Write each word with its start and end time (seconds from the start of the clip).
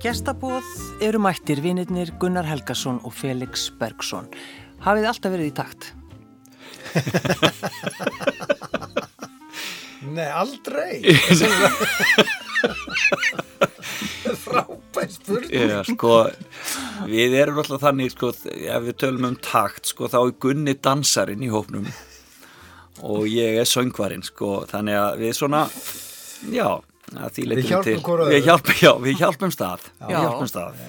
gestabóð 0.00 0.64
eru 1.04 1.18
mættir 1.20 1.60
vinirnir 1.60 2.08
Gunnar 2.20 2.46
Helgason 2.48 3.00
og 3.04 3.12
Felix 3.12 3.66
Bergson. 3.76 4.30
Hafið 4.80 5.08
alltaf 5.10 5.32
verið 5.34 5.50
í 5.50 5.54
takt? 5.58 5.90
Nei, 10.16 10.30
aldrei. 10.32 11.04
Frábæð 14.40 15.10
spurning. 15.18 15.68
Já, 15.68 15.84
sko, 15.84 16.14
við 17.10 17.36
erum 17.42 17.60
alltaf 17.60 17.84
þannig, 17.84 18.16
sko, 18.16 18.32
ef 18.48 18.86
við 18.88 18.96
tölum 19.04 19.28
um 19.34 19.36
takt, 19.44 19.84
sko, 19.92 20.08
þá 20.08 20.20
er 20.22 20.36
Gunni 20.40 20.74
dansarinn 20.80 21.44
í 21.44 21.52
hófnum 21.52 21.86
og 23.04 23.28
ég 23.28 23.60
er 23.60 23.68
söngvarinn, 23.68 24.24
sko, 24.24 24.64
þannig 24.68 24.96
að 24.96 25.20
við 25.26 25.36
svona, 25.36 25.62
já, 26.52 26.80
Við 27.10 27.68
hjálpum 27.68 28.02
öðrum. 28.14 28.30
Við 28.30 28.44
hjálpum, 28.48 28.74
já, 28.80 28.92
við 29.04 29.20
hjálpum 29.20 29.52
stað, 29.54 29.86
við 30.00 30.14
Já. 30.14 30.20
hjálpum 30.24 30.50
stað. 30.50 30.82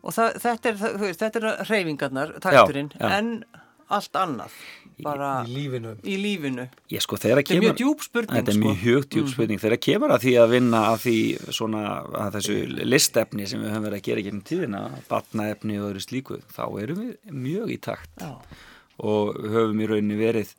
Og 0.00 0.14
það, 0.16 0.36
þetta 0.40 0.68
er, 0.70 0.76
það- 0.80 0.94
þú 0.96 1.08
veist, 1.10 1.20
þetta 1.24 1.40
er 1.40 1.64
hreyfingarnar, 1.68 2.30
takturinn, 2.40 2.92
Já, 2.94 3.00
já. 3.04 3.18
en 3.18 3.44
allt 3.90 4.12
annað, 4.16 4.54
bara 5.02 5.28
Í 5.44 5.52
lífinu. 5.56 5.92
í 6.06 6.14
lífinu. 6.22 6.64
Ég 6.92 7.02
sko, 7.04 7.16
Þetta 7.20 7.42
er 7.56 7.60
mjög 7.60 7.76
djúb 7.80 8.00
spurning, 8.06 8.36
Þetta 8.38 8.48
er 8.48 8.56
sko. 8.56 8.64
mjög 8.64 8.80
hugt 8.86 9.10
djúb 9.10 9.28
spurning. 9.32 9.58
Þegar 9.60 9.80
kemur 9.84 10.10
að 10.14 10.24
því 10.24 10.34
að 10.40 10.50
vinna 10.54 10.80
að 10.94 10.98
því 11.04 11.16
svona, 11.52 11.82
að 12.24 12.32
þessu 12.38 12.56
listefni 12.86 13.46
sem 13.48 13.60
við 13.60 13.70
höfum 13.74 13.86
verið 13.88 13.98
að 14.00 14.06
gera 14.08 14.20
ekki 14.24 14.32
um 14.32 14.42
tíðina, 14.42 14.82
batnaefni 15.10 15.78
og 15.80 15.88
öðru 15.90 16.04
slíku, 16.06 16.40
þá 16.54 16.64
erum 16.82 17.00
við 17.02 17.16
mjög 17.32 17.72
í 17.74 17.80
takt. 17.80 18.10
Já. 18.20 18.32
Og 19.00 19.34
höfum 19.36 19.80
í 19.80 19.88
rauninni 19.90 20.16
verið 20.20 20.54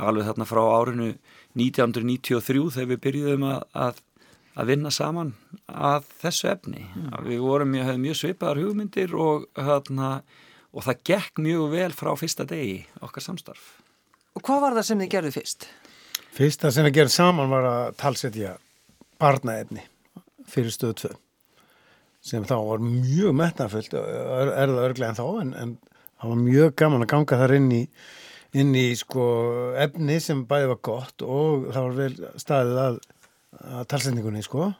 alveg 0.00 0.24
þarna 0.30 0.46
frá 0.48 0.62
árinu 0.80 1.14
1993 1.54 2.70
þegar 2.72 2.90
við 2.94 3.00
byrjuðum 3.06 3.44
að, 3.50 3.62
að, 3.76 4.00
að 4.58 4.72
vinna 4.72 4.92
saman 4.92 5.34
að 5.68 6.08
þessu 6.22 6.50
efni. 6.52 6.84
Mm. 6.88 7.12
Við 7.28 7.44
vorum 7.44 7.72
mjög, 7.72 7.86
höfum 7.90 8.04
mjög 8.06 8.18
svipaðar 8.20 8.62
hugmyndir 8.62 9.14
og, 9.16 9.46
þarna, 9.56 10.10
og 10.72 10.86
það 10.88 11.06
gekk 11.12 11.40
mjög 11.46 11.70
vel 11.76 11.92
frá 11.96 12.12
fyrsta 12.20 12.48
degi 12.48 12.82
okkar 13.04 13.26
samstarf. 13.28 13.70
Og 14.36 14.44
hvað 14.44 14.66
var 14.66 14.78
það 14.78 14.88
sem 14.88 15.02
þið 15.04 15.12
gerðu 15.16 15.34
fyrst? 15.36 15.68
Fyrsta 16.32 16.72
sem 16.72 16.86
við 16.88 17.00
gerum 17.00 17.12
saman 17.12 17.52
var 17.52 17.68
að 17.68 17.96
talsetja 18.00 18.56
barnaefni 19.20 19.84
fyrir 20.48 20.72
stöðu 20.74 20.98
2 21.06 21.12
sem 22.22 22.44
þá 22.46 22.54
var 22.62 22.82
mjög 22.84 23.34
metnafullt, 23.34 23.94
er, 23.98 24.50
er 24.54 24.70
það 24.70 24.84
örglega 24.86 25.10
en 25.10 25.18
þá 25.18 25.24
en, 25.42 25.54
en 25.58 25.72
það 26.22 26.32
var 26.32 26.42
mjög 26.44 26.76
gaman 26.78 27.04
að 27.04 27.10
ganga 27.12 27.38
þar 27.40 27.54
inn 27.56 27.70
í, 27.74 27.80
inn 28.62 28.76
í 28.78 28.84
sko 28.98 29.24
efni 29.82 30.20
sem 30.22 30.44
bæði 30.46 30.70
var 30.70 30.80
gott 30.86 31.24
og 31.26 31.66
það 31.74 31.88
var 31.88 31.98
vel 31.98 32.30
staðið 32.44 32.80
að, 32.84 33.00
að 33.60 33.88
talsetningunni 33.92 34.44
sko 34.44 34.70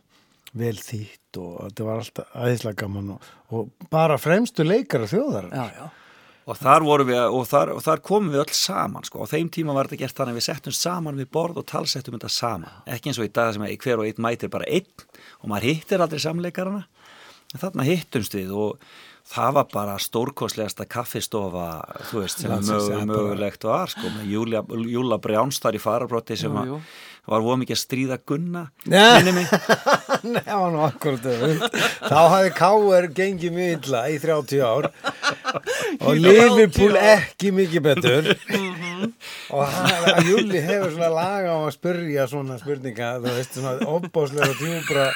vel 0.58 0.76
þýtt 0.76 1.40
og 1.40 1.56
þetta 1.64 1.88
var 1.88 2.02
alltaf 2.02 2.36
aðeinslega 2.36 2.80
gaman 2.84 3.10
og, 3.14 3.26
og 3.56 3.90
bara 3.92 4.18
fremstu 4.20 4.66
leikara 4.66 5.08
þjóðar 5.10 5.50
Já, 5.52 5.66
já. 5.78 5.90
Og 6.42 6.58
þar, 6.58 6.82
vorum 6.82 7.06
við, 7.06 7.20
og, 7.22 7.44
þar, 7.46 7.70
og 7.76 7.84
þar 7.84 8.00
komum 8.02 8.32
við 8.32 8.40
öll 8.42 8.54
saman 8.58 9.04
sko. 9.06 9.22
á 9.22 9.30
þeim 9.30 9.46
tíma 9.54 9.76
var 9.76 9.86
þetta 9.86 10.00
gert 10.00 10.16
þannig 10.18 10.34
að 10.34 10.38
við 10.40 10.46
settum 10.48 10.74
saman 10.74 11.20
við 11.20 11.28
borð 11.36 11.60
og 11.62 11.68
talsettum 11.70 12.16
þetta 12.16 12.32
saman 12.34 12.90
ekki 12.90 13.12
eins 13.12 13.20
og 13.22 13.28
í 13.28 13.30
dag 13.38 13.52
sem 13.54 13.62
að 13.62 13.76
hver 13.84 14.02
og 14.02 14.08
einn 14.08 14.24
mætir 14.26 14.50
bara 14.50 14.66
einn 14.66 15.06
og 15.38 15.52
maður 15.52 15.68
hittir 15.70 16.02
aldrei 16.02 16.18
samleikarana 16.24 16.82
en 17.52 17.62
þarna 17.62 17.86
hittumst 17.86 18.34
við 18.34 18.50
og 18.58 18.82
það 19.28 19.54
var 19.58 19.68
bara 19.72 19.94
stórkostlegasta 20.02 20.86
kaffistofa 20.90 21.66
þú 22.10 22.24
veist 22.24 22.42
sem 22.42 22.52
mög, 22.52 22.90
mögulegt 23.06 23.66
var 23.68 23.92
sko, 23.92 24.10
með 24.16 24.32
Júla 24.90 25.18
Brjáns 25.22 25.60
þar 25.62 25.78
í 25.78 25.82
farabrotti 25.82 26.38
sem 26.40 26.56
að. 26.58 26.74
Var 27.28 27.42
voru 27.44 27.60
mikið 27.60 27.76
að 27.76 27.80
stríða 27.82 28.16
gunna 28.26 28.62
Nei. 28.90 29.44
það 30.46 30.62
var 30.62 30.78
akkurat. 30.88 31.28
Þá 32.02 32.18
hafði 32.18 32.50
K.R. 32.58 33.08
gengið 33.16 33.54
mjög 33.56 33.76
illa 33.76 34.00
í 34.10 34.16
30 34.22 34.64
ár 34.66 34.88
og 36.06 36.18
Liverpool 36.18 36.98
ekki 36.98 37.52
mikið 37.54 37.86
betur 37.86 38.32
og 39.52 39.62
hann, 39.68 40.26
Júli 40.28 40.62
hefur 40.62 40.92
svona 40.94 41.12
laga 41.14 41.54
á 41.54 41.58
að 41.62 41.72
spyrja 41.76 42.26
svona 42.30 42.58
spurninga, 42.60 43.14
þú 43.22 43.36
veist, 43.38 43.56
svona 43.58 43.90
opbáslega 43.94 44.54
djúbra 44.58 45.08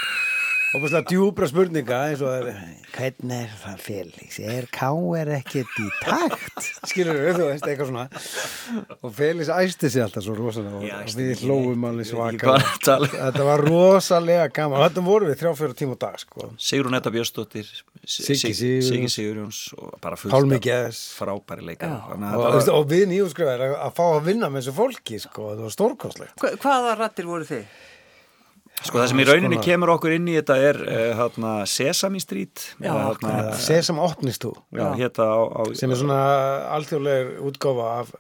opbáslega 0.77 1.09
djúbra 1.11 1.47
spurninga 1.51 1.99
eins 2.11 2.23
og 2.25 2.29
það 2.31 2.51
er 2.51 2.61
hvernig 2.97 3.37
er 3.47 3.55
það 3.61 3.81
Felix, 3.87 4.37
er 4.41 4.67
K.R. 4.73 5.31
ekkert 5.37 5.75
í 5.83 5.87
takt 6.03 6.69
skilur 6.91 7.19
við, 7.21 7.39
þú 7.41 7.49
veist, 7.51 7.67
eitthvað 7.69 7.91
svona 7.91 8.05
og 9.07 9.15
Felix 9.17 9.51
æsti 9.53 9.91
sig 9.93 10.05
alltaf 10.05 10.25
svo 10.27 10.37
rosalega 10.39 10.79
og, 10.81 10.87
Ég 10.87 10.95
og 10.97 11.19
við 11.21 11.43
hlófum 11.45 11.87
alveg 11.91 12.09
svaka. 12.11 12.57
Þetta 12.87 13.47
var 13.51 13.65
rosalega 13.67 14.47
gaman 14.57 14.81
og 14.81 14.87
þetta 14.89 15.05
voru 15.07 15.31
við 15.31 15.41
þrjá 15.43 15.53
fyrir 15.61 15.77
tíma 15.83 15.97
á 15.97 15.99
dag 16.07 16.21
sko. 16.23 16.51
Sigrun 16.69 16.97
Etta 16.99 17.13
Björnsdóttir 17.15 17.69
Siggi 18.07 18.53
Sig- 18.55 19.11
Sigurjóns. 19.11 19.61
Og 19.81 19.97
Pálmi 20.01 20.61
Geðs. 20.63 21.01
frábæri 21.19 21.65
leikar 21.73 21.91
Já. 21.91 21.99
Og, 22.15 22.39
var- 22.45 22.71
og 22.77 22.87
við 22.91 23.07
nýjúskrifaðir 23.13 23.67
að, 23.71 23.77
að 23.89 23.97
fá 23.99 24.05
að 24.13 24.25
vinna 24.31 24.51
með 24.53 24.63
þessu 24.65 24.77
fólki 24.77 25.21
sko. 25.25 25.51
þetta 25.53 25.67
var 25.67 25.75
stórkostlegt 25.77 26.41
Hva, 26.45 26.53
hvaða 26.63 26.97
rattir 27.01 27.27
voru 27.29 27.49
þið? 27.49 27.65
Sko 28.85 29.01
það 29.01 29.09
sem 29.11 29.21
í 29.23 29.27
rauninni 29.27 29.59
kemur 29.65 29.95
okkur 29.97 30.15
inn 30.19 30.29
í 30.29 30.37
þetta 30.37 30.57
er 30.61 30.79
uh, 30.85 30.97
hérna, 31.21 31.53
Sesame 31.71 32.21
Street. 32.23 32.63
Já, 32.83 32.93
hérna, 32.93 33.37
Sesam 33.61 34.01
opnist 34.05 34.45
þú. 34.45 34.53
Já, 34.77 34.85
hérna 34.99 35.29
á, 35.33 35.39
á, 35.49 35.61
sem 35.79 35.93
er 35.93 36.01
svona 36.03 36.19
alþjóðlegur 36.77 37.47
útgáfa 37.49 37.87
af, 38.03 38.13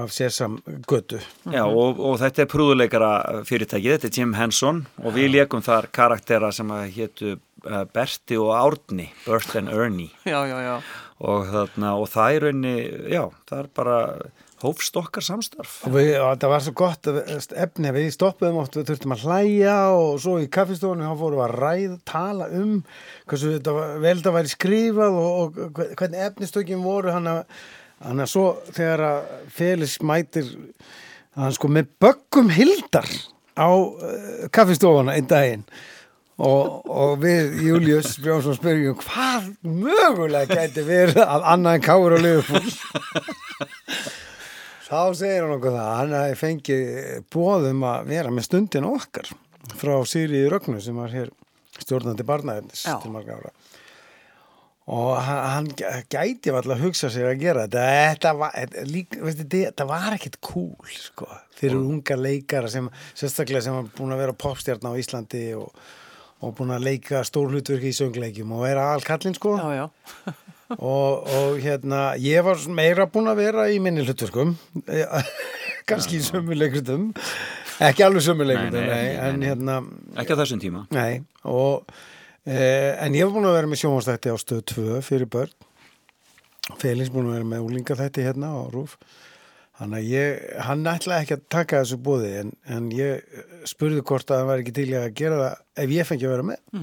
af 0.00 0.14
Sesam 0.14 0.58
götu. 0.90 1.20
Já, 1.46 1.62
og, 1.64 2.02
og 2.02 2.18
þetta 2.20 2.44
er 2.44 2.50
prúðuleikara 2.50 3.12
fyrirtæki, 3.48 3.94
þetta 3.94 4.10
er 4.10 4.18
Jim 4.18 4.34
Henson 4.36 4.82
og 5.04 5.14
við 5.16 5.30
leikum 5.36 5.64
þar 5.64 5.88
karaktera 5.94 6.50
sem 6.54 6.74
að 6.74 6.90
hétu 6.98 7.32
uh, 7.36 7.84
Berti 7.94 8.40
og 8.42 8.52
Árni 8.58 9.08
Bert 9.22 9.54
and 9.60 9.72
Ernie. 9.72 10.10
Já, 10.26 10.42
já, 10.50 10.58
já. 10.66 10.76
og, 11.22 11.48
þarna, 11.54 11.94
og 11.94 12.10
það 12.10 12.36
er 12.36 12.46
rauninni, 12.48 12.76
já, 13.14 13.24
það 13.48 13.64
er 13.64 13.74
bara 13.78 13.98
hófst 14.64 14.96
okkar 15.00 15.24
samstarf. 15.24 15.74
Og, 15.88 15.94
við, 15.96 16.10
og 16.20 16.30
þetta 16.34 16.50
var 16.52 16.64
svo 16.64 16.72
gott 16.80 17.08
að- 17.10 17.54
efni 17.64 17.92
við 17.96 18.08
stoppuðum 18.14 18.58
oft, 18.62 18.76
við 18.76 18.88
þurftum 18.90 19.14
að 19.16 19.24
hlæja 19.26 19.76
og 19.96 20.20
svo 20.22 20.34
í 20.42 20.48
kaffistofunni 20.52 21.06
þá 21.08 21.14
fórum 21.22 21.40
við 21.40 21.46
að 21.46 21.56
ræða 21.64 21.98
tala 22.12 22.48
um 22.60 22.74
hversu 23.30 23.52
vel 23.56 24.16
þetta 24.20 24.34
væri 24.36 24.52
skrifað 24.54 25.20
og, 25.20 25.60
og 25.60 25.84
hvernig 26.00 26.24
efnistökin 26.28 26.82
voru. 26.84 27.12
Hann 27.14 27.30
að, 27.32 28.26
svo 28.28 28.46
þegar 28.72 29.04
að 29.10 29.30
Felix 29.56 29.98
mætir 30.04 30.50
hann 31.38 31.54
sko 31.56 31.70
með 31.72 31.88
böggum 32.02 32.50
hildar 32.52 33.08
á 33.60 33.68
uh, 33.70 34.44
kaffistofuna 34.52 35.16
einn 35.16 35.28
daginn. 35.30 35.64
Og, 36.40 36.86
og 36.88 37.18
við 37.20 37.58
Július 37.66 38.14
Brjónsson 38.22 38.54
spyrjum 38.56 38.94
hvað 39.02 39.50
mögulega 39.60 40.56
gæti 40.62 40.86
verið 40.86 41.18
að 41.20 41.44
annað 41.52 41.76
en 41.76 41.82
káur 41.84 42.14
og 42.16 42.22
liðupúl 42.24 42.70
þá 44.90 45.00
segir 45.14 45.44
hann 45.44 45.56
okkur 45.56 45.76
það 45.76 45.86
að 45.86 45.98
hann 46.00 46.16
hafi 46.18 46.38
fengið 46.40 46.88
bóðum 47.30 47.84
að 47.86 48.10
vera 48.10 48.34
með 48.34 48.48
stundin 48.48 48.88
okkar 48.90 49.30
frá 49.78 49.94
Sýriði 50.08 50.50
Rögnu 50.50 50.80
sem 50.82 50.98
var 50.98 51.12
hér 51.14 51.30
stjórnandi 51.80 52.26
barnaefnis 52.26 52.86
Já. 52.88 52.96
til 53.02 53.12
marga 53.14 53.38
ára 53.38 53.52
og 54.90 55.12
hann, 55.22 55.68
gæti 55.70 56.50
alltaf 56.50 56.74
að 56.74 56.82
hugsa 56.82 57.10
sér 57.12 57.28
að 57.30 57.42
gera 57.44 57.66
þetta 57.68 57.84
þetta 58.10 58.32
var, 58.40 58.56
þetta, 59.54 59.86
var 59.86 60.16
ekkit 60.16 60.40
cool 60.42 60.90
sko, 60.96 61.28
fyrir 61.54 61.78
unga 61.78 62.16
leikara 62.18 62.70
sem, 62.72 62.88
sérstaklega 63.14 63.62
sem 63.68 63.76
var 63.76 63.90
búin 63.94 64.16
að 64.16 64.24
vera 64.24 64.38
popstjarn 64.46 64.90
á 64.90 64.98
Íslandi 64.98 65.44
og, 65.60 65.70
og 66.42 66.56
búin 66.58 66.74
að 66.74 66.88
leika 66.88 67.22
stór 67.28 67.52
hlutverki 67.54 67.92
í 67.92 67.98
söngleikjum 68.00 68.56
og 68.56 68.66
vera 68.66 68.90
allkallinn 68.96 69.38
sko 69.38 69.54
Já, 69.60 69.84
já. 69.84 70.34
og, 70.78 71.26
og 71.30 71.58
hérna 71.62 72.02
ég 72.20 72.44
var 72.46 72.60
meira 72.76 73.06
búin 73.10 73.30
að 73.30 73.40
vera 73.42 73.66
í 73.72 73.78
minni 73.82 74.04
hlutverkum. 74.06 74.54
Kannski 75.90 76.20
í 76.20 76.24
sömu 76.24 76.54
leikritum. 76.58 77.10
Ekki 77.80 78.04
alveg 78.06 78.26
sömu 78.26 78.46
leikritum 78.46 78.84
Nei, 78.84 78.90
nei, 78.90 79.00
nei, 79.00 79.16
nei, 79.16 79.30
en 79.30 79.40
nei. 79.40 79.48
hérna 79.50 79.78
ekki 80.20 80.36
á 80.36 80.40
þessum 80.42 80.60
tíma. 80.62 80.84
Nei, 80.94 81.22
og, 81.48 81.88
eh, 82.44 82.92
en 83.00 83.16
ég 83.16 83.26
var 83.26 83.34
búin 83.38 83.48
að 83.50 83.58
vera 83.58 83.72
með 83.72 83.82
sjónvastætti 83.84 84.30
á 84.30 84.36
stöð 84.38 84.62
2 84.74 85.00
fyrir 85.06 85.30
börn. 85.32 85.56
Felix 86.78 87.10
búin 87.10 87.30
að 87.30 87.40
vera 87.40 87.50
með 87.56 87.66
úlingaþætti 87.66 88.28
hérna 88.28 88.52
á 88.54 88.60
Rúf 88.70 88.98
Þannig 89.80 89.96
að 89.96 90.08
ég, 90.12 90.40
hann 90.66 90.82
ætlaði 90.90 91.24
ekki 91.24 91.36
að 91.38 91.44
taka 91.54 91.78
þessu 91.80 91.96
bóði 92.04 92.30
en, 92.42 92.50
en 92.68 92.90
ég 92.92 93.38
spurði 93.70 94.02
hvort 94.04 94.28
að 94.28 94.42
hann 94.42 94.50
var 94.50 94.60
ekki 94.60 94.74
til 94.76 94.84
að 94.98 95.06
gera 95.16 95.38
það 95.40 95.84
ef 95.84 95.94
ég 95.94 96.08
fengi 96.10 96.26
að 96.28 96.34
vera 96.34 96.44
með. 96.50 96.82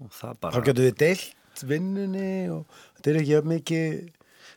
og 0.00 0.14
það 0.16 0.30
Þá 0.30 0.40
bara 0.46 0.62
getur 0.70 0.86
við 0.86 0.94
deilt 1.02 1.64
vinnunni 1.68 2.30
og 2.54 2.80
þetta 3.00 3.12
er 3.14 3.18
ekki 3.22 3.32
jafn 3.32 3.50
mikið, 3.54 3.96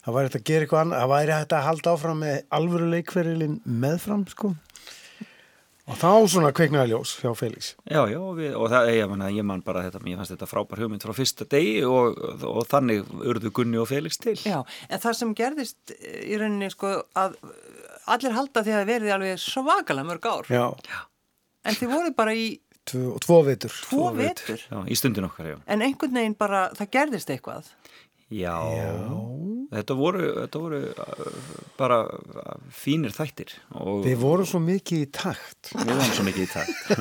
það 0.04 0.18
væri 0.18 0.30
hægt 0.30 0.38
að 0.38 0.46
gera 0.50 0.68
eitthvað 0.68 0.84
annað, 0.84 1.02
það 1.02 1.14
væri 1.14 1.36
hægt 1.38 1.56
að 1.56 1.66
halda 1.70 1.96
áfram 1.96 2.22
með 2.24 2.38
alvöru 2.60 2.92
leikferilinn 2.92 3.58
meðfram 3.64 4.28
sko. 4.28 4.52
Og 5.84 5.98
þá 6.00 6.12
svona 6.32 6.54
kveiknaði 6.56 6.94
ljós 6.94 7.18
hjá 7.20 7.34
Felix. 7.36 7.74
Já, 7.84 8.06
já, 8.08 8.16
og 8.16 8.38
við, 8.38 8.54
og 8.56 8.70
það, 8.72 8.90
ég, 8.96 9.10
man, 9.12 9.24
ég 9.36 9.48
man 9.48 9.64
bara 9.66 9.82
þetta, 9.84 10.00
ég 10.08 10.20
fannst 10.20 10.32
þetta 10.32 10.48
frábær 10.48 10.84
hugmynd 10.84 11.04
frá 11.04 11.12
fyrsta 11.18 11.48
degi 11.52 11.82
og, 11.84 12.22
og, 12.40 12.62
þannig 12.72 13.10
urðu 13.20 13.52
Gunni 13.58 13.82
og 13.82 13.90
Felix 13.92 14.20
til. 14.24 14.38
Já, 14.48 14.62
en 14.88 15.04
það 15.04 15.18
sem 15.20 15.34
gerðist 15.36 15.96
eh, 15.98 16.22
í 16.32 16.40
rauninni 16.40 16.72
sko 16.72 16.94
að 17.20 17.36
allir 18.16 18.36
halda 18.38 18.64
því 18.64 18.78
að 18.78 18.94
verið 18.94 19.16
alveg 19.18 19.44
svakalega 19.44 20.08
mörg 20.08 20.30
ár. 20.32 20.52
Já, 20.52 21.02
En 21.64 21.78
þið 21.80 21.92
voru 21.96 22.12
bara 22.16 22.36
í 22.36 22.48
Tvo, 22.84 23.14
tvo 23.24 23.38
vetur. 23.48 23.72
Tvo 23.88 24.10
vetur. 24.12 24.60
Já, 24.60 24.82
í 24.92 24.96
stundin 25.00 25.24
okkar, 25.24 25.54
já. 25.54 25.58
En 25.72 25.84
einhvern 25.86 26.18
veginn 26.20 26.34
bara, 26.36 26.66
það 26.76 26.90
gerðist 26.92 27.30
eitthvað. 27.32 27.70
Já, 28.34 28.58
Þetta, 29.74 29.96
voru, 29.98 30.26
þetta 30.38 30.60
voru 30.62 30.80
uh, 30.86 31.38
bara 31.80 31.98
uh, 32.06 32.58
fínir 32.74 33.14
þættir 33.16 33.56
og 33.80 34.04
Við 34.06 34.20
vorum 34.22 34.46
svo 34.46 34.62
mikið 34.62 35.02
í 35.02 35.08
takt. 35.16 35.72
við 35.74 35.90
vorum 35.90 36.14
svo 36.14 36.26
mikið 36.28 36.44
í 36.44 36.50
takt. 36.52 36.92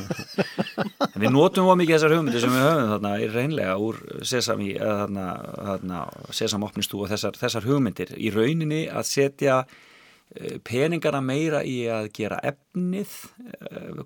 Við 1.22 1.34
notum 1.34 1.68
svo 1.68 1.76
mikið 1.76 1.96
þessar 1.98 2.14
hugmyndir 2.16 2.44
sem 2.44 2.54
við 2.54 2.64
höfum 2.64 2.92
þarna 2.94 3.12
í 3.20 3.28
reynlega 3.28 3.74
úr 3.76 4.00
Sesami 4.24 4.70
eða 4.78 4.94
þarna, 5.02 5.26
þarna 5.68 6.00
Sesam 6.32 6.64
opnistú 6.64 7.02
og 7.04 7.12
þessar, 7.12 7.36
þessar 7.42 7.68
hugmyndir. 7.68 8.14
Í 8.16 8.32
rauninni 8.32 8.80
að 8.88 9.08
setja 9.10 9.58
eh, 9.68 10.56
peningana 10.64 11.20
meira 11.20 11.60
í 11.68 11.82
að 11.92 12.08
gera 12.16 12.40
efnið 12.54 13.18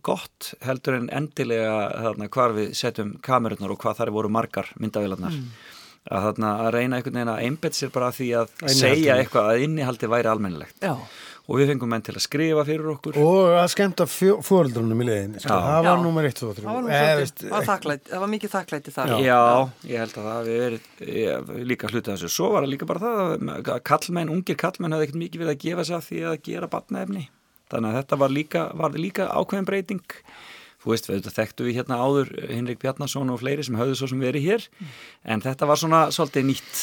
gott 0.02 0.52
heldur 0.66 0.98
en 0.98 1.08
endilega 1.14 1.78
þarna 2.08 2.30
hvar 2.34 2.58
við 2.58 2.74
setjum 2.82 3.14
kamerunnar 3.22 3.76
og 3.76 3.80
hvað 3.84 4.02
þar 4.02 4.14
voru 4.18 4.32
margar 4.40 4.74
myndavélarnar 4.82 5.38
að, 6.06 6.26
þarna, 6.30 6.50
að 6.66 6.72
reyna 6.76 6.96
einhvern 7.00 7.16
veginn 7.20 7.34
að 7.34 7.44
einbett 7.46 7.78
sér 7.78 7.90
bara 7.94 8.10
að 8.12 8.18
því 8.20 8.26
að 8.40 8.50
Innihaldinu. 8.50 8.80
segja 8.80 9.16
eitthvað 9.22 9.48
að 9.52 9.62
innihaldi 9.66 10.10
væri 10.12 10.30
almennilegt 10.30 10.84
Já. 10.86 10.92
og 11.46 11.58
við 11.60 11.68
fengum 11.72 11.90
menn 11.94 12.02
til 12.06 12.14
að 12.16 12.24
skrifa 12.24 12.64
fyrir 12.66 12.88
okkur 12.92 13.18
Og 13.22 13.52
að 13.60 13.68
skemmta 13.74 14.06
fóreldrunum 14.10 15.02
í 15.02 15.06
leiðinni. 15.06 15.42
Sko. 15.42 15.50
Já. 15.54 15.66
Það 15.66 15.84
var 15.86 15.96
Já. 15.98 16.02
nummer 16.06 16.28
1, 16.30 16.34
2, 16.40 16.52
3. 16.56 16.64
Það 16.66 16.74
var, 16.74 16.82
nú 16.82 16.90
Eh, 16.96 17.50
var, 17.50 17.66
þakklæti, 17.70 18.10
það 18.10 18.20
var 18.24 18.32
mikið 18.34 18.54
þakklæti 18.56 18.94
þar. 18.96 19.14
Já, 19.26 19.40
ég 19.90 20.02
held 20.02 20.16
að 20.16 20.26
það 20.26 20.34
hafi 20.36 20.58
verið 20.64 20.80
ég, 21.20 21.54
líka 21.70 21.90
hlutið 21.92 22.12
þessu. 22.14 22.32
Svo 22.36 22.50
var 22.54 22.62
það 22.66 22.72
líka 22.74 22.86
bara 22.90 23.00
það 23.06 23.54
að 23.76 23.82
kallmenn, 23.92 24.32
ungir 24.34 24.56
kallmenn 24.62 24.92
hafði 24.96 25.06
ekkert 25.08 25.22
mikið 25.22 25.40
við 25.44 25.52
að 25.54 25.62
gefa 25.66 25.84
sig 25.90 25.96
að 25.96 26.06
því 26.10 26.20
að 26.32 26.36
gera 26.50 26.66
batnaefni. 26.76 27.28
Þannig 27.70 27.88
að 27.90 27.96
þetta 28.02 28.16
var 28.22 28.30
líka, 28.30 28.60
var 28.78 28.90
líka 28.94 29.24
ákveðin 29.26 29.66
breyting. 29.66 30.02
Þú 30.86 30.92
veist, 30.94 31.08
við 31.10 31.24
þekktu 31.34 31.64
við 31.66 31.80
hérna 31.80 31.96
áður 31.98 32.28
Hinrik 32.46 32.78
Bjarnason 32.78 33.32
og 33.34 33.40
fleiri 33.40 33.64
sem 33.66 33.74
höfðu 33.74 33.96
svo 33.98 34.06
sem 34.12 34.20
verið 34.22 34.44
hér. 34.46 34.66
En 35.26 35.42
þetta 35.42 35.66
var 35.66 35.80
svona 35.80 36.02
svolítið 36.14 36.46
nýtt 36.52 36.82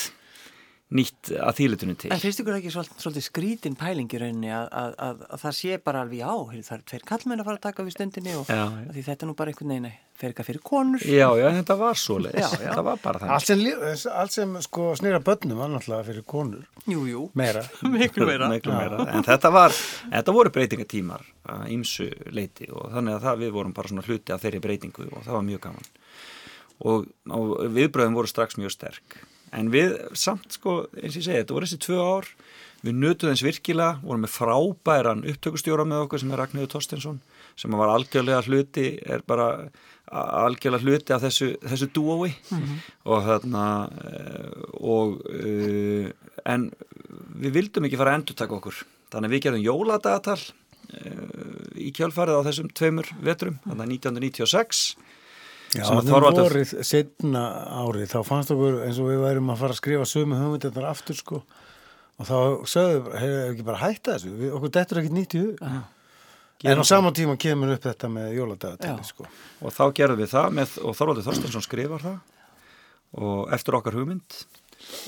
nýtt 0.93 1.31
að 1.33 1.55
þýlitunum 1.57 1.97
til. 1.97 2.11
En 2.13 2.21
finnst 2.21 2.41
ykkur 2.43 2.57
ekki 2.59 2.71
svolítið, 2.73 2.97
svolítið 3.01 3.23
skrítin 3.25 3.75
pæling 3.79 4.11
í 4.13 4.19
rauninni 4.21 4.51
að, 4.53 4.67
að, 4.77 4.91
að, 5.07 5.21
að 5.33 5.41
það 5.43 5.55
sé 5.57 5.77
bara 5.81 6.01
alveg 6.05 6.21
á, 6.21 6.33
það 6.67 6.75
er 6.77 6.83
tveir 6.91 7.05
kallmenn 7.09 7.41
að 7.41 7.47
fara 7.49 7.57
að 7.59 7.63
taka 7.67 7.85
við 7.87 7.95
stundinni 7.95 8.35
og 8.37 8.51
Já, 8.51 8.59
já. 8.69 8.91
því 8.93 9.03
þetta 9.07 9.25
er 9.25 9.31
nú 9.31 9.35
bara 9.39 9.53
einhvern 9.53 9.73
veginn, 9.73 9.87
nei, 9.89 9.95
fer 10.21 10.29
eitthvað 10.29 10.49
fyrir 10.51 10.63
konur. 10.69 11.05
Já, 11.09 11.25
já, 11.39 11.45
en 11.49 11.57
þetta 11.63 11.77
var 11.81 11.97
svoleiðis. 12.03 12.43
Já, 12.43 12.59
já. 12.61 12.67
Þetta 12.67 12.85
var 12.89 13.01
bara 13.07 13.31
Allt 13.37 13.49
þannig. 13.49 13.81
sem, 14.03 14.13
allt 14.21 14.35
sem 14.37 14.53
sko, 14.67 14.87
snýra 15.01 15.23
börnum 15.25 15.63
var 15.63 15.73
náttúrulega 15.73 16.07
fyrir 16.11 16.27
konur. 16.35 16.69
Jú, 16.93 17.03
jú. 17.09 17.25
Meira. 17.41 17.65
Miklu 17.97 18.29
meira. 18.29 18.51
Miklu 18.53 18.77
meira. 18.77 19.01
En 19.17 19.25
þetta 19.25 19.53
var, 19.57 19.73
þetta 20.13 20.37
voru 20.37 20.53
breytingatímar 20.53 21.25
að 21.57 21.65
ímsu 21.73 22.07
leiti 22.31 22.69
og 22.69 22.93
þannig 22.93 23.17
að 23.17 23.25
það, 23.27 23.41
við 23.47 23.53
vorum 23.57 23.73
bara 23.75 23.89
svona 23.91 24.05
hluti 24.05 24.35
af 24.37 24.45
þeirri 24.45 24.61
breytingu 24.63 25.09
og 25.09 25.25
það 25.25 25.37
var 25.39 25.45
mjög 25.49 25.65
gaman. 25.65 25.91
Og, 26.83 27.05
og 27.33 27.51
viðbröðum 27.75 28.15
voru 28.17 28.29
strax 28.29 28.57
mjög 28.59 28.73
sterk. 28.77 29.17
En 29.53 29.69
við 29.73 29.95
samt, 30.17 30.55
sko, 30.57 30.83
eins 30.97 31.13
og 31.13 31.21
ég 31.21 31.25
segi, 31.27 31.39
þetta 31.41 31.55
voru 31.55 31.69
þessi 31.69 31.81
tvö 31.83 31.99
ár, 32.01 32.29
við 32.83 32.99
nutuðum 32.99 33.33
eins 33.33 33.43
virkilega, 33.45 33.99
vorum 34.03 34.25
með 34.25 34.33
frábæran 34.33 35.25
upptökustjóra 35.29 35.85
með 35.87 36.05
okkur 36.05 36.23
sem 36.23 36.33
er 36.33 36.41
Ragnhjóður 36.41 36.71
Torstensson, 36.73 37.19
sem 37.59 37.77
var 37.77 37.93
algjörlega 37.93 38.41
hluti, 38.47 38.87
er 39.05 39.23
bara 39.29 39.49
algjörlega 40.13 40.83
hluti 40.83 41.15
af 41.15 41.23
þessu, 41.23 41.53
þessu 41.61 41.89
dúói. 41.95 42.33
Og 43.07 43.23
þarna 43.27 43.67
eh, 44.09 44.65
og 44.83 45.21
uh, 45.29 46.09
en 46.49 46.67
við 47.39 47.55
vildum 47.59 47.87
ekki 47.87 47.99
fara 47.99 48.13
að 48.13 48.21
endurtaka 48.21 48.57
okkur. 48.57 48.83
Þannig 49.13 49.29
að 49.29 49.35
við 49.35 49.43
gerðum 49.45 49.65
jóladagatal 49.67 50.39
uh, 50.41 51.71
í 51.79 51.91
kjálfarið 51.95 52.41
á 52.41 52.45
þessum 52.49 52.71
tveimur 52.73 53.09
vetrum, 53.23 53.59
þannig 53.67 53.85
að 53.85 53.95
1996 53.97 54.85
Já, 55.73 55.83
að 55.89 56.09
Þorvaldur- 56.11 56.47
vorið 56.49 56.71
setna 56.85 57.43
árið, 57.83 58.07
þá 58.13 58.19
fannst 58.27 58.51
okkur 58.53 58.79
eins 58.85 58.99
og 59.01 59.07
við 59.09 59.21
værum 59.23 59.49
að 59.53 59.61
fara 59.63 59.73
að 59.75 59.79
skrifa 59.81 60.05
sömu 60.09 60.37
hugmyndirnar 60.39 60.89
aftur 60.91 61.15
sko 61.17 61.39
og 62.19 62.27
þá 62.29 62.35
sögðu, 62.69 63.13
hefur 63.17 63.51
ekki 63.53 63.65
bara 63.65 63.81
hætta 63.81 64.15
þessu, 64.17 64.33
við, 64.37 64.51
okkur 64.59 64.73
dettur 64.77 64.99
ekkert 65.01 65.15
nýtt 65.17 65.33
í 65.33 65.41
hug. 65.43 65.63
En 66.63 66.79
á 66.79 66.83
sama 66.87 67.09
tíma 67.11 67.33
kemur 67.41 67.73
upp 67.73 67.83
þetta 67.83 68.07
með 68.13 68.35
jóladagatalli 68.37 69.01
Já. 69.01 69.07
sko. 69.09 69.25
og 69.61 69.73
þá 69.73 69.83
gerðum 69.97 70.21
við 70.21 70.29
það 70.31 70.53
með, 70.59 70.75
og 70.85 70.95
Þorvaldur 70.99 71.25
Þorstensson 71.25 71.65
skrifar 71.65 72.05
það 72.05 72.19
og 73.23 73.51
eftir 73.57 73.75
okkar 73.79 73.97
hugmynd 73.97 74.37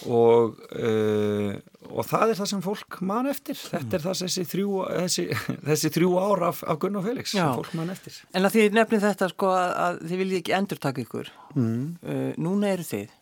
og 0.06 0.60
uh, 0.76 1.56
og 1.96 2.08
það 2.08 2.32
er 2.32 2.40
það 2.40 2.50
sem 2.52 2.64
fólk 2.66 2.98
man 3.06 3.30
eftir 3.30 3.58
þetta 3.60 3.98
er 3.98 4.04
það 4.06 4.22
þessi 4.24 4.46
þrjú, 4.52 4.70
þessi, 5.04 5.26
þessi 5.70 5.92
þrjú 5.98 6.14
ára 6.22 6.50
af, 6.52 6.64
af 6.66 6.80
Gunnar 6.82 7.06
Felix 7.06 7.36
Já. 7.36 7.44
sem 7.44 7.60
fólk 7.60 7.76
man 7.78 7.94
eftir 7.94 8.18
En 8.34 8.48
að 8.48 8.56
því 8.56 8.66
nefnir 8.76 9.04
þetta 9.06 9.30
sko 9.32 9.52
að, 9.54 9.76
að 9.86 10.02
þið 10.06 10.22
viljið 10.24 10.42
ekki 10.42 10.56
endurtaka 10.60 11.04
ykkur. 11.06 11.32
Mm. 11.56 11.86
Uh, 12.02 12.32
núna 12.42 12.74
eru 12.76 12.88
þið. 12.88 13.14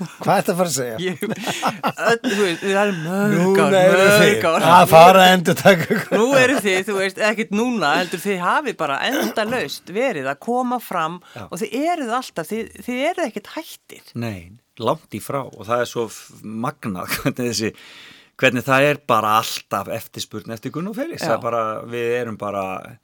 Hvað 0.00 0.30
er 0.32 0.40
þetta 0.40 0.52
að 0.52 0.58
fara 0.60 0.70
að 0.70 0.76
segja? 0.76 0.96
Ég, 1.04 1.24
öll, 1.24 2.20
þú 2.24 2.38
veist, 2.40 2.62
það 2.64 2.80
er 2.80 2.92
mörg 3.00 3.34
ár, 3.34 3.34
Núna 3.40 3.80
eru 3.80 3.98
mörg 4.00 4.22
þið 4.22 4.46
ár. 4.50 4.66
að 4.70 4.84
fara 4.92 5.24
að 5.24 5.32
endur 5.34 5.58
taka 5.60 5.98
Nú 6.16 6.28
eru 6.40 6.56
þið, 6.64 6.78
þú 6.88 6.96
veist, 7.00 7.20
ekkert 7.30 7.52
núna, 7.56 7.90
heldur 8.00 8.22
þið 8.24 8.38
hafi 8.44 8.74
bara 8.80 8.96
endalaust 9.10 9.92
verið 9.94 10.30
að 10.32 10.40
koma 10.46 10.78
fram 10.82 11.18
Já. 11.34 11.44
og 11.50 11.60
þið 11.62 11.76
eruð 11.92 12.14
alltaf, 12.20 12.48
þið, 12.50 12.72
þið 12.86 13.02
eruð 13.10 13.26
ekkert 13.28 13.52
hættir. 13.56 14.06
Nei, 14.24 14.40
langt 14.80 15.18
í 15.18 15.20
frá 15.24 15.42
og 15.44 15.60
það 15.68 15.84
er 15.84 15.90
svo 15.92 16.06
magnað 16.64 17.12
hvernig 17.20 17.50
þessi 17.52 17.72
hvernig 18.40 18.64
það 18.64 18.86
er 18.88 19.00
bara 19.10 19.34
alltaf 19.42 19.90
eftirspurn 19.92 20.54
eftir 20.54 20.72
Gunnar 20.72 20.96
Felix 20.96 21.20
Já. 21.20 21.26
það 21.28 21.36
er 21.36 21.42
bara, 21.44 21.64
við 21.92 22.14
erum 22.22 22.38
bara 22.40 22.62
það, 22.80 22.94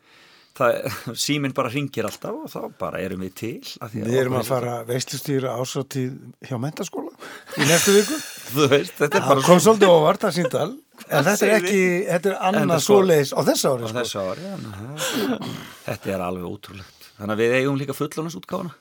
síminn 1.27 1.53
bara 1.57 1.71
ringir 1.73 2.07
alltaf 2.09 2.37
og 2.47 2.49
þá 2.53 2.61
bara 2.81 3.01
erum 3.05 3.21
við 3.27 3.33
til 3.41 3.61
af 3.85 3.93
því 3.93 4.05
Við 4.07 4.17
erum 4.23 4.37
að 4.41 4.49
fara 4.49 4.77
veistlustýra 4.89 5.53
ásáttíð 5.61 6.15
hjá 6.49 6.57
mentaskóla 6.63 7.13
í 7.61 7.69
næstu 7.69 7.95
viku. 7.99 8.19
veist, 8.73 8.97
þetta 8.97 9.21
er 9.21 9.27
Það 9.27 9.31
bara 9.35 9.47
kom 9.51 9.63
svolítið 9.67 9.93
óvart 9.93 10.27
að 10.31 10.37
síndal, 10.39 10.71
en 11.13 11.29
þetta 11.29 11.47
er 11.51 11.55
ekki, 11.61 11.85
þetta 12.09 12.33
er 12.33 12.41
annað 12.51 12.81
sko- 12.81 12.89
svoleiðis 12.89 13.35
á 13.37 13.41
þessu 13.51 13.75
ári 13.75 13.85
á 13.85 13.89
sko. 13.91 13.99
þessu 14.01 14.25
ári 14.25 14.43
það- 14.57 15.55
þetta 15.91 16.17
er 16.17 16.27
alveg 16.31 16.51
ótrúlegt. 16.51 17.13
Þannig 17.17 17.33
að 17.37 17.41
við 17.45 17.55
eigum 17.61 17.81
líka 17.81 17.97
fullónus 17.97 18.37
útgáfuna 18.41 18.75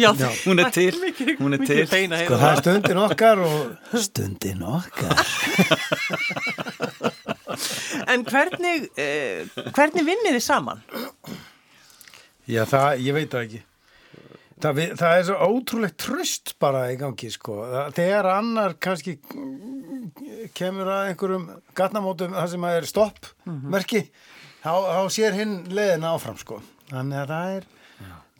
Já, 0.00 0.08
hún 0.46 0.62
er 0.62 0.70
til. 0.72 0.94
Mikið, 0.96 1.32
hún 1.42 1.52
er 1.52 1.60
til. 1.66 1.82
Sko 1.84 2.36
það 2.40 2.46
er 2.46 2.60
stundin 2.62 3.00
okkar 3.02 3.42
og 3.44 3.98
stundin 4.00 4.62
okkar. 4.64 5.18
En 8.12 8.24
hvernig, 8.26 8.88
uh, 8.96 9.66
hvernig 9.74 10.06
vinnið 10.06 10.38
þið 10.38 10.44
saman? 10.44 10.82
Já, 12.50 12.64
það, 12.66 12.88
ég 13.04 13.16
veit 13.16 13.30
það 13.32 13.46
ekki. 13.46 13.62
Það, 14.62 14.76
við, 14.78 14.92
það 15.00 15.16
er 15.16 15.24
svo 15.26 15.48
ótrúlegt 15.50 15.98
tröst 15.98 16.52
bara 16.62 16.82
í 16.92 16.98
gangi, 17.00 17.30
sko. 17.34 17.56
Þegar 17.96 18.28
annar 18.36 18.76
kannski 18.82 19.16
mm, 19.18 20.04
kemur 20.54 20.90
að 20.92 21.08
einhverjum 21.10 21.48
gatnamótum 21.78 22.36
það 22.36 22.50
sem 22.52 22.66
að 22.68 22.78
er 22.78 22.88
stopp, 22.90 23.30
merki, 23.46 24.04
þá, 24.62 24.72
þá 24.86 25.02
sér 25.16 25.38
hinn 25.38 25.56
leiðina 25.70 26.14
áfram, 26.14 26.38
sko. 26.38 26.60
Þannig 26.92 27.22
að 27.24 27.32
það 27.32 27.56
er, 27.56 27.66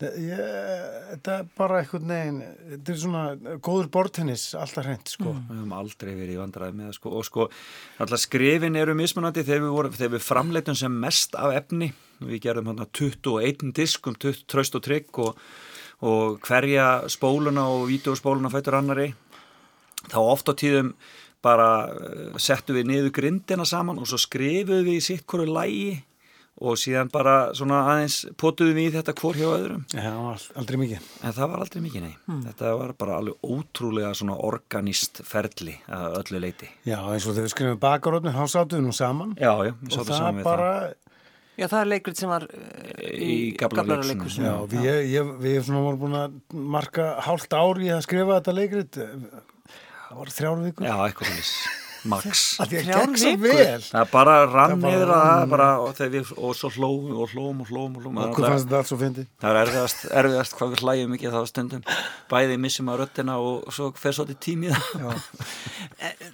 þetta 0.02 1.34
er 1.38 1.48
bara 1.56 1.80
einhvern 1.80 2.10
veginn, 2.10 2.38
þetta 2.72 2.92
er 2.92 2.98
svona 2.98 3.56
góður 3.62 3.90
bortennis, 3.94 4.48
alltaf 4.58 4.86
hreint, 4.88 5.12
sko. 5.14 5.34
við 5.36 5.60
höfum 5.60 5.74
aldrei 5.78 6.10
verið 6.10 6.34
í 6.34 6.40
vandræði 6.40 6.78
með 6.80 6.94
sko. 6.98 7.12
og 7.18 7.26
sko, 7.28 7.48
alltaf 8.02 8.22
skrifin 8.24 8.78
eru 8.80 8.96
mismunandi 8.98 9.44
þegar 9.46 9.64
við, 9.66 9.74
vorum, 9.76 9.96
þegar 9.98 10.14
við 10.16 10.26
framleitum 10.26 10.78
sem 10.78 11.00
mest 11.04 11.38
af 11.38 11.54
efni, 11.54 11.92
við 12.22 12.42
gerðum 12.48 12.72
hann 12.72 12.86
21 12.86 13.74
disk 13.78 14.10
um 14.10 14.18
20 14.18 14.46
tröst 14.50 14.78
og 14.78 14.84
trygg 14.86 15.22
og, 15.22 15.42
og 16.02 16.38
hverja 16.42 17.08
spóluna 17.12 17.68
og 17.70 17.86
vídeospóluna 17.90 18.50
fættur 18.50 18.80
annari 18.80 19.12
þá 20.10 20.18
oft 20.22 20.50
á 20.50 20.54
tíðum 20.58 20.94
bara 21.42 21.68
uh, 21.90 22.38
settum 22.42 22.78
við 22.78 22.88
niður 22.90 23.14
grindina 23.18 23.66
saman 23.66 24.00
og 24.02 24.08
svo 24.10 24.18
skrifuðum 24.20 24.86
við 24.88 24.98
í 24.98 25.04
sitt 25.04 25.26
hverju 25.30 25.50
lægi 25.50 25.92
og 26.62 26.76
síðan 26.78 27.08
bara 27.10 27.34
svona 27.58 27.80
aðeins 27.90 28.20
potuðum 28.38 28.76
við 28.78 28.88
í 28.88 28.94
þetta 28.94 29.14
hvort 29.18 29.38
hjá 29.40 29.48
öðrum 29.50 29.80
Já, 29.98 30.12
all- 30.14 30.48
aldrei 30.62 30.78
mikið. 30.84 31.08
En 31.26 31.34
það 31.36 31.50
var 31.52 31.64
aldrei 31.66 31.82
mikið 31.88 32.04
nei. 32.06 32.14
Þetta 32.46 32.72
var 32.78 32.92
bara 33.02 33.16
alveg 33.18 33.48
ótrúlega 33.56 34.12
svona 34.14 34.36
organist 34.46 35.22
ferli 35.26 35.74
að 35.90 36.18
öllu 36.22 36.42
leiti. 36.46 36.70
Já, 36.86 36.98
eins 37.12 37.26
og 37.26 37.34
þegar 37.34 37.48
við 37.48 37.54
skrifum 37.56 37.80
bakarótni, 37.82 38.34
þá 38.36 38.44
sátum 38.54 38.78
við 38.78 38.86
nú 38.86 38.94
saman. 38.96 39.34
Já, 39.40 39.52
já, 39.66 39.72
við 39.82 39.96
sátum 39.96 40.12
það 40.12 40.20
saman 40.22 40.40
við 40.42 40.50
bara, 40.50 40.72
Já, 41.52 41.66
það 41.68 41.80
er 41.82 41.88
leikrit 41.92 42.16
sem 42.16 42.30
var 42.32 42.44
uh, 42.48 43.02
Í 43.12 43.34
Gaflaraleikhúsinu. 43.60 44.46
Já, 44.48 44.54
við, 44.72 44.86
ég, 44.88 45.10
ég, 45.12 45.32
við 45.42 45.56
erum 45.58 45.66
svona 45.66 45.82
voru 45.84 45.98
búin 46.00 46.16
að 46.16 46.38
marka 46.72 47.10
hálft 47.26 47.52
ár 47.52 47.82
í 47.84 47.90
að 47.92 48.00
skrifa 48.06 48.38
þetta 48.38 48.54
leikrit 48.56 48.96
það 48.96 50.16
voru 50.22 50.34
þrjáru 50.38 50.64
vikur 50.70 50.88
Já, 50.88 50.94
eitthvað 51.10 51.28
svolítið. 51.28 51.81
Max. 52.10 52.56
Það 52.58 54.08
bara 54.10 54.34
rann 54.50 54.72
Það 54.72 54.80
bara 54.82 54.92
niður 54.92 55.02
að 55.02 55.12
rann. 55.12 55.42
það 55.42 55.52
bara, 55.52 55.68
og, 55.78 56.00
og 56.42 56.56
svo 56.58 56.70
hlóum 56.74 57.12
og 57.14 57.30
hlóum 57.34 57.60
og 57.62 57.68
hlóum 57.70 57.96
og 57.96 58.02
hlóum. 58.02 58.18
okkur 58.26 58.46
fannst 58.48 58.66
þetta 58.66 58.80
allt 58.80 58.90
svo 58.90 58.98
fyndi 58.98 59.24
Það 59.42 59.50
er 59.52 59.60
erfiðast, 59.62 60.04
erfiðast 60.22 60.56
hvað 60.58 60.72
við 60.74 60.82
hlægjum 60.82 61.14
mikið 61.14 61.36
þá 61.36 61.40
stundum. 61.52 61.84
Bæði 62.32 62.58
missum 62.64 62.90
að 62.92 63.00
röddina 63.04 63.38
og 63.38 63.70
svo 63.76 63.92
fer 64.02 64.16
svo 64.18 64.26
til 64.26 64.38
tímið. 64.48 64.74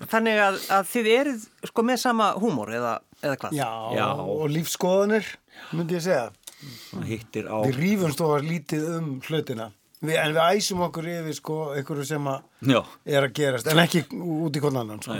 Þannig 0.08 0.40
að, 0.46 0.58
að 0.78 0.90
þið 0.92 1.10
eruð 1.18 1.46
sko 1.70 1.84
með 1.87 2.00
sama 2.02 2.30
húmor 2.40 2.72
eða, 2.78 2.94
eða 3.22 3.38
hvað? 3.42 3.56
já, 3.58 3.70
Já. 3.98 4.06
og 4.25 4.46
lífskoðanir 4.54 5.32
myndi 5.76 5.98
ég 5.98 6.04
segja 6.06 6.28
hittir 7.06 7.48
á 7.50 7.56
Við 7.66 7.76
rífum 7.82 8.14
stóðar 8.14 8.46
lítið 8.46 8.87
um 8.96 9.10
hlutina 9.26 9.68
við, 10.02 10.14
en 10.23 10.35
við 10.37 10.43
æsum 10.59 10.83
okkur 10.88 11.07
yfir 11.11 11.35
sko 11.38 11.57
einhverju 11.76 12.05
sem 12.07 12.28
að 12.31 12.45
er 13.07 13.23
að 13.28 13.33
gerast 13.38 13.69
en 13.71 13.78
ekki 13.78 14.00
út 14.19 14.57
í 14.59 14.61
konan 14.62 14.81
annan 14.83 15.02
sko. 15.02 15.14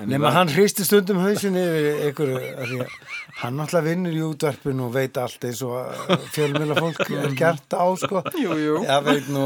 Nefna 0.00 0.18
var- 0.24 0.32
hann 0.38 0.48
hristi 0.48 0.84
stundum 0.86 1.18
hausin 1.20 1.54
yfir 1.60 1.98
einhverju 2.08 2.38
af 2.62 2.68
því 2.70 2.78
að 2.80 2.94
hann 3.42 3.58
náttúrulega 3.60 3.84
vinnur 3.90 4.16
í 4.16 4.22
útvarpinu 4.24 4.86
og 4.88 4.94
veit 4.96 5.18
allt 5.20 5.44
eins 5.44 5.60
og 5.66 5.92
fjölmjöla 6.34 6.78
fólk 6.80 7.02
er 7.12 7.36
gert 7.38 7.76
á 7.76 7.84
sko 8.00 8.22
Jú, 8.40 8.56
jú. 8.58 8.78
Já, 8.88 8.96
veit 9.04 9.28
nú 9.32 9.44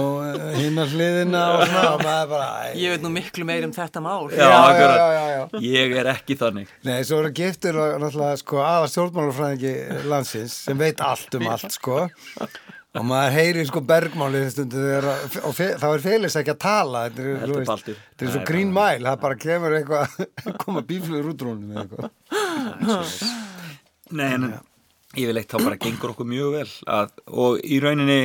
hinnar 0.55 0.87
hliðina 0.95 1.43
og 1.59 1.67
svona 1.67 2.23
bara 2.31 2.49
Ég 2.79 2.95
veit 2.95 3.03
nú 3.05 3.11
miklu 3.13 3.45
meir 3.49 3.67
um 3.67 3.75
þetta 3.75 4.01
mál. 4.05 4.31
Já, 4.31 4.47
já, 4.47 4.79
já, 4.79 5.09
já, 5.19 5.27
já. 5.35 5.61
Ég 5.67 5.97
er 5.99 6.13
ekki 6.15 6.39
þannig 6.41 6.71
Nei, 6.87 7.03
svo 7.05 7.21
eru 7.25 7.35
giftur 7.35 7.77
og 7.83 7.99
náttúrulega 8.07 8.39
sko 8.41 8.63
aða 8.63 8.89
stjórnmálafræðingi 8.95 9.75
landsins 10.09 10.55
sem 10.69 10.79
veit 10.79 11.03
allt 11.05 11.35
um 11.41 11.49
allt 11.51 11.75
sko 11.75 12.07
og 12.99 13.07
maður 13.09 13.35
heyri 13.37 13.65
sko 13.69 13.83
að, 15.13 15.37
og 15.47 15.55
fe, 15.57 15.69
þá 15.79 15.87
er 15.89 16.05
félags 16.05 16.37
ekki 16.41 16.55
að 16.55 16.61
tala 16.65 17.05
þetta 17.09 17.27
er, 17.27 17.53
veist, 17.55 17.91
þetta 17.91 18.27
er 18.27 18.33
svo 18.35 18.43
green 18.49 18.73
mile 18.75 19.07
það 19.07 19.21
bara 19.25 19.39
kemur 19.45 19.77
eitthvað 19.79 20.17
koma 20.65 20.83
bíflugur 20.89 21.31
út 21.33 21.45
rónum 21.47 21.71
eða 21.73 21.85
eitthvað. 21.85 22.11
Nei, 24.19 24.29
en 24.33 24.49
yfirleitt 25.19 25.51
þá 25.53 25.65
bara 25.65 25.81
gengur 25.81 26.15
okkur 26.15 26.29
mjög 26.29 26.55
vel 26.59 26.69
að, 26.99 27.15
og 27.33 27.63
í 27.65 27.81
rauninni 27.85 28.21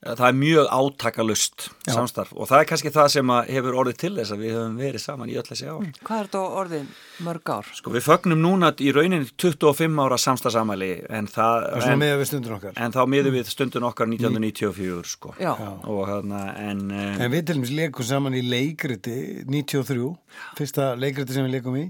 það 0.00 0.22
er 0.26 0.36
mjög 0.40 0.68
átakalust 0.72 1.66
samstarf 1.84 2.30
og 2.32 2.48
það 2.48 2.62
er 2.62 2.68
kannski 2.70 2.92
það 2.94 3.08
sem 3.12 3.32
að 3.34 3.50
hefur 3.52 3.76
orðið 3.82 3.98
til 4.00 4.10
þess 4.16 4.32
að 4.32 4.44
við 4.44 4.54
höfum 4.56 4.78
verið 4.80 5.02
saman 5.02 5.32
í 5.32 5.34
öll 5.36 5.44
þessi 5.44 5.66
ár. 5.68 5.90
Hvað 6.00 6.22
er 6.22 6.30
þetta 6.30 6.44
orðið 6.60 6.94
mörg 7.26 7.52
ár? 7.52 7.68
Sko 7.76 7.92
við 7.92 8.06
fögnum 8.06 8.40
núna 8.40 8.70
í 8.80 8.94
rauninni 8.96 9.28
25 9.44 10.00
ára 10.00 10.18
samstarfsamæli 10.24 10.90
en 11.04 11.28
það, 11.28 11.66
það 11.66 11.66
er 11.66 11.84
svona 11.84 11.92
en, 11.92 12.02
með 12.04 12.14
við 12.22 12.30
stundin 12.30 12.56
okkar 12.56 12.80
en 12.80 12.96
þá 12.96 13.00
miðum 13.12 13.36
við 13.36 13.52
stundun 13.52 13.88
okkar 13.90 14.10
1994 14.14 15.12
sko. 15.12 15.34
Já. 15.42 15.52
Og 15.84 16.00
hérna, 16.08 16.46
en, 16.64 16.82
en 16.88 17.20
en 17.26 17.34
við 17.34 17.44
til 17.50 17.58
dæmis 17.60 17.76
leikum 17.76 18.08
saman 18.08 18.40
í 18.40 18.42
leikriti 18.46 19.18
93, 19.44 20.10
fyrsta 20.56 20.94
leikriti 20.96 21.36
sem 21.36 21.44
við 21.44 21.58
leikum 21.58 21.76
í 21.76 21.86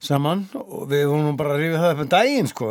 saman 0.00 0.46
og 0.56 0.86
við 0.88 1.08
vorum 1.10 1.36
bara 1.36 1.56
að 1.56 1.64
rifja 1.64 1.82
það 1.82 1.94
upp 1.94 2.02
en 2.04 2.14
daginn 2.14 2.48
sko, 2.48 2.68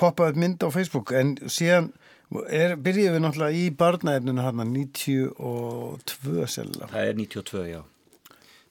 poppaði 0.00 0.34
upp 0.34 0.40
mynd 0.42 0.66
á 0.66 0.68
Facebook 0.74 1.14
en 1.16 1.36
síðan 1.46 1.92
er, 2.30 2.76
byrjuðum 2.78 3.16
við 3.16 3.24
náttúrulega 3.26 3.60
í 3.60 3.68
barnaefninu 3.80 4.44
hann 4.46 4.64
92 4.74 6.48
selga 6.50 6.90
það 6.92 7.12
er 7.12 7.22
92, 7.22 7.64
já. 7.72 7.80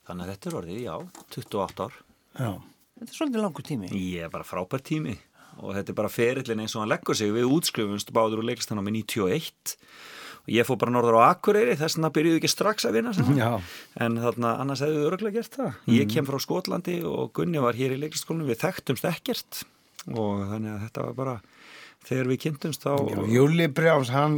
Þannig 0.10 0.26
að 0.26 0.34
þetta 0.34 0.50
er 0.50 0.60
orðið, 0.60 0.84
já, 0.84 0.94
28 1.36 1.86
ár. 1.86 1.98
Já, 2.40 2.52
Þetta 3.00 3.14
er 3.14 3.16
svolítið 3.16 3.44
langur 3.46 3.64
tími. 3.64 3.90
Ég 3.96 4.26
er 4.26 4.32
bara 4.34 4.44
frábær 4.44 4.82
tími. 4.84 5.14
Og 5.64 5.72
þetta 5.76 5.94
er 5.94 5.96
bara 5.96 6.12
ferillin 6.12 6.64
eins 6.64 6.74
og 6.76 6.84
hann 6.84 6.92
leggur 6.92 7.16
sig. 7.16 7.32
Við 7.32 7.48
útskrifumst 7.48 8.12
báður 8.16 8.42
og 8.42 8.50
leikist 8.50 8.72
hann 8.74 8.82
á 8.82 8.84
með 8.84 8.98
91 9.06 9.76
og 10.40 10.52
ég 10.52 10.68
fór 10.68 10.80
bara 10.82 10.92
norður 10.96 11.20
á 11.20 11.30
Akureyri 11.30 11.76
þess 11.80 11.98
vegna 11.98 12.10
byrjuðu 12.16 12.40
ekki 12.40 12.52
strax 12.52 12.88
að 12.88 12.98
vinna 12.98 13.14
saman. 13.16 13.40
Já, 13.40 13.50
en 14.04 14.20
þarna 14.24 14.54
annars 14.64 14.84
hefðu 14.84 15.00
við 15.00 15.08
örgulega 15.12 15.38
gert 15.40 15.58
það. 15.60 15.80
Ég 15.96 16.12
kem 16.12 16.28
frá 16.28 16.40
Skotlandi 16.44 16.96
og 17.08 17.32
Gunni 17.38 17.64
var 17.64 17.80
hér 17.80 17.96
í 17.96 18.00
leiklistaskólanum 18.02 18.50
við 18.50 18.62
þekktumst 18.64 19.08
ekkert. 19.12 19.62
Og 20.10 20.44
þannig 20.50 20.74
að 20.74 20.86
þetta 20.88 21.06
var 21.06 21.18
bara 21.20 21.36
þegar 22.08 22.30
við 22.32 22.40
kynntumst 22.46 22.86
þá 22.86 22.92
Júli 23.30 23.68
Brjáns 23.76 24.10
hann 24.14 24.38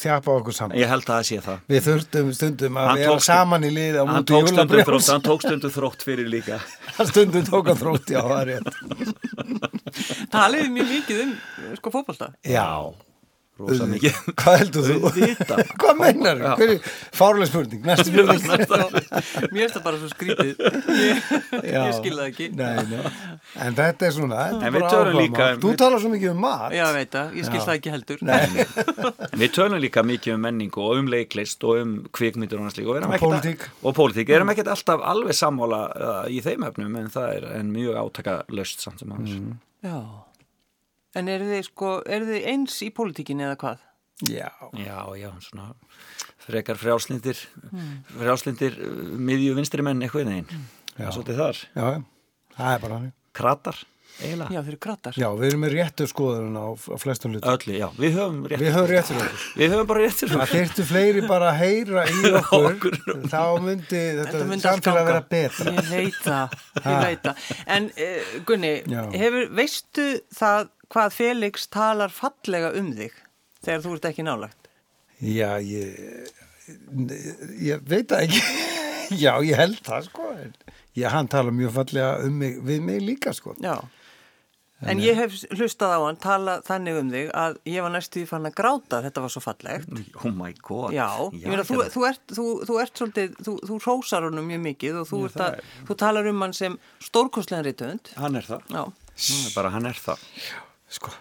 þjapa 0.00 0.34
okkur 0.40 0.56
saman. 0.56 0.78
Ég 0.80 0.90
held 0.90 1.06
að 1.06 1.12
það 1.14 1.26
sé 1.28 1.40
það. 1.44 1.64
Við 1.72 1.82
þurftum 1.86 2.30
stundum 2.36 2.78
að 2.82 2.92
vera 3.00 3.18
saman 3.28 3.66
í 3.68 3.72
lið 3.74 3.98
hann 4.02 4.28
tók 4.28 4.50
þrótt, 4.52 5.10
hann 5.12 5.26
tók 5.28 5.44
stundum 5.46 5.74
þrótt 5.74 6.06
fyrir 6.08 6.30
líka. 6.30 6.60
Hann 6.98 7.06
stundum 7.06 7.44
tók 7.46 7.68
að 7.70 7.82
þrótt, 7.84 8.08
já, 8.10 8.18
það 8.26 8.40
er 8.40 8.48
rétt. 8.50 10.26
Taliði 10.32 10.72
mjög 10.74 10.88
mikið 10.96 11.20
um 11.22 11.36
sko 11.78 11.92
fótbolta. 11.94 12.32
Já, 12.42 12.66
rosa 13.58 13.86
mikið 13.90 14.18
hvað 14.40 14.56
heldur 14.62 14.86
þú? 14.88 14.96
Hvað 15.82 15.98
meinar 16.00 16.40
þú? 16.42 16.68
Er 16.68 16.72
fárlega 17.18 17.48
spurning? 17.50 17.82
Næstu 17.86 18.10
spurning? 18.14 18.44
Mér 19.52 19.64
finnst 19.64 19.76
það 19.78 19.84
bara 19.86 20.00
svo 20.02 20.10
skrítið. 20.12 20.52
Ég, 20.58 21.22
Já. 21.68 21.80
ég 21.88 21.96
skil 21.98 22.14
það 22.18 22.24
ekki. 22.28 22.48
Nei, 22.58 22.84
nei. 22.90 23.12
En 23.66 23.76
þetta 23.78 24.08
er 24.08 24.14
svona 24.16 24.44
þetta 24.62 24.92
er 25.00 25.12
líka- 25.18 25.48
Þú 25.62 25.72
talar 25.80 26.02
svo 26.02 26.12
mikið 26.12 26.32
um 26.34 26.40
mat 26.44 26.74
Já, 26.76 26.84
veit 26.96 27.10
það. 27.14 27.34
Ég 27.38 27.48
skil 27.48 27.60
Já. 27.60 27.64
það 27.66 27.74
ekki 27.78 27.94
heldur. 27.96 28.24
En 28.28 29.38
Við 29.42 29.52
tölum 29.58 29.82
líka 29.82 30.04
mikið 30.06 30.34
um 30.38 30.44
menningu 30.48 30.84
og 30.84 31.02
um 31.02 31.10
leiklist 31.12 31.64
og 31.68 31.82
um 31.82 31.94
kvikmyndur 32.14 32.62
og 32.62 32.68
og, 32.68 33.18
pólitík. 33.22 33.66
og 33.82 33.94
pólitík, 33.96 34.30
erum 34.34 34.50
ekkert 34.52 34.70
alltaf 34.74 35.02
alveg 35.02 35.34
sammála 35.36 35.80
uh, 35.88 36.24
í 36.30 36.40
þeim 36.44 36.66
efnum 36.68 36.96
en 37.00 37.10
það 37.12 37.28
er 37.36 37.46
en 37.58 37.72
mjög 37.74 37.98
átaka 38.02 38.38
löst 38.54 38.80
samt 38.84 39.00
sem 39.02 39.10
hans 39.14 39.30
Mm. 39.38 39.58
Já. 39.84 39.96
En 41.16 41.28
eru 41.32 41.46
þið 41.48 41.62
sko, 41.70 41.92
eru 42.06 42.26
þið 42.28 42.48
eins 42.52 42.78
í 42.84 42.90
pólitíkinni 42.94 43.46
eða 43.46 43.56
hvað? 43.62 43.84
Já, 44.28 44.48
Já, 44.76 44.98
já, 45.16 45.30
svona 45.46 45.68
frekar 46.48 46.76
frjálslindir 46.80 47.38
frjálslindir 48.18 48.74
uh, 48.82 48.96
miðju 49.18 49.54
vinstri 49.58 49.84
menn 49.86 50.02
eitthvað 50.04 50.26
neginn 50.30 50.64
Já. 50.98 51.06
og 51.06 51.14
svolítið 51.14 51.38
þar, 51.38 51.60
já, 51.76 51.84
já. 51.94 52.00
það 52.56 52.72
er 52.74 52.82
bara 52.84 52.96
hann 52.98 53.12
kratar 53.38 53.78
eiginlega, 54.18 54.50
Já, 54.50 54.58
þeir 54.64 54.72
eru 54.72 54.78
krattar. 54.82 55.14
Já, 55.20 55.26
við 55.38 55.46
erum 55.52 55.60
með 55.62 55.74
réttu 55.76 56.06
skoðun 56.10 56.56
á, 56.58 56.66
flestum 56.98 57.36
hlutum 57.36 57.52
öllu, 57.52 57.74
já, 57.78 57.86
við 58.00 58.16
höfum 58.18 58.40
rétt 58.50 58.62
Við 58.64 58.72
höfum 58.74 58.88
réttur 58.90 59.20
okkur 59.20 59.44
við 59.60 59.74
höfum 59.74 59.90
bara 59.92 60.02
rétt 60.02 60.16
fyrir 60.18 60.32
Það 60.32 60.42
okkur. 60.42 60.56
þyrftu 60.56 60.86
fleiri 60.88 61.22
bara 61.28 61.52
að 61.52 61.60
heyra 61.60 62.04
í 62.10 62.32
okkur, 62.40 62.66
Okkur. 62.72 62.98
þá 63.30 63.42
myndi 63.68 64.00
þetta, 64.00 64.24
Þetta 64.32 64.58
samfélag 64.64 64.98
ganga. 64.98 65.12
vera 65.12 65.22
betra 65.36 65.76
Ég 65.76 65.92
veit 65.92 66.18
það, 66.24 66.56
ég 66.80 66.98
veit 67.04 67.28
það. 67.28 67.46
En 67.76 67.88
uh, 67.92 68.34
Gunni, 68.50 68.72
hefur, 69.14 69.46
veistu 69.60 70.08
það 70.40 70.66
hvað 70.92 71.14
Felix 71.16 71.68
talar 71.72 72.12
fallega 72.14 72.72
um 72.78 72.92
þig 72.96 73.16
þegar 73.64 73.84
þú 73.84 73.94
ert 73.96 74.08
ekki 74.12 74.26
nálagt? 74.26 74.70
Já, 75.18 75.58
ég 75.58 76.32
ég 77.64 77.84
veit 77.88 78.08
það 78.10 78.26
ekki 78.28 78.42
Já, 79.24 79.38
ég 79.40 79.56
held 79.56 79.78
það 79.84 80.08
sko 80.10 80.32
Já, 80.98 81.08
hann 81.14 81.30
tala 81.32 81.54
mjög 81.54 81.72
fallega 81.78 82.18
um 82.26 82.34
mig 82.42 82.58
við 82.64 82.82
mig 82.84 83.00
líka 83.04 83.32
sko 83.36 83.54
Já. 83.62 83.78
En 84.86 85.00
ég 85.02 85.16
hef 85.18 85.32
hlustað 85.58 85.90
á 85.90 86.00
hann 86.04 86.18
tala 86.22 86.58
þannig 86.62 86.98
um 87.00 87.08
þig 87.10 87.32
að 87.34 87.56
ég 87.66 87.82
var 87.82 87.90
næstu 87.90 88.20
í 88.22 88.28
fann 88.30 88.46
að 88.46 88.54
gráta, 88.60 89.00
þetta 89.02 89.24
var 89.24 89.32
svo 89.34 89.40
fallegt. 89.42 89.88
oh 90.22 90.30
my 90.30 90.52
god 90.62 90.94
Já, 90.94 91.08
ég 91.34 91.48
meina, 91.50 91.64
þú, 91.66 91.80
þú, 91.90 92.04
ert, 92.06 92.22
þú, 92.30 92.46
þú 92.68 92.78
ert 92.84 93.02
svolítið, 93.02 93.34
þú, 93.48 93.56
þú 93.72 93.80
rósar 93.88 94.28
honum 94.28 94.46
mjög 94.52 94.62
mikið 94.68 95.00
og 95.02 95.10
þú, 95.10 95.24
það 95.34 95.48
að, 95.48 95.74
þú 95.88 95.98
talar 96.04 96.30
um 96.30 96.46
hann 96.46 96.54
sem 96.60 96.78
stórkostlegan 97.08 97.66
rítönd. 97.66 98.14
hann 98.22 98.38
er 98.38 98.46
það, 98.46 98.70
Já, 98.70 98.84
er 99.34 99.52
bara 99.56 99.74
hann 99.74 99.90
er 99.90 99.98
það 99.98 100.22
Sko, 100.88 101.12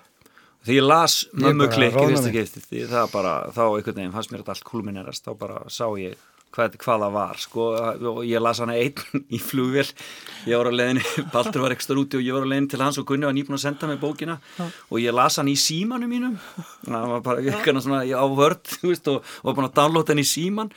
Því 0.68 0.76
ég 0.82 0.84
las 0.84 1.22
mömmu 1.32 1.70
klikk 1.72 1.96
í 1.96 2.08
fyrsta 2.12 3.06
bara, 3.14 3.36
þá 3.56 3.62
einhvern 3.70 4.02
veginn 4.02 4.16
fannst 4.16 4.34
mér 4.34 4.42
þetta 4.42 4.56
allt 4.58 4.66
kulminerast, 4.68 5.24
þá 5.24 5.40
bara 5.40 5.62
sá 5.72 5.86
ég 5.96 6.18
hvað, 6.56 6.76
hvað 6.82 7.04
það 7.06 7.14
var, 7.16 7.40
sko, 7.40 7.68
og 8.12 8.20
ég 8.28 8.44
las 8.44 8.60
hana 8.64 8.76
einn 8.76 9.24
í 9.38 9.40
flugvél, 9.40 9.88
ég 10.50 10.60
var 10.60 10.68
á 10.68 10.74
leiðinni, 10.76 11.06
Baldur 11.34 11.64
var 11.64 11.76
ekstra 11.76 11.96
úti 12.02 12.20
og 12.20 12.26
ég 12.26 12.36
var 12.36 12.44
á 12.44 12.52
leiðinni 12.52 12.72
til 12.74 12.84
hans 12.84 13.00
og 13.00 13.08
Gunni 13.08 13.30
var 13.30 13.38
nýbúin 13.38 13.60
að 13.60 13.64
senda 13.64 13.88
mig 13.88 14.02
bókina. 14.02 14.40
Og 14.92 15.00
ég 15.04 15.16
las 15.16 15.40
hann 15.40 15.52
í 15.52 15.56
símanum 15.60 16.12
mínum, 16.12 16.38
það 16.84 17.12
var 17.14 17.26
bara 17.30 17.44
eitthvað 17.44 17.84
svona 17.88 18.04
á 18.04 18.26
vörd, 18.28 18.78
og, 18.84 19.18
og 19.24 19.48
var 19.48 19.60
búin 19.60 19.70
að 19.70 19.78
downloada 19.80 20.16
hann 20.16 20.24
í 20.24 20.28
síman 20.28 20.74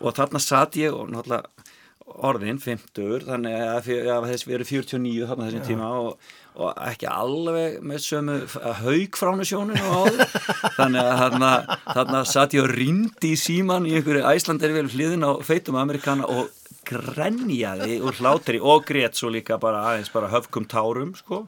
og 0.00 0.16
þarna 0.16 0.40
satt 0.40 0.80
ég 0.80 0.96
og 0.96 1.12
náttúrulega 1.12 1.74
orðin, 2.06 2.58
50, 2.62 3.24
þannig 3.26 3.54
að 3.60 3.88
að 4.14 4.26
þess 4.30 4.46
við 4.46 4.56
erum 4.56 4.68
49 4.70 5.28
þarna 5.30 5.46
þessum 5.48 5.64
tíma 5.66 5.88
og, 6.00 6.28
og 6.56 6.82
ekki 6.86 7.08
alveg 7.10 7.80
með 7.82 8.04
sömu 8.04 8.36
haug 8.80 9.18
fránu 9.18 9.46
sjónun 9.48 9.82
og 9.82 9.96
áður. 10.06 10.36
Þannig 10.78 11.02
að 11.02 11.18
þarna, 11.22 11.50
þarna 11.90 12.22
satt 12.30 12.56
ég 12.56 12.64
og 12.64 12.72
rindi 12.72 13.34
í 13.34 13.40
síman 13.40 13.88
í 13.88 13.96
einhverju 13.98 14.24
æslanderi 14.30 14.78
vel 14.78 14.88
hliðin 14.92 15.26
á 15.26 15.32
feitum 15.44 15.80
amerikana 15.82 16.30
og 16.30 16.54
grenjaði 16.86 17.98
úr 18.06 18.16
hlátri 18.20 18.62
og 18.62 18.86
grét 18.86 19.18
svo 19.18 19.32
líka 19.34 19.58
bara 19.62 19.82
aðeins 19.90 20.12
bara 20.14 20.30
höfkum 20.30 20.68
tárum 20.70 21.16
sko 21.18 21.44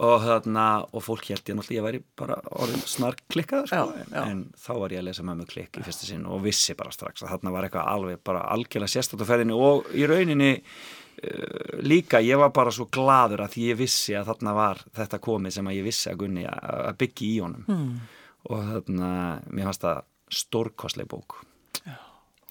og 0.00 0.22
þarna, 0.24 0.64
og 0.96 1.02
fólk 1.04 1.26
held 1.28 1.50
ég 1.50 1.56
náttúrulega 1.58 1.76
ég 1.80 1.84
væri 1.86 1.98
bara 2.16 2.38
orðin 2.56 2.84
snar 2.88 3.18
klikkaður 3.32 3.68
sko, 3.68 3.80
Já, 3.98 4.06
já. 4.14 4.22
en 4.30 4.38
þá 4.56 4.70
var 4.78 4.94
ég 4.94 5.02
að 5.02 5.06
lesa 5.10 5.24
mömmu 5.28 5.44
klikk 5.50 5.76
í 5.76 5.84
fyrsta 5.84 6.08
sinn 6.08 6.22
og 6.24 6.40
vissi 6.46 6.76
bara 6.78 6.94
strax 6.94 7.24
að 7.26 7.34
þarna 7.34 7.52
var 7.56 7.66
eitthvað 7.68 7.90
alveg 7.92 8.22
bara 8.24 8.46
algjörlega 8.54 8.94
sérstætt 8.94 9.20
á 9.20 9.28
ferðinni. 9.28 9.56
Og 9.56 9.90
í 9.92 10.06
rauninni 10.08 10.48
uh, 10.56 11.82
líka 11.84 12.22
ég 12.24 12.40
var 12.40 12.54
bara 12.56 12.72
svo 12.72 12.88
gladur 12.88 13.44
að 13.44 13.52
því 13.58 13.66
ég 13.74 13.80
vissi 13.82 14.16
að 14.16 14.32
þarna 14.32 14.56
var 14.56 14.80
þetta 14.96 15.20
komið 15.28 15.56
sem 15.58 15.68
að 15.68 15.78
ég 15.80 15.88
vissi 15.90 16.08
að 16.12 16.18
Gunni 16.24 16.46
að 16.48 16.96
byggja 17.04 17.28
í 17.28 17.36
honum. 17.44 17.68
Hmm. 17.68 17.92
og 18.48 18.64
þarna, 18.72 19.12
mér 19.52 19.68
fannst 19.68 19.84
það 19.84 20.02
stórkostleg 20.40 21.10
bók. 21.10 21.42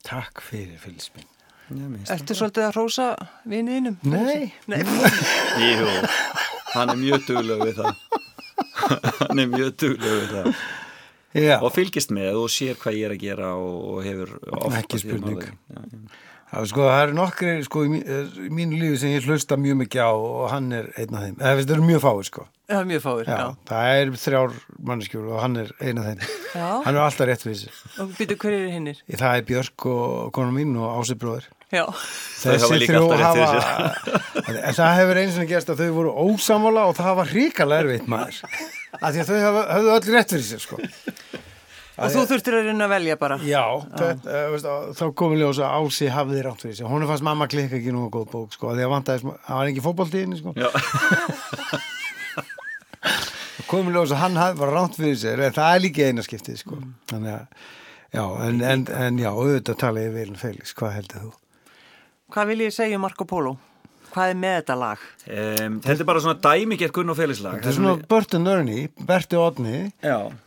Takk 0.05 0.45
fyrir 0.45 0.77
Já, 1.69 1.85
finnst 1.85 2.11
ertu 2.13 2.33
svolítið 2.37 2.65
að 2.65 2.75
rósa 2.77 3.07
viniðinum? 3.49 3.97
Nei, 4.09 4.49
Nei. 4.71 4.79
Jú, 5.69 5.89
hann 6.75 6.93
er 6.93 6.99
mjög 7.01 7.25
dugleg 7.29 7.65
við 7.65 7.81
það 7.81 7.93
hann 9.29 9.43
er 9.43 9.51
mjög 9.55 9.75
dugleg 9.81 10.15
við 10.19 10.31
það 10.33 10.49
já, 11.45 11.57
og 11.61 11.69
fylgist 11.75 12.13
með 12.15 12.39
og 12.43 12.49
sér 12.53 12.79
hvað 12.81 12.97
ég 12.99 13.09
er 13.09 13.15
að 13.17 13.23
gera 13.27 13.53
og, 13.59 13.77
og 13.93 14.03
hefur 14.07 14.35
oft 14.59 14.79
Ekki 14.83 15.01
spurning. 15.03 15.43
Já, 15.43 15.51
já. 15.77 15.99
það, 16.49 16.61
er 16.63 16.69
sko, 16.71 16.85
það 16.89 17.01
eru 17.07 17.17
nokkri 17.19 17.51
sko, 17.67 17.83
í, 17.85 17.91
mín, 17.93 18.05
í 18.47 18.53
mínu 18.61 18.79
lífi 18.81 19.01
sem 19.03 19.13
ég 19.13 19.27
hlusta 19.29 19.57
mjög 19.61 19.77
mikið 19.83 20.01
á 20.05 20.11
og 20.13 20.47
hann 20.53 20.71
er 20.73 20.89
einn 20.97 21.13
af 21.19 21.27
þeim, 21.27 21.35
eða 21.41 21.59
veist, 21.59 21.69
það 21.69 21.75
eru 21.77 21.89
mjög 21.91 22.05
fáið 22.07 22.23
sko 22.31 22.47
Það 22.69 22.79
er 22.83 22.85
mjög 22.85 22.99
fáir, 23.01 23.25
já. 23.25 23.37
Já, 23.39 23.45
það 23.65 23.87
er 23.99 24.09
þrjár 24.21 24.51
manneskjur 24.85 25.23
og 25.33 25.39
hann 25.41 25.55
er 25.57 25.69
eina 25.81 26.03
þeim. 26.05 26.19
Já, 26.53 26.65
Hann 26.85 26.91
er 26.91 26.99
alltaf 27.01 27.25
rétt 27.25 27.41
fyrir 27.41 27.55
sig. 27.63 27.79
og 28.03 28.11
byrju 28.13 28.35
hverju 28.43 28.59
eru 28.59 28.73
hinnir? 28.75 28.99
Það 29.09 29.37
er 29.39 29.47
Björk 29.47 29.85
og 29.89 30.27
konu 30.37 30.53
mín 30.53 30.75
og 30.77 30.99
Ási 30.99 31.15
bróður. 31.17 31.47
Já, 31.69 31.83
Þau 32.39 32.53
hafa 32.57 32.77
líka 32.81 32.97
alltaf 32.97 33.19
rétt 33.19 33.37
hafa, 33.37 33.61
en 34.49 34.73
það 34.73 34.95
hefur 34.97 35.17
eins 35.21 35.35
og 35.37 35.45
gerst 35.51 35.67
að 35.69 35.81
þau 35.83 35.91
voru 35.99 36.11
ósamála 36.23 36.81
og 36.89 36.95
það 36.97 37.13
var 37.19 37.27
hrikalega 37.29 37.81
erfitt 37.85 38.07
maður. 38.09 38.39
Af 38.97 39.09
því 39.13 39.19
að 39.21 39.27
þau 39.29 39.37
hafa, 39.43 39.61
höfðu 39.75 39.91
öll 39.93 40.09
rétt 40.15 40.31
fyrir 40.33 40.47
sér, 40.47 40.61
sko. 40.63 40.75
og 41.99 42.07
þú 42.15 42.23
þurftir 42.31 42.53
að 42.57 42.65
reyna 42.71 42.87
að 42.87 42.93
velja 42.95 43.15
bara. 43.21 43.37
Já, 43.45 43.61
þetta, 43.91 44.31
uh, 44.33 44.47
veist, 44.55 44.65
að- 44.73 44.87
þá 44.97 45.03
komum 45.21 45.37
ljós 45.43 45.59
að 45.61 45.69
Ási 45.77 46.07
hafði 46.15 46.39
rátt 46.47 46.61
fyrir 46.65 46.77
sig. 46.79 46.87
Hún 46.89 47.05
fannst 47.11 47.27
mamma 47.27 47.45
klikka 47.51 47.77
ekki 47.77 47.93
nú 47.93 48.01
góð 48.17 48.25
bók, 48.33 48.49
sko, 48.57 48.63
af 48.71 48.75
því 48.79 48.83
að 48.87 48.93
vantaði, 48.95 49.19
það 49.45 49.59
var 49.61 49.69
ekki 49.73 49.85
fótbolti 49.85 50.17
í 50.17 50.23
henni, 50.25 50.37
sko. 50.41 50.49
Já, 50.57 50.69
komum 53.69 53.91
ljós 53.93 54.09
að 54.15 54.23
hann 54.23 54.39
hafði 54.41 54.57
bara 54.63 54.73
rátt 54.79 54.95
fyrir 54.97 55.19
sér, 55.21 55.37
en 55.45 55.53
það 55.53 55.75
er 55.75 55.83
líka 55.85 56.07
eina 56.09 56.23
skiptið, 56.25 56.57
sko. 56.63 56.75
Þannig 57.11 57.33
að, 57.35 57.45
já, 58.17 58.23
en, 58.47 58.57
en, 58.73 58.81
en 59.05 59.13
já, 59.21 59.29
auðvitað 59.35 59.77
tala 59.83 60.01
ég 60.07 60.15
vel 60.17 60.31
um 60.33 60.39
Felix, 60.41 60.73
hvað 60.79 60.95
heldur 60.97 61.21
þú? 61.27 61.31
Hvað 62.29 62.51
vil 62.53 62.63
ég 62.67 62.75
segja 62.75 62.99
um 62.99 63.03
Marco 63.07 63.25
Polo? 63.29 63.55
Hvað 64.09 64.31
er 64.31 64.37
með 64.41 64.55
þetta 64.57 64.75
lag? 64.81 65.01
um, 65.29 65.75
þetta 65.85 66.01
er 66.01 66.07
bara 66.09 66.21
svona 66.23 66.39
dæmigert 66.41 66.93
Gunn 66.95 67.13
og 67.13 67.17
Félixlag 67.19 67.59
Þetta 67.59 67.69
er 67.69 67.75
svona 67.77 68.07
Burton 68.09 68.49
Ernie, 68.49 68.87
Berti 69.05 69.37
Odni, 69.37 69.81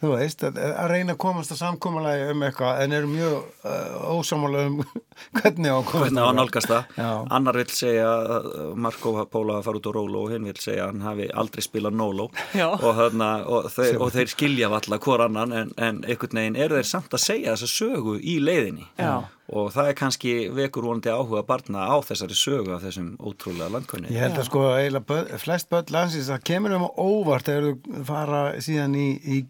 þú 0.01 0.11
veist, 0.17 0.43
að, 0.49 0.59
að 0.73 0.89
reyna 0.91 1.15
að 1.15 1.21
komast 1.23 1.55
að 1.55 1.61
samkomalagi 1.61 2.25
um 2.33 2.43
eitthvað, 2.49 2.81
en 2.83 2.97
eru 2.99 3.13
mjög 3.13 3.37
uh, 3.63 4.17
ósamála 4.17 4.65
um 4.67 4.81
hvernig 5.39 5.73
á 5.73 5.77
að 5.77 5.85
komast 5.91 6.07
hvernig 6.07 6.23
á 6.23 6.27
að 6.29 6.39
nálgast 6.39 6.71
það 6.73 6.97
Já. 7.03 7.11
annar 7.39 7.59
vil 7.61 7.67
segja 7.73 8.09
að 8.39 8.49
Marko 8.87 9.15
Póla 9.33 9.59
að 9.59 9.69
fara 9.69 9.83
út 9.83 9.91
á 9.91 9.93
Rólo 9.99 10.25
og 10.27 10.33
hinn 10.35 10.49
vil 10.49 10.57
segja 10.63 10.87
að 10.87 10.95
hann 10.95 11.07
hafi 11.07 11.29
aldrei 11.43 11.67
spilað 11.67 11.99
Nóló 12.01 12.29
Já. 12.61 12.69
og, 12.73 12.91
þarna, 12.99 13.31
og, 13.47 13.71
þeir, 13.75 14.01
og 14.01 14.17
þeir 14.17 14.33
skilja 14.33 14.73
valla 14.73 14.99
hvor 15.03 15.27
annan 15.27 15.55
en, 15.61 15.77
en 15.77 16.03
einhvern 16.07 16.43
veginn 16.43 16.59
eru 16.67 16.81
þeir 16.81 16.91
samt 16.95 17.15
að 17.17 17.25
segja 17.27 17.55
þessa 17.57 17.71
sögu 17.73 18.19
í 18.19 18.39
leiðinni 18.43 18.89
Já. 19.01 19.13
og 19.53 19.71
það 19.75 19.91
er 19.93 19.99
kannski 20.01 20.35
vekur 20.57 20.87
vonandi 20.89 21.13
áhuga 21.13 21.45
barna 21.47 21.87
á 21.89 21.97
þessari 22.07 22.37
sögu 22.39 22.75
af 22.77 22.85
þessum 22.87 23.13
ótrúlega 23.21 23.71
landkunni 23.77 24.13
Ég 24.13 24.25
held 24.27 24.41
að 24.41 24.49
sko 24.49 24.65
eiginlega 24.77 25.09
börn, 25.13 25.33
flest 25.43 25.71
börn 25.73 25.93
landsins 25.95 26.31
það 26.33 26.45
kemur 26.51 26.77
um 26.79 26.89
óvart 26.97 27.49
þegar 27.51 27.69
þú 27.71 28.05
fara 28.09 28.43
síðan 28.63 28.97
í, 28.99 29.07
í, 29.23 29.41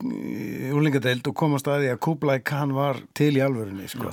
í 0.69 0.71
úlingadeild 0.75 1.27
og 1.31 1.37
komast 1.39 1.69
að 1.71 1.85
því 1.87 1.91
að 1.95 2.01
Kublai 2.09 2.39
Khan 2.45 2.75
var 2.77 3.03
til 3.17 3.33
í 3.37 3.43
alvörunni 3.45 3.89
sko. 3.91 4.13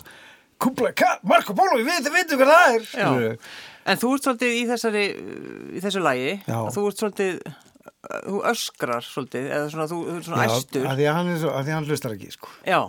Kublai 0.60 0.92
Khan, 1.00 1.22
Marco 1.24 1.54
Polo, 1.56 1.78
við 1.80 2.10
veitum, 2.12 2.40
hvað 2.42 2.54
það 2.54 2.76
er 2.76 2.88
Já. 3.00 3.36
En 3.90 3.98
þú 3.98 4.10
ert 4.16 4.26
svolítið 4.28 4.52
í 4.60 4.62
þessari, 4.70 5.04
í 5.80 5.82
þessu 5.82 6.02
lagi, 6.04 6.32
Já. 6.46 6.58
að 6.60 6.74
þú 6.76 6.82
ert 6.90 7.00
svolítið, 7.04 7.38
þú 8.28 8.42
öskrar 8.52 9.06
svolítið, 9.08 9.48
eða 9.56 9.70
svona, 9.74 9.88
þú, 9.90 10.00
þú 10.10 10.18
ert 10.20 10.28
svona 10.28 10.44
Já, 10.46 10.56
æstur. 10.60 10.84
að 10.92 11.00
því 11.00 11.08
að 11.10 11.16
hann, 11.20 11.32
er 11.34 11.40
svo, 11.42 11.54
að 11.56 11.64
því 11.64 11.72
að 11.74 11.78
hann 11.80 11.88
hlustar 11.90 12.16
ekki 12.18 12.32
sko. 12.36 12.52
Já, 12.68 12.80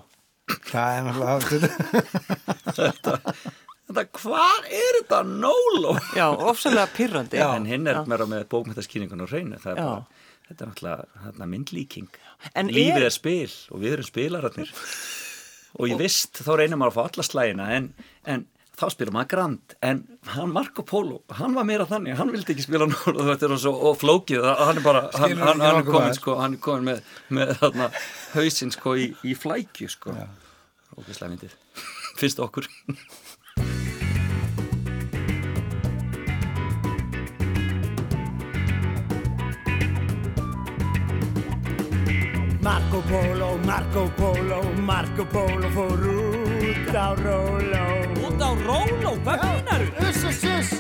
það 0.71 0.99
er 0.99 1.07
náttúrulega 1.07 1.71
Þetta, 3.91 4.05
hvað 4.21 4.67
er 4.71 4.99
þetta 5.01 5.21
Nóló? 5.27 5.95
já, 6.15 6.27
ofsalega 6.31 6.87
pyrrandi. 6.95 7.41
En 7.43 7.65
hinn 7.67 7.89
er 7.91 8.03
meira 8.07 8.27
með 8.31 8.45
bókmyndaskýningun 8.53 9.25
og 9.25 9.33
hreinu 9.33 9.59
það 9.63 9.73
er 9.73 9.81
Já. 9.81 9.87
bara, 9.89 10.27
þetta 10.51 10.61
er 10.67 10.71
náttúrulega 10.71 11.49
myndlíking 11.55 12.21
En 12.55 12.71
lífið 12.71 13.01
er- 13.01 13.09
er 13.09 13.15
spil 13.17 13.51
og 13.75 13.83
við 13.83 13.97
erum 13.97 14.07
spilararnir 14.07 14.71
og 15.79 15.91
ég 15.91 16.01
vist 16.01 16.41
þá 16.43 16.55
reynir 16.59 16.81
maður 16.81 16.93
að 16.93 16.97
fá 16.97 17.03
alla 17.11 17.27
slægina 17.27 17.69
en, 17.77 17.93
en 18.31 18.47
þá 18.81 18.85
spilum 18.95 19.17
maður 19.17 19.31
grand. 19.35 19.75
En 19.85 20.03
hann 20.35 20.53
Marco 20.55 20.85
Polo, 20.87 21.21
hann 21.39 21.57
var 21.57 21.67
meira 21.69 21.87
þannig. 21.89 22.17
Hann 22.19 22.33
vildi 22.35 22.55
ekki 22.55 22.65
spila 22.65 22.89
núr 22.91 23.21
og 23.21 23.67
og 23.71 23.99
flókið, 24.01 24.47
hann 24.61 24.81
er 24.81 24.85
bara 24.85 25.03
hann, 25.15 25.37
hann, 25.39 25.65
hann 25.65 25.81
er 25.83 25.89
komin 25.89 26.17
sko, 26.17 26.37
hann 26.41 26.57
er 26.57 26.65
komin 26.65 26.89
með, 26.91 27.03
með 27.37 27.55
þarna, 27.61 27.91
hausinn 28.35 28.75
sko 28.75 28.97
í, 28.99 29.11
í 29.27 29.37
flækju 29.39 29.91
sko. 29.93 30.17
Ógeðslega 30.97 31.35
myndið, 31.35 31.59
fyrst 32.21 32.41
okkur 32.43 32.69
Marco 42.71 43.01
Polo, 43.01 43.59
Marco 43.65 44.09
Polo, 44.17 44.63
Marco 44.77 45.25
Polo 45.25 45.69
fór 45.71 46.07
út 46.07 46.95
á 46.95 47.17
Róló. 47.17 47.87
Út 48.23 48.39
á 48.39 48.51
Róló, 48.63 49.13
hvað 49.25 49.43
meinar 49.43 49.83
þú? 49.97 50.07
Uss, 50.07 50.23
uss, 50.31 50.45
uss. 50.55 50.71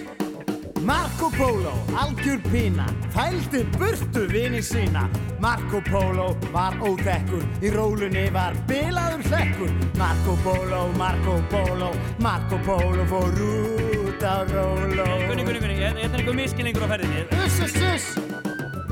Marco 0.87 1.33
Polo, 1.35 1.73
algjör 1.99 2.39
pína, 2.47 2.87
fældi 3.11 3.65
burtu 3.75 4.23
vini 4.31 4.63
sína. 4.63 5.09
Marco 5.43 5.83
Polo 5.91 6.37
var 6.55 6.79
óþekkur, 6.79 7.43
í 7.59 7.75
rólunni 7.75 8.31
var 8.31 8.55
bilaður 8.71 9.27
hlekkur. 9.27 9.75
Marco 9.99 10.39
Polo, 10.47 10.85
Marco 10.95 11.41
Polo, 11.51 11.91
Marco 12.23 12.63
Polo 12.63 13.03
fór 13.11 13.35
út 13.35 14.23
á 14.23 14.47
Róló. 14.47 15.11
Gunni, 15.27 15.43
Gunni, 15.43 15.59
Gunni, 15.59 15.83
þetta 15.83 16.07
er 16.07 16.23
einhver 16.23 16.39
miskilningur 16.39 16.87
á 16.87 16.89
ferðinni. 16.95 17.27
Uss, 17.43 17.59
uss, 17.67 17.83
uss 17.83 18.50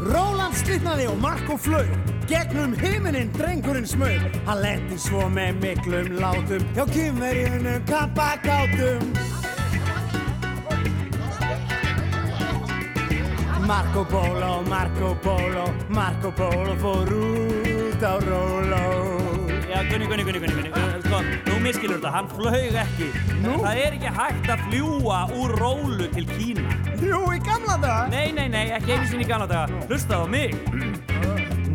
Róland 0.08 0.56
slitnaði 0.56 1.04
og 1.10 1.18
Marko 1.20 1.58
flög 1.60 1.88
Gegnum 2.28 2.72
himinin 2.80 3.28
drengurinn 3.36 3.88
smög 3.88 4.24
Hann 4.46 4.62
lendi 4.62 4.96
svo 5.00 5.26
með 5.32 5.60
miklum 5.62 6.14
látum 6.20 6.64
Hjá 6.76 6.86
kymverjunum 6.94 7.84
kappakátum 7.88 9.04
Marco 13.68 14.04
Polo, 14.08 14.62
Marco 14.64 15.14
Polo 15.22 15.66
Marco 15.92 16.32
Polo 16.32 16.76
fór 16.80 17.12
út 17.12 18.00
á 18.00 18.16
Róló 18.24 19.27
Já, 19.68 19.82
Gunni, 19.90 20.06
Gunni, 20.06 20.22
Gunni, 20.24 20.38
Gunni, 20.38 20.70
sko, 21.04 21.18
nú 21.44 21.56
miskilur 21.60 21.98
þetta, 21.98 22.12
hann 22.14 22.28
flög 22.32 22.76
ekki. 22.82 23.08
Nú? 23.42 23.58
Það 23.60 23.80
er 23.82 23.96
ekki 23.98 24.12
hægt 24.16 24.48
að 24.54 24.62
fljúa 24.68 25.18
úr 25.36 25.52
Rólu 25.60 26.06
til 26.14 26.24
Kína. 26.30 26.76
Jú, 27.04 27.20
í 27.36 27.40
gamla 27.44 27.76
dag 27.82 28.08
Nei, 28.12 28.30
nei, 28.32 28.46
nei, 28.48 28.64
ekki 28.78 28.96
einu 28.96 29.10
sinni 29.10 29.26
í 29.26 29.28
gamla 29.28 29.48
daga. 29.50 29.82
Hlustaðu 29.90 30.24
á 30.24 30.28
mig. 30.32 30.56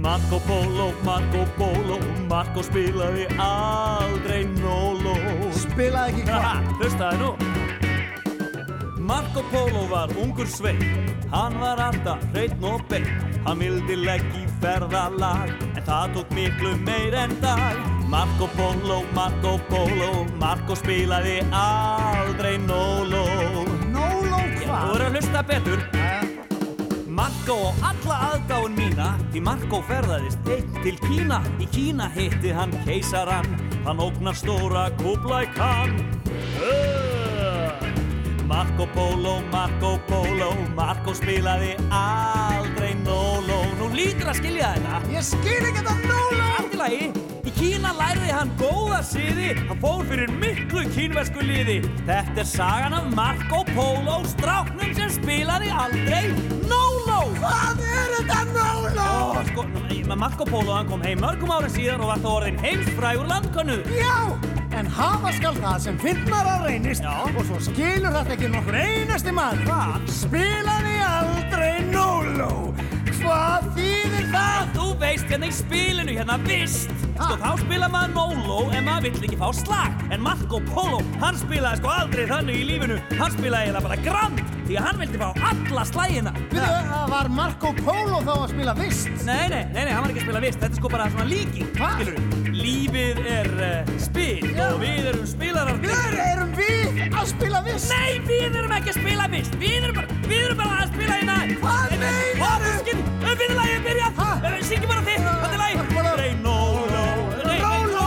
Marco 0.03 0.39
Polo, 0.47 0.89
Marco 1.05 1.45
Polo, 1.55 1.99
Marco 2.27 2.63
spilaði 2.65 3.27
aldrei 3.39 4.41
Nóló. 4.57 5.13
Spilaði 5.55 6.17
ekki 6.17 6.25
hvað 6.31 6.73
hlustaðu 6.81 7.21
nú. 7.21 7.53
Marco 9.03 9.45
Polo 9.53 9.85
var 9.91 10.11
ungur 10.17 10.49
svein, 10.49 10.81
hann 11.31 11.55
var 11.61 11.79
alltaf 11.85 12.25
hreitn 12.33 12.65
og 12.65 12.81
beinn, 12.89 13.07
hann 13.45 13.59
vildi 13.59 13.97
leggi 13.99 14.45
ferðalag, 14.63 15.51
en 15.73 15.83
það 15.83 16.15
tók 16.17 16.37
miklu 16.37 16.75
meir 16.87 17.17
en 17.25 17.35
dag. 17.43 17.81
Marco 18.13 18.47
Polo, 18.55 19.01
Marco 19.15 19.57
Polo, 19.69 20.11
Marco 20.39 20.75
spilaði 20.77 21.39
aldrei. 21.49 22.57
Nóló 22.61 23.23
Þú 24.63 24.67
hvað 24.67 24.89
voru 24.91 25.07
að 25.07 25.15
hlusta 25.17 25.41
betur. 25.49 25.81
Marco 27.13 27.55
á 27.69 27.91
alla 27.91 28.15
aðdáin 28.33 28.73
mína 28.77 29.11
Því 29.31 29.41
Marco 29.45 29.81
ferðaðist 29.85 30.47
einn 30.49 30.79
til 30.81 30.95
Kína 31.03 31.43
Í 31.61 31.67
Kína 31.69 32.07
hitti 32.15 32.53
hann 32.57 32.73
keisaran 32.87 33.45
Hann 33.85 34.01
ógnar 34.01 34.33
stóra 34.33 34.87
uh. 34.89 35.23
Marco 38.49 38.87
Polo, 38.95 39.35
Marco 39.51 39.99
Polo 40.09 40.51
Marco 40.75 41.13
spilaði 41.13 41.75
aldrei 41.89 42.93
Nóló 43.05 43.32
Nú 43.93 43.99
lítur 44.01 44.25
að 44.31 44.39
skilja 44.39 44.69
þetta 44.73 44.99
Ég 45.13 45.25
skil 45.27 45.65
ekki 45.69 45.81
þetta 45.83 45.91
Nóló 46.09 46.45
Allt 46.57 46.71
í 46.73 46.77
lagi, 46.79 47.09
í 47.45 47.51
Kína 47.53 47.91
lærði 47.93 48.31
hann 48.33 48.49
góða 48.57 49.03
siði, 49.05 49.51
hann 49.67 49.77
fór 49.83 50.01
fyrir 50.09 50.31
miklu 50.41 50.81
kínversku 50.95 51.45
liði. 51.45 51.75
Þetta 52.07 52.41
er 52.41 52.47
sagan 52.49 52.95
af 52.97 53.11
Marco 53.13 53.59
Polo, 53.69 54.15
stráknum 54.31 54.95
sem 54.97 55.11
spilaði 55.13 55.69
aldrei 55.69 56.31
Nóló. 56.65 57.19
Hvað 57.37 57.83
er 57.85 58.15
þetta 58.15 58.39
Nóló? 58.49 59.05
Ó, 59.05 59.45
sko, 59.51 59.67
Marco 60.09 60.49
Polo 60.49 60.73
hann 60.73 60.89
kom 60.89 61.05
heim 61.05 61.21
mörgum 61.21 61.53
árin 61.53 61.73
síðan 61.75 62.01
og 62.01 62.11
var 62.15 62.25
þá 62.25 62.29
orðin 62.33 62.59
heimsfrægur 62.65 63.29
landkönnu. 63.29 63.77
Já, 63.99 64.17
en 64.73 64.89
hafa 64.97 65.35
skal 65.37 65.53
það 65.61 65.79
sem 65.85 66.01
finnar 66.01 66.49
að 66.55 66.67
reynist 66.71 67.05
Já. 67.05 67.13
og 67.29 67.45
svo 67.45 67.61
skilur 67.69 68.17
þetta 68.17 68.37
ekki 68.39 68.51
nokkur 68.57 68.81
einasti 68.81 69.37
maður. 69.37 69.67
Hvað? 69.69 70.11
Spilaði 70.23 70.97
aldrei 71.11 71.73
Nóló. 71.93 72.53
Hvað 73.23 73.67
þýðir 73.77 74.25
það? 74.33 74.63
Þú 74.75 74.92
veist 75.03 75.31
hérna 75.31 75.49
í 75.49 75.55
spilinu 75.55 76.15
hérna 76.15 76.39
vist 76.47 76.91
Sko 77.13 77.35
Ha? 77.35 77.35
þá 77.39 77.61
spila 77.61 77.87
maður 77.93 78.13
Nóló 78.13 78.59
en 78.73 78.85
maður 78.87 79.13
vill 79.13 79.27
ekki 79.27 79.37
fá 79.39 79.49
slag. 79.55 80.01
En 80.13 80.21
Marco 80.23 80.59
Polo, 80.71 80.99
hann 81.21 81.37
spilaði 81.37 81.79
sko 81.79 81.91
aldrei 81.93 82.25
þannig 82.29 82.57
í 82.57 82.65
lífinu. 82.67 82.97
Hann 83.19 83.33
spilaði 83.35 83.69
eiginlega 83.69 83.85
bara 83.85 83.97
grand 84.03 84.41
Því 84.63 84.77
að 84.79 84.85
hann 84.87 84.99
vildi 85.01 85.19
fá 85.19 85.45
alla 85.49 85.83
slagina. 85.87 86.33
Við 86.53 86.63
þau, 86.63 86.99
var 87.11 87.29
Marco 87.37 87.73
Polo 87.83 88.21
þá 88.23 88.31
að 88.33 88.45
spila 88.53 88.75
vist? 88.79 89.09
Nei, 89.27 89.45
nei, 89.51 89.61
nei, 89.75 89.81
nei, 89.83 89.91
hann 89.91 90.05
var 90.05 90.13
ekki 90.13 90.23
að 90.23 90.27
spila 90.29 90.43
vist 90.45 90.61
Þetta 90.63 90.71
er 90.71 90.81
sko 90.81 90.91
bara 90.93 91.09
svona 91.13 91.27
líking, 91.29 91.69
skilur 91.77 92.19
Lífið 92.53 93.21
er 93.33 93.51
uh, 93.59 93.93
spil 94.01 94.49
Já. 94.49 94.65
og 94.69 94.81
við 94.83 95.09
erum 95.11 95.27
spilarar 95.29 95.81
Við 95.83 96.19
erum 96.23 96.55
við 96.57 97.03
að 97.09 97.29
spila 97.33 97.63
vist? 97.67 97.93
Nei, 97.93 98.19
við 98.29 98.59
erum 98.61 98.75
ekki 98.79 98.93
að 98.93 99.01
spila 99.01 99.29
vist 99.35 99.59
Við 99.61 99.77
erum 99.81 99.99
bara, 99.99 100.21
við 100.29 100.45
erum 100.47 100.63
bara 100.63 100.79
að 100.85 100.95
spila 100.95 101.19
næ 101.27 101.37
Hvað 101.59 101.97
meinarðu? 101.97 102.23
Við 103.33 103.47
erum 103.49 103.63
að 103.63 103.73
byrja. 103.83 104.09
Syngi 104.63 104.87
bara 104.93 105.05
þitt, 105.07 105.23
þetta 105.41 105.53
er 105.53 105.61
læg 105.63 105.73
Reynóló, 106.19 107.05
Reynóló 107.47 108.03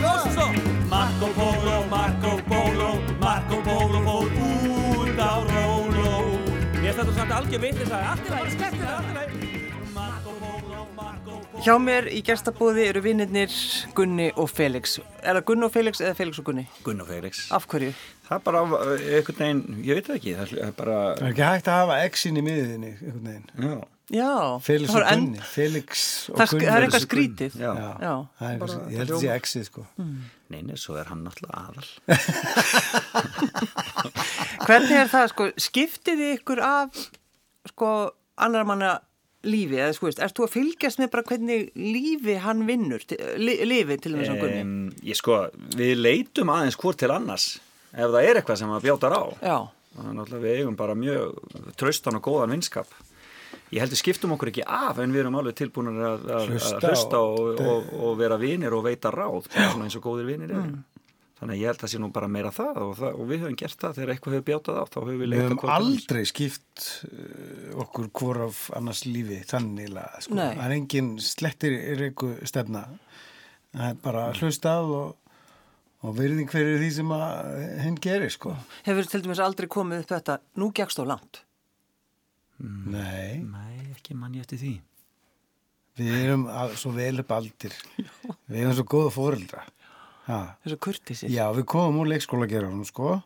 Og 0.00 0.32
svo. 0.34 0.46
Marco 0.90 1.28
Polo, 1.36 1.76
Marco 1.90 2.32
Polo 2.48 2.88
Marco 3.20 3.56
Polo 3.62 4.00
fór 4.06 4.28
út 4.46 5.20
á 5.20 5.32
róló. 5.46 6.14
Ég 6.82 6.96
þetta 6.96 7.14
samt 7.14 7.34
algjör 7.36 7.62
vitlis 7.62 7.92
að 7.92 8.08
allt 8.10 8.26
er 8.26 8.32
læg, 8.34 8.64
allt 8.66 8.80
er 8.80 9.14
læg 9.18 9.28
Marco 9.94 10.32
Polo, 10.40 10.86
Marco 10.96 11.36
Polo. 11.36 11.62
Hjá 11.62 11.76
mér 11.78 12.08
í 12.10 12.22
gestabúði 12.26 12.88
eru 12.90 13.04
vinnirnir 13.04 13.54
Gunni 13.94 14.30
og 14.34 14.50
Felix. 14.50 14.98
Er 15.22 15.38
það 15.38 15.46
Gunni 15.52 15.68
og 15.68 15.74
Felix 15.76 16.02
eða 16.02 16.16
Felix 16.18 16.42
og 16.42 16.48
Gunni? 16.50 16.66
Gunn 16.86 17.04
og 17.04 17.12
Felix. 17.12 17.46
Af 17.54 17.68
hverju? 17.70 17.94
Það 18.26 18.36
er 18.38 18.44
bara 18.50 18.64
uh, 18.66 18.74
einhvern 18.98 19.40
veginn, 19.44 19.64
ég 19.86 20.00
veit 20.00 20.10
það 20.10 20.20
ekki. 20.20 20.36
Það 20.40 20.58
er 20.66 20.76
bara, 20.82 20.98
Það 21.20 21.24
er 21.28 21.32
ekki 21.34 21.48
hægt 21.52 21.70
að 21.70 21.80
hafa 21.84 22.02
X-in 22.10 22.40
í 22.40 22.46
miðinni, 22.46 22.94
einhvern 22.98 23.26
veginn. 23.30 23.50
já 23.60 23.80
Já. 24.10 24.58
Felix 24.66 24.90
það 24.90 24.96
og 24.96 25.00
var 25.00 25.12
en- 25.12 25.20
Gunni. 25.26 25.40
Felix 25.54 26.04
og 26.30 26.36
Það, 26.40 26.50
Gunni. 26.50 26.64
það 26.66 26.76
er 26.76 26.82
eitthvað 26.86 27.00
Gunni. 27.00 27.06
skrítið. 27.06 27.52
Já. 27.60 27.70
Já, 27.70 27.90
Já. 28.02 28.14
það 28.40 28.46
er 28.48 28.54
eitthvað, 28.56 28.90
ég 28.90 28.98
held 28.98 29.10
að 29.10 29.20
sé 29.20 29.28
X-ið, 29.40 29.64
sko. 29.70 29.82
Nei, 30.50 30.62
nei, 30.66 30.74
svo 30.82 30.96
er 30.98 31.04
hann 31.12 31.22
náttúrulega 31.22 31.58
aðal 31.62 31.86
Hvernig 34.66 34.96
er 34.98 35.08
það, 35.10 35.28
sko, 35.32 35.46
skiptið 35.60 36.20
þið 36.20 36.32
ykkur 36.38 36.60
af, 36.64 36.98
sko, 37.70 37.90
annar 38.42 38.66
manna 38.68 38.90
lífi, 39.46 39.78
eða 39.80 39.94
sko, 39.96 40.08
veist, 40.10 40.20
erst 40.26 40.36
þú 40.36 40.44
að 40.46 40.52
fylgjast 40.56 41.00
með 41.00 41.10
bara 41.14 41.24
hvernig 41.30 41.70
lífi 41.78 42.34
hann 42.44 42.66
vinnur, 42.68 43.04
li, 43.40 43.54
lifi 43.68 43.96
til 44.04 44.16
þess 44.18 44.32
að 44.34 44.40
Gunni? 44.42 44.62
um, 44.66 44.74
Ég 45.06 45.16
sko, 45.18 45.38
við 45.78 45.94
leitum 46.02 46.50
aðeins 46.52 46.76
hvort 46.80 46.98
til 47.00 47.12
annars 47.14 47.46
Ef 47.90 48.06
það 48.12 48.26
er 48.28 48.38
eitthvað 48.42 48.60
sem 48.60 48.70
að 48.74 48.84
bjátar 48.86 49.14
á 49.16 49.22
Já. 49.42 49.56
Þannig 49.96 50.28
að 50.36 50.44
við 50.44 50.58
eigum 50.60 50.76
bara 50.78 50.94
mjög 50.94 51.72
traustan 51.80 52.18
og 52.20 52.22
góðan 52.28 52.52
vinskap 52.54 52.92
Ég 53.70 53.84
heldur 53.84 54.00
skiptum 54.00 54.32
okkur 54.34 54.50
ekki 54.50 54.64
af 54.66 54.98
en 54.98 55.12
við 55.14 55.20
erum 55.24 55.36
alveg 55.38 55.54
tilbúinir 55.60 56.00
að, 56.02 56.24
að, 56.34 56.48
Hlusta 56.50 56.78
að 56.80 56.86
hlusta 56.88 57.18
og, 57.22 57.36
og- 57.40 57.60
og, 57.70 57.92
og 58.10 58.16
vera 58.18 58.38
vinir 58.40 58.74
og 58.74 58.82
veita 58.88 59.12
ráð 59.14 59.46
eins 59.54 59.94
og 60.00 60.02
góðir 60.08 60.26
vinir 60.32 60.50
eru 60.56 60.80
Þannig 61.40 61.54
að 61.56 61.60
ég 61.62 61.70
held 61.70 61.82
að 61.86 61.88
sé 61.88 61.98
nú 62.02 62.08
bara 62.12 62.26
meira 62.28 62.50
það 62.52 62.78
og, 62.84 62.90
það 62.98 63.14
og 63.22 63.28
við 63.30 63.38
höfum 63.46 63.54
gert 63.62 63.78
það 63.80 63.94
þegar 63.96 64.10
eitthvað 64.12 64.34
hefur 64.36 64.46
bjátað 64.50 64.76
á 64.76 64.84
þá 64.92 64.96
höfum 64.98 65.06
við 65.14 65.20
Við 65.22 65.30
leitað 65.30 65.46
höfum 65.54 65.70
aldrei 65.72 66.24
skipt 66.28 66.82
uh, 67.06 67.78
okkur 67.84 68.08
hvor 68.20 68.40
af 68.44 68.58
annars 68.76 69.00
lífi 69.08 69.38
þannig 69.48 69.94
að 70.02 70.18
sko. 70.26 70.36
Nei. 70.36 70.50
það 70.58 70.66
er 70.66 70.74
engin 70.76 71.08
slettir 71.24 71.76
reiku 72.02 72.28
stefna 72.44 72.82
það 73.72 73.86
er 73.86 73.96
bara 74.04 74.26
hlustað 74.36 74.92
og, 74.98 75.32
og 76.04 76.18
virðing 76.20 76.52
fyrir 76.52 76.76
því 76.82 76.90
sem 76.98 77.14
að 77.16 77.64
hinn 77.86 77.96
gerir 78.04 78.34
sko. 78.36 78.52
Hefur 78.90 79.08
til 79.14 79.22
dæmis 79.24 79.40
aldrei 79.46 79.70
komið 79.72 80.04
upp 80.04 80.12
þetta, 80.12 80.36
nú 80.60 80.68
gegst 80.76 81.00
á 81.00 81.04
langt. 81.08 81.40
Nei, 82.60 83.40
Nei, 83.40 83.90
ekki 83.94 84.16
mann 84.18 84.36
ég 84.36 84.44
eftir 84.44 84.60
því. 84.60 84.72
Við 86.00 86.14
erum 86.16 86.46
að, 86.52 86.76
svo 86.80 86.92
vel 86.94 87.14
upp 87.22 87.32
aldir. 87.34 87.74
Við 88.50 88.62
erum 88.62 88.76
svo 88.76 88.86
góða 88.88 89.12
fóreldra 89.14 89.64
ha. 90.30 90.40
Þessu 90.64 90.78
kurtisir. 90.86 91.32
Já, 91.32 91.46
við 91.56 91.66
komum 91.70 92.02
úr 92.02 92.12
leikskólagerðunum 92.14 92.86
sko. 92.88 93.18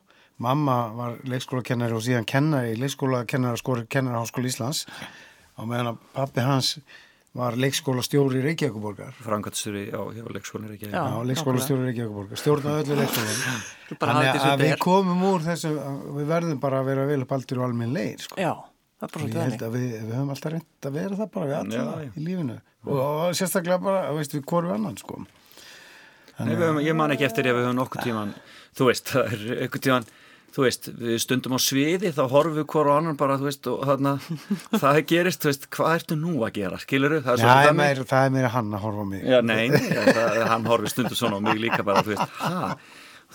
Mamma 0.43 0.77
var 0.95 1.17
leikskólakennari 1.31 1.95
og 1.95 2.03
síðan 2.03 2.27
kennari 2.27 2.73
í 2.73 2.79
leikskólakennari 2.81 3.61
skori 3.61 3.85
kennaraháskóla 3.91 4.51
Íslands. 4.51 4.85
Og 5.55 5.69
meðan 5.69 5.93
að 5.93 5.99
pappi 6.15 6.43
hans 6.43 6.73
var 7.35 7.55
leikskólastjóri 7.59 8.39
Reykjavíkuborgar 8.43 9.15
Frangatstjóri 9.19 9.89
á 9.91 9.99
hjá 10.15 10.23
leikskólinir 10.31 10.75
ekki 10.77 10.87
Já. 10.87 11.01
Já, 11.03 11.15
leikskólastjóri 11.27 11.89
Reykjavíkuborgar, 11.89 12.39
stjórnaði 12.39 12.85
öllu 12.85 13.07
hafið 13.09 13.97
Þannig 13.99 14.29
að 14.39 14.63
við 14.63 14.75
komum 14.83 15.25
úr 15.33 15.43
þessu, 15.43 15.71
við 16.15 16.29
verðum 16.31 16.61
bara 16.63 16.79
að 16.79 16.91
vera 16.91 17.07
vel 17.09 17.17
upp 17.25 17.35
aldur 17.35 17.59
og 17.59 17.67
almenn 17.67 17.91
leir, 17.95 18.23
sko. 18.23 18.39
Já, 18.39 18.53
Ég 18.95 19.11
svolítið 19.11 19.41
held 19.41 19.55
þannig. 19.55 19.65
að 19.67 19.73
við, 19.75 19.87
við 19.95 20.13
höfum 20.15 20.29
alltaf 20.35 20.53
reynd 20.53 20.87
að 20.89 20.99
vera 20.99 21.17
það 21.19 21.31
bara 21.35 21.47
við 21.49 21.73
já. 21.75 21.87
í 22.15 22.25
lífinu. 22.25 22.59
Og, 22.85 22.99
og 23.01 23.33
sérstaklega 23.35 23.81
bara, 23.83 24.03
veist, 24.15 24.35
við 24.37 24.45
hvoru 24.47 24.71
annan, 24.75 24.95
sko. 25.01 25.23
Nei, 26.39 26.51
við 26.53 26.63
höfum, 26.65 26.83
ég 26.83 26.95
man 26.99 27.15
ekki 27.15 27.27
eftir 27.27 27.49
ef 27.49 27.57
við 27.57 27.67
höfum 27.67 27.79
nokkuð 27.79 28.05
tíman 28.05 28.31
þú 28.75 28.87
veist, 28.89 29.11
það 29.11 29.35
er 29.35 29.43
einhvern 29.65 29.83
tíman 29.85 30.07
þú 30.55 30.63
veist, 30.63 30.89
við 30.99 31.17
stundum 31.19 31.55
á 31.55 31.59
sviði 31.59 32.11
þá 32.15 32.21
horfum 32.31 32.55
við 32.55 32.67
hvort 32.71 32.91
á 32.91 32.93
annan 32.95 33.17
bara, 33.19 33.37
þú 33.39 33.47
veist 33.49 33.69
og 33.71 33.81
þarna, 33.89 34.13
það 34.83 34.99
gerist, 35.11 35.41
þú 35.43 35.51
veist, 35.51 35.67
hvað 35.75 35.95
ertu 35.99 36.17
nú 36.19 36.35
að 36.47 36.53
gera 36.59 36.79
skilur 36.83 37.17
það 37.19 37.31
er 37.33 37.41
Já, 37.41 37.43
svo 37.43 37.55
það 37.55 37.71
er 37.71 37.79
meira, 37.79 38.21
er 38.45 38.49
hann 38.55 38.71
að 38.75 38.85
horfa 38.85 39.03
á 39.03 39.07
mig. 39.11 39.25
Já, 39.27 39.39
nei, 39.43 39.65
það, 39.75 40.39
hann 40.53 40.69
horfir 40.71 40.93
stundum 40.93 41.19
svona 41.19 41.39
á 41.39 41.45
mig 41.47 41.59
líka 41.59 41.83
bara, 41.87 42.03
þú 42.05 42.15
veist, 42.15 42.39
ha 42.39 42.77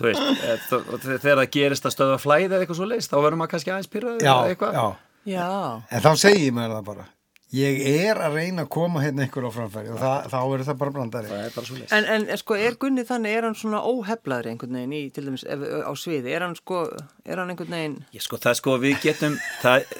þú 0.01 0.09
veist, 0.09 0.25
e, 0.49 0.57
þ- 0.71 1.21
þegar 1.21 1.41
það 1.43 1.53
gerist 1.57 1.89
að 1.89 1.97
stöða 1.97 2.19
flæði 2.23 2.49
eða 2.51 2.61
eitthvað 2.65 2.81
svo 2.81 2.89
leist, 2.89 3.13
þá 3.13 3.17
verður 3.21 3.41
maður 3.41 3.53
kannski 3.57 3.73
aðeins 3.75 3.93
pyrraður 3.93 4.25
Já, 4.25 4.33
eða 4.33 4.55
eitthvað 4.55 4.77
já. 4.79 4.87
Já, 5.29 5.47
En 5.91 6.05
þá 6.05 6.13
segi 6.17 6.47
ég 6.49 6.55
mér 6.57 6.73
það 6.79 6.85
bara. 6.93 7.09
Ég 7.51 7.81
er 8.07 8.15
að 8.23 8.37
reyna 8.39 8.63
að 8.63 8.69
koma 8.71 9.01
hérna 9.03 9.25
ykkur 9.27 9.43
á 9.43 9.51
framfæri 9.51 9.89
og 9.91 9.97
það, 9.99 10.27
þá 10.31 10.37
er 10.55 10.63
það 10.69 10.77
bara 10.79 10.93
brandari. 10.95 11.31
það 11.33 11.41
er 11.49 11.55
bara 11.57 11.97
en, 11.99 12.05
en 12.31 12.39
sko, 12.39 12.55
er 12.55 12.77
Gunni 12.79 13.03
þannig, 13.09 13.33
er 13.35 13.47
hann 13.49 13.57
svona 13.59 13.81
óheflaður 13.91 14.49
einhvern 14.53 14.77
veginn 14.79 14.95
í, 14.95 15.01
til 15.11 15.25
dæmis, 15.27 15.43
ef, 15.43 15.65
á 15.83 15.93
sviði? 15.99 16.31
Er 16.31 16.45
hann 16.47 16.55
sko, 16.55 16.85
er 17.27 17.43
hann 17.43 17.51
einhvern 17.51 17.75
veginn, 17.75 17.97
Ég 18.15 18.23
sko, 18.23 18.39
það 18.39 18.55
sko, 18.61 18.77
við 18.85 19.03
getum 19.03 19.35
það, 19.65 19.91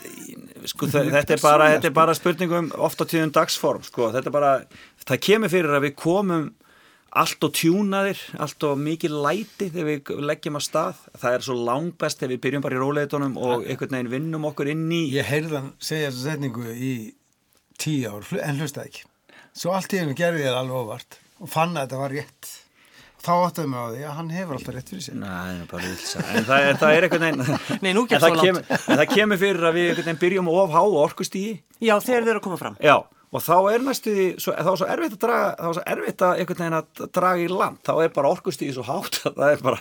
sko, 0.71 0.91
það, 0.95 1.11
þetta 1.17 1.35
er 1.35 1.43
bara 1.43 1.69
þetta 1.75 1.91
er 1.91 1.97
bara 1.99 2.15
spurningum 2.21 2.71
oft 2.79 3.03
á 3.03 3.05
tíðum 3.11 3.35
dagsform 3.35 3.83
sko, 3.91 4.13
þetta 4.15 4.31
er 4.31 4.37
bara, 4.39 4.55
það 5.11 5.23
kemur 5.27 5.51
fyrir 5.59 5.75
að 5.75 5.89
við 5.89 5.97
komum 6.07 6.47
allt 7.11 7.43
og 7.47 7.55
tjúnaðir 7.59 8.21
allt 8.39 8.67
og 8.69 8.79
mikið 8.79 9.15
læti 9.25 9.71
þegar 9.73 9.89
við 9.89 10.25
leggjum 10.31 10.59
að 10.61 10.67
stað, 10.67 11.01
það 11.19 11.37
er 11.37 11.47
svo 11.47 11.57
langbest 11.67 12.21
þegar 12.21 12.33
við 12.35 12.43
byrjum 12.47 12.65
bara 12.67 12.77
í 12.77 12.83
róleitunum 12.85 13.37
og 13.41 13.67
einhvern 13.67 13.97
veginn 13.97 14.13
vinnum 14.15 14.47
okkur 14.51 14.71
inn 14.71 14.87
í 14.95 15.03
Ég 15.17 15.27
heyrði 15.27 15.59
hann 15.59 15.73
segja 15.83 16.13
þessa 16.13 16.31
setningu 16.31 16.71
í 16.71 16.95
tíu 17.81 18.13
ár, 18.13 18.27
en 18.45 18.61
hlustaði 18.63 18.93
ekki. 18.93 19.07
Svo 19.57 19.75
allt 19.75 19.95
í 19.97 20.01
hennu 20.03 20.15
gerði 20.19 20.45
ég 20.45 20.53
það 20.53 20.63
alveg 20.63 20.83
óvart 20.85 21.21
og 21.41 21.51
fann 21.51 21.75
að 21.75 21.87
þetta 21.87 22.03
var 22.05 22.15
rétt. 22.15 22.51
Þá 23.21 23.33
áttaði 23.37 23.69
mig 23.69 23.81
á 23.81 23.87
því 23.93 24.05
að 24.09 24.15
hann 24.17 24.29
hefur 24.33 24.57
alltaf 24.57 24.75
rétt 24.77 24.91
fyrir 24.91 25.05
sér. 25.05 25.17
Nei, 25.21 25.29
það 25.29 25.51
er 25.53 25.65
bara 25.69 25.89
vilsa. 25.91 26.23
En 26.25 26.47
það, 26.49 26.67
en 26.71 26.79
það 26.81 26.95
er 26.97 27.07
einhvern 27.07 27.25
veginn 27.27 27.59
Nei, 27.85 27.91
nú 27.97 28.05
það 28.09 28.23
svo 28.23 28.31
langt. 28.31 28.45
kemur, 28.47 28.69
en 28.79 29.01
það 29.01 29.11
kemur 29.11 29.41
fyrir 29.43 29.67
að 29.69 29.77
við 29.77 30.13
byrjum 30.23 30.49
of 30.55 30.73
há 30.73 30.81
orkustíi 31.03 31.51
já, 31.81 31.95
þegar 31.99 32.25
þeir 32.25 32.31
eru 32.31 32.41
að 32.41 32.45
koma 32.47 32.61
fram. 32.61 32.79
Já, 32.81 32.95
og 33.31 33.45
þá 33.47 33.57
er 33.73 33.85
næstu 33.87 34.15
því, 34.17 34.27
svo, 34.43 34.55
þá 34.57 34.71
er 34.73 34.79
svo 34.81 34.89
erfitt 34.95 35.15
að 35.17 35.23
draga, 35.25 35.51
þá 35.59 35.67
er 35.69 35.77
svo 35.77 35.85
erfitt 35.95 36.25
að 36.27 36.41
einhvern 36.43 36.63
veginn 36.65 36.79
að 36.81 37.05
draga 37.19 37.45
í 37.45 37.51
land, 37.53 37.79
þá 37.87 37.93
er 38.05 38.13
bara 38.17 38.33
orkustíði 38.35 38.75
svo 38.77 38.87
hátt 38.89 39.21
að 39.31 39.39
það 39.39 39.55
er 39.55 39.63
bara, 39.69 39.79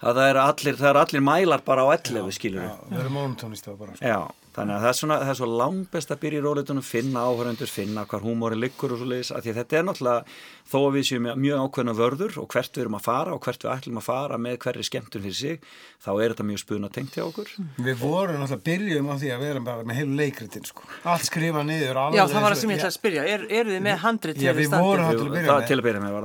að 0.00 0.20
það 0.20 0.28
er 0.32 0.40
allir, 0.44 0.78
það 0.82 0.90
er 0.92 1.00
allir 1.04 1.24
mælar 1.30 1.64
bara 1.66 1.86
á 1.86 1.88
11 1.96 2.36
skilur 2.36 2.66
Já, 2.66 2.74
við 2.90 3.00
erum 3.04 3.16
mónutónist 3.16 3.68
þá 3.68 3.72
bara. 3.80 3.96
Sko. 3.96 4.12
Já, 4.12 4.18
þannig 4.60 4.76
að 4.76 4.84
það 4.84 4.90
er 4.92 4.98
svona, 5.00 5.16
það 5.24 5.32
er 5.32 5.38
svo 5.40 5.48
langbest 5.60 6.12
að 6.14 6.20
byrja 6.22 6.40
í 6.40 6.44
róleitunum, 6.44 6.84
finna 6.86 7.24
áhöröndur, 7.26 7.70
finna 7.70 8.04
hvar 8.10 8.24
húmóri 8.24 8.58
liggur 8.60 8.94
og 8.94 9.00
svo 9.00 9.08
leiðis, 9.10 9.32
að 9.34 9.46
því 9.46 9.52
að 9.54 9.60
þetta 9.60 9.78
er 9.80 9.86
náttúrulega, 9.88 10.34
þó 10.70 10.76
að 10.80 10.94
við 10.96 11.06
séum 11.08 11.28
mjög 11.40 11.64
ákveðna 11.64 11.94
vörður 11.98 12.36
og 12.42 12.48
hvert 12.54 12.76
við 12.76 12.84
erum 12.84 12.98
að 13.00 13.04
fara 13.08 13.34
og 13.34 13.40
hvert 13.46 13.64
við 13.66 13.72
ætlum 13.74 14.00
að 14.00 14.06
fara 14.06 14.38
með 14.40 14.58
hverri 14.64 14.86
skemmtun 14.86 15.24
fyrir 15.26 15.38
sig, 15.40 15.70
þá 16.04 16.10
er 16.14 16.34
þetta 16.34 16.46
mjög 16.50 16.62
spuna 16.62 16.92
tengt 16.94 17.16
hjá 17.16 17.24
okkur. 17.26 17.54
Við 17.80 17.96
vorum 18.00 18.38
náttúrulega 18.40 18.66
byrjum 18.70 19.10
á 19.10 19.14
því 19.20 19.32
að 19.34 19.46
vera 19.46 19.64
bara 19.70 19.86
með 19.88 20.00
heilu 20.00 20.18
leikritin 20.20 20.68
sko. 20.68 20.86
Allt 21.02 21.26
skrifa 21.26 21.64
niður. 21.66 22.02
Já, 22.14 22.22
það 22.30 22.44
var 22.44 22.54
það 22.54 22.60
sem 22.62 22.74
ég 22.74 22.78
ætla 22.80 22.92
að 22.92 22.98
spyrja, 23.00 23.24
er, 23.34 23.46
eru 23.60 23.74
þið 23.74 23.82
með 23.88 24.04
handrit 24.04 24.40
Já, 24.40 24.52
við 24.54 24.76
vorum 24.76 25.10
það 25.10 25.66
til 25.66 25.80
að 25.80 25.88
byrja 25.88 26.04
með. 26.04 26.20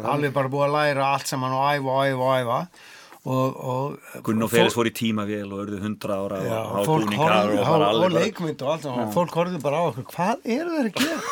Að 3.25 3.33
það. 3.33 3.45
Að 3.45 3.65
og 3.65 3.65
og 3.65 3.65
og. 3.65 3.91
Og, 3.95 4.15
og, 4.15 4.23
Gunn 4.25 4.45
og 4.45 4.51
Félis 4.53 4.75
fór 4.77 4.89
í 4.89 4.95
tímavél 4.95 5.49
og 5.49 5.61
örðu 5.65 5.79
100 5.81 6.15
ára 6.15 6.41
Já, 6.45 6.57
og 6.61 6.79
og 6.79 6.85
fólk 6.85 7.07
búningar 7.09 7.33
horfði 7.35 7.57
og 7.57 7.65
og, 7.65 7.71
bara 7.73 7.87
og, 7.93 8.11
leikmynd 8.13 8.61
og 8.61 8.73
allt 8.73 8.83
saman. 8.85 9.13
Fólk 9.15 9.33
horfði 9.39 9.61
bara 9.63 9.81
á 9.81 9.83
okkur. 9.89 10.05
Hvað 10.13 10.51
eru 10.57 10.69
þeir 10.75 10.91
að 10.91 10.99
gera? 11.01 11.19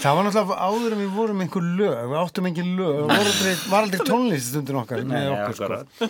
Það 0.00 0.16
var 0.16 0.24
náttúrulega 0.26 0.56
áður 0.66 0.94
en 0.94 0.98
við 0.98 1.10
vorum 1.14 1.42
einhver 1.44 1.66
lög, 1.78 1.98
við 2.10 2.16
áttum 2.18 2.46
engin 2.48 2.70
lög, 2.74 2.96
það 3.06 3.66
var 3.70 3.84
aldrei, 3.84 4.00
tónlist 4.08 4.48
stundin 4.50 4.78
okkar 4.80 5.04
með 5.06 5.28
okkur 5.30 5.54
sko. 5.60 6.08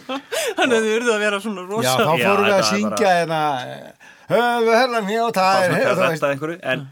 Þannig 0.57 0.77
að 0.79 0.87
þið 0.87 0.95
eruð 0.95 1.11
að 1.13 1.21
vera 1.21 1.41
svona 1.45 1.61
Já, 1.61 1.69
rosa. 1.69 1.97
þá 1.99 2.15
Já, 2.15 2.25
fórum 2.25 2.47
við 2.47 2.55
að 2.55 2.63
þetta 2.63 2.71
syngja 2.71 3.13
hérna 3.19 3.41
höfu 4.31 4.77
herran 4.79 5.11
hjá 5.11 5.21
bara 5.21 5.35
tær 5.37 5.67
svona 5.67 5.81
þú 5.81 5.91
þetta 5.91 6.09
veist. 6.09 6.27
einhverju 6.31 6.59
en, 6.73 6.87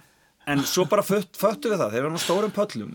en 0.52 0.64
svo 0.74 0.84
bara 0.90 1.06
fött, 1.06 1.30
föttu 1.40 1.72
við 1.72 1.80
það 1.80 1.94
þegar 1.94 2.02
við 2.02 2.04
erum 2.04 2.20
á 2.20 2.26
stórum 2.26 2.54
pöllum 2.58 2.92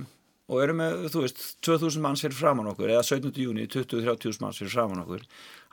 og 0.52 0.64
erum 0.64 0.82
með, 0.82 1.06
þú 1.14 1.24
veist, 1.24 1.44
2000 1.64 2.04
manns 2.04 2.24
fyrir 2.26 2.36
framann 2.38 2.72
okkur 2.74 2.92
eða 2.92 3.06
17. 3.06 3.32
júni, 3.46 3.68
20-30 3.72 4.42
manns 4.44 4.60
fyrir 4.60 4.74
framann 4.74 5.04
okkur 5.06 5.24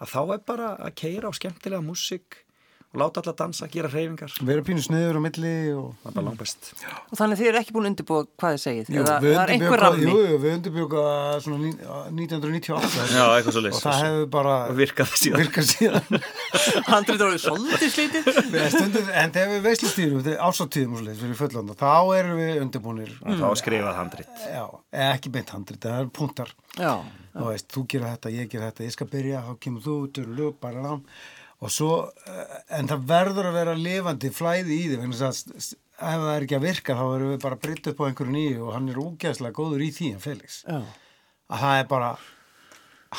að 0.00 0.12
þá 0.12 0.20
er 0.37 0.44
bara 0.46 0.70
að 0.78 0.96
keira 1.02 1.30
á 1.30 1.33
skemmtilega 1.35 1.85
músík 1.85 2.44
og 2.90 2.98
láta 2.98 3.20
alla 3.22 3.33
dansa, 3.38 3.68
gera 3.70 3.87
hreyfingar. 3.92 4.33
Það 4.35 4.48
erum 4.50 4.64
pínu 4.66 4.83
sniður 4.83 5.18
á 5.18 5.22
milli 5.22 5.50
og 5.79 5.92
er 6.09 6.14
bara 6.16 6.24
langbest. 6.26 6.72
Og 7.07 7.20
þannig 7.20 7.38
þið 7.38 7.50
eru 7.50 7.61
ekki 7.61 7.74
búin 7.76 7.87
að 7.87 7.90
undirbúa 7.92 8.24
hvað 8.35 8.57
þið 8.57 8.62
segið. 8.64 8.90
Jú, 8.90 9.05
það 9.07 9.26
er 9.31 9.53
einhver 9.55 9.83
rammi. 9.85 10.09
Jú, 10.09 10.24
jú, 10.26 10.40
við 10.42 10.57
ní- 11.61 11.76
1998 12.18 13.14
Já, 13.14 13.22
og 13.31 13.79
það 13.85 14.03
hefur 14.03 14.26
bara 14.35 14.57
og 14.66 14.81
virkaði 14.81 15.20
síðan. 15.22 15.44
Virkað 15.44 15.68
síðan. 15.70 16.20
Handrit 16.90 17.24
orðið 17.29 17.44
svolítið 17.46 17.94
slítið. 17.94 18.31
En 19.20 19.35
þegar 19.35 19.55
við 19.55 19.64
veislustýrum 19.68 20.31
ásáttíðum 20.50 20.98
og 21.70 21.79
þá 21.79 21.94
erum 22.18 22.38
við 22.42 22.62
undirbúnir. 22.64 23.16
Þá 23.22 23.48
skrifað 23.62 24.00
eða 24.90 25.11
ekki 25.14 25.31
beint 25.31 25.55
handrit, 25.55 25.83
það 25.85 26.00
er 26.03 26.11
punktar. 26.18 26.55
Já, 26.74 26.94
þú 27.70 27.85
gera 27.90 28.14
þetta, 28.16 28.33
ég 28.35 28.50
gera 28.50 28.70
þetta, 28.70 28.87
ég 28.88 28.94
skal 28.96 29.11
byrja 29.11 29.42
þá 29.46 29.53
kemur 29.62 29.85
þú, 29.85 29.96
törlu, 30.16 30.50
bara 30.59 30.83
lán 30.83 31.05
og 31.61 31.73
svo, 31.73 31.92
eh, 32.27 32.59
en 32.79 32.88
það 32.88 33.07
verður 33.11 33.51
að 33.51 33.57
vera 33.59 33.77
lifandi 33.77 34.33
flæði 34.33 34.77
í 34.77 34.88
því, 34.90 34.99
þess 35.12 35.25
að 35.29 35.79
ef 36.01 36.23
það 36.23 36.35
er 36.35 36.46
ekki 36.46 36.57
að 36.57 36.64
virka 36.64 36.96
þá 36.96 37.05
erum 37.05 37.33
við 37.35 37.40
bara 37.42 37.57
að 37.59 37.64
breytta 37.66 37.92
upp 37.92 38.01
á 38.01 38.07
einhverju 38.09 38.35
nýju 38.35 38.61
og 38.66 38.75
hann 38.77 38.88
er 38.88 39.01
úgeðslega 39.03 39.57
góður 39.59 39.85
í 39.85 39.90
því 39.92 40.12
en 40.14 40.23
Felix. 40.25 40.62
Já. 40.64 40.79
að 41.51 41.64
það 41.64 41.81
er 41.83 41.90
bara 41.90 42.11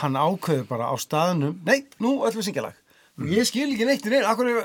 hann 0.01 0.17
ákveður 0.17 0.67
bara 0.71 0.87
á 0.89 0.95
staðnum 1.03 1.59
nei, 1.67 1.83
nú 1.99 2.21
ætlum 2.25 2.41
við 2.41 2.47
syngja 2.47 2.65
lag 2.65 2.79
og 3.21 3.27
ég 3.35 3.45
skil 3.49 3.67
ekki 3.67 3.85
neitt 3.85 4.07
í 4.07 4.13
neina, 4.13 4.31
akkur 4.31 4.49
er 4.49 4.63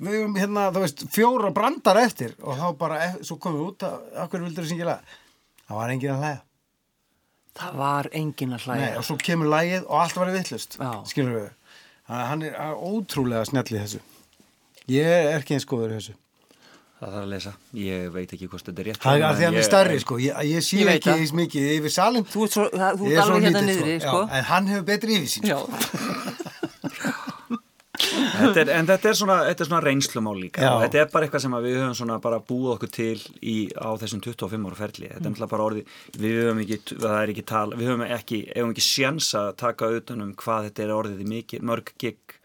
við 0.00 0.14
höfum 0.20 0.36
hérna, 0.38 0.68
þú 0.72 0.84
veist, 0.84 1.02
fjóra 1.12 1.50
brandar 1.56 1.98
eftir 2.04 2.36
og 2.44 2.60
þá 2.60 2.68
bara, 2.78 3.00
ef, 3.08 3.18
svo 3.26 3.40
komum 3.40 3.58
við 3.64 3.72
út 3.72 3.88
að 3.88 4.22
akkur 4.26 4.44
vildur 4.46 4.66
við 4.68 4.74
syngja 4.74 4.88
lag? 4.92 5.18
Það 5.66 5.80
var 5.80 5.94
enginn 5.96 6.14
að 6.14 6.22
hlæða 6.22 6.46
Það 7.60 7.78
var 7.80 8.08
engin 8.14 8.54
að 8.54 8.66
hlæja. 8.66 8.80
Nei, 8.80 8.98
og 9.00 9.06
svo 9.06 9.16
kemur 9.20 9.50
lagið 9.50 9.82
og 9.88 9.96
allt 10.00 10.18
var 10.20 10.30
að 12.10 12.24
hann 12.32 12.42
er 12.48 12.58
ótrúlega 12.74 13.44
snjall 13.48 13.70
í 13.70 13.78
þessu 13.78 14.00
ég 14.90 15.06
er 15.06 15.38
ekki 15.38 15.56
eins 15.58 15.68
góður 15.70 15.96
þessu 15.98 16.16
Það 17.00 17.12
þarf 17.14 17.22
að 17.24 17.30
lesa. 17.32 17.50
Ég 17.80 18.08
veit 18.12 18.32
ekki 18.36 18.46
hvort 18.52 18.66
þetta 18.66 18.82
er 18.82 18.86
rétt. 18.90 18.98
það 19.00 19.14
er 19.14 19.22
að 19.24 19.38
því 19.38 19.44
að 19.44 19.48
hann 19.48 19.56
er 19.56 19.64
starri 19.64 20.00
sko 20.02 20.16
ég, 20.20 20.40
ég 20.50 20.64
sé 20.66 20.80
Ég 20.82 20.90
ekki 20.98 21.12
eins 21.14 21.30
mikið 21.38 21.68
yfir 21.78 21.92
salin 21.94 22.26
Þú 22.28 22.42
ert, 22.44 22.52
svo, 22.52 22.66
það, 22.74 22.98
þú 23.00 23.06
ert 23.06 23.14
er 23.14 23.22
alveg 23.22 23.46
hérna 23.46 23.62
niðri, 23.64 23.94
Já, 23.94 24.02
sko. 24.04 24.18
en 24.36 24.44
hann 24.50 24.68
hefur 24.68 24.84
betri 24.90 25.16
yfirsýn 25.16 25.48
Já. 25.48 25.56
Þetta 28.40 28.62
er, 28.64 28.72
en 28.78 28.90
þetta 28.90 29.10
er 29.10 29.18
svona, 29.20 29.38
svona 29.60 29.82
reynslumál 29.84 30.36
líka. 30.40 30.64
Já. 30.64 30.70
og 30.72 30.84
þetta 30.84 31.02
er 31.02 31.12
bara 31.12 31.28
eitthvað 31.28 31.44
sem 31.44 31.56
við 31.66 31.78
höfum 31.80 32.14
bara 32.24 32.40
búið 32.50 32.74
okkur 32.76 32.92
til 32.96 33.18
í, 33.40 33.56
á 33.76 33.90
þessum 34.00 34.24
25 34.24 34.68
ára 34.70 34.80
ferli. 34.80 35.10
Þetta 35.10 35.22
er 35.22 35.34
náttúrulega 35.34 35.54
bara 35.54 35.68
orði, 35.68 35.86
við 36.16 36.40
höfum 36.40 36.64
ekki 36.64 36.80
ekki 37.34 37.46
tal, 37.52 37.68
við 37.76 37.92
höfum 37.92 38.04
ekki 38.08 38.42
ekki 38.56 38.86
sjans 38.86 39.30
að 39.38 39.54
taka 39.60 39.90
auðvitað 39.90 40.26
um 40.26 40.34
hvað 40.40 40.68
þetta 40.68 40.86
er 40.86 40.94
orðið 40.96 41.24
í 41.24 41.64
mörg 41.70 41.94
gig 42.00 42.39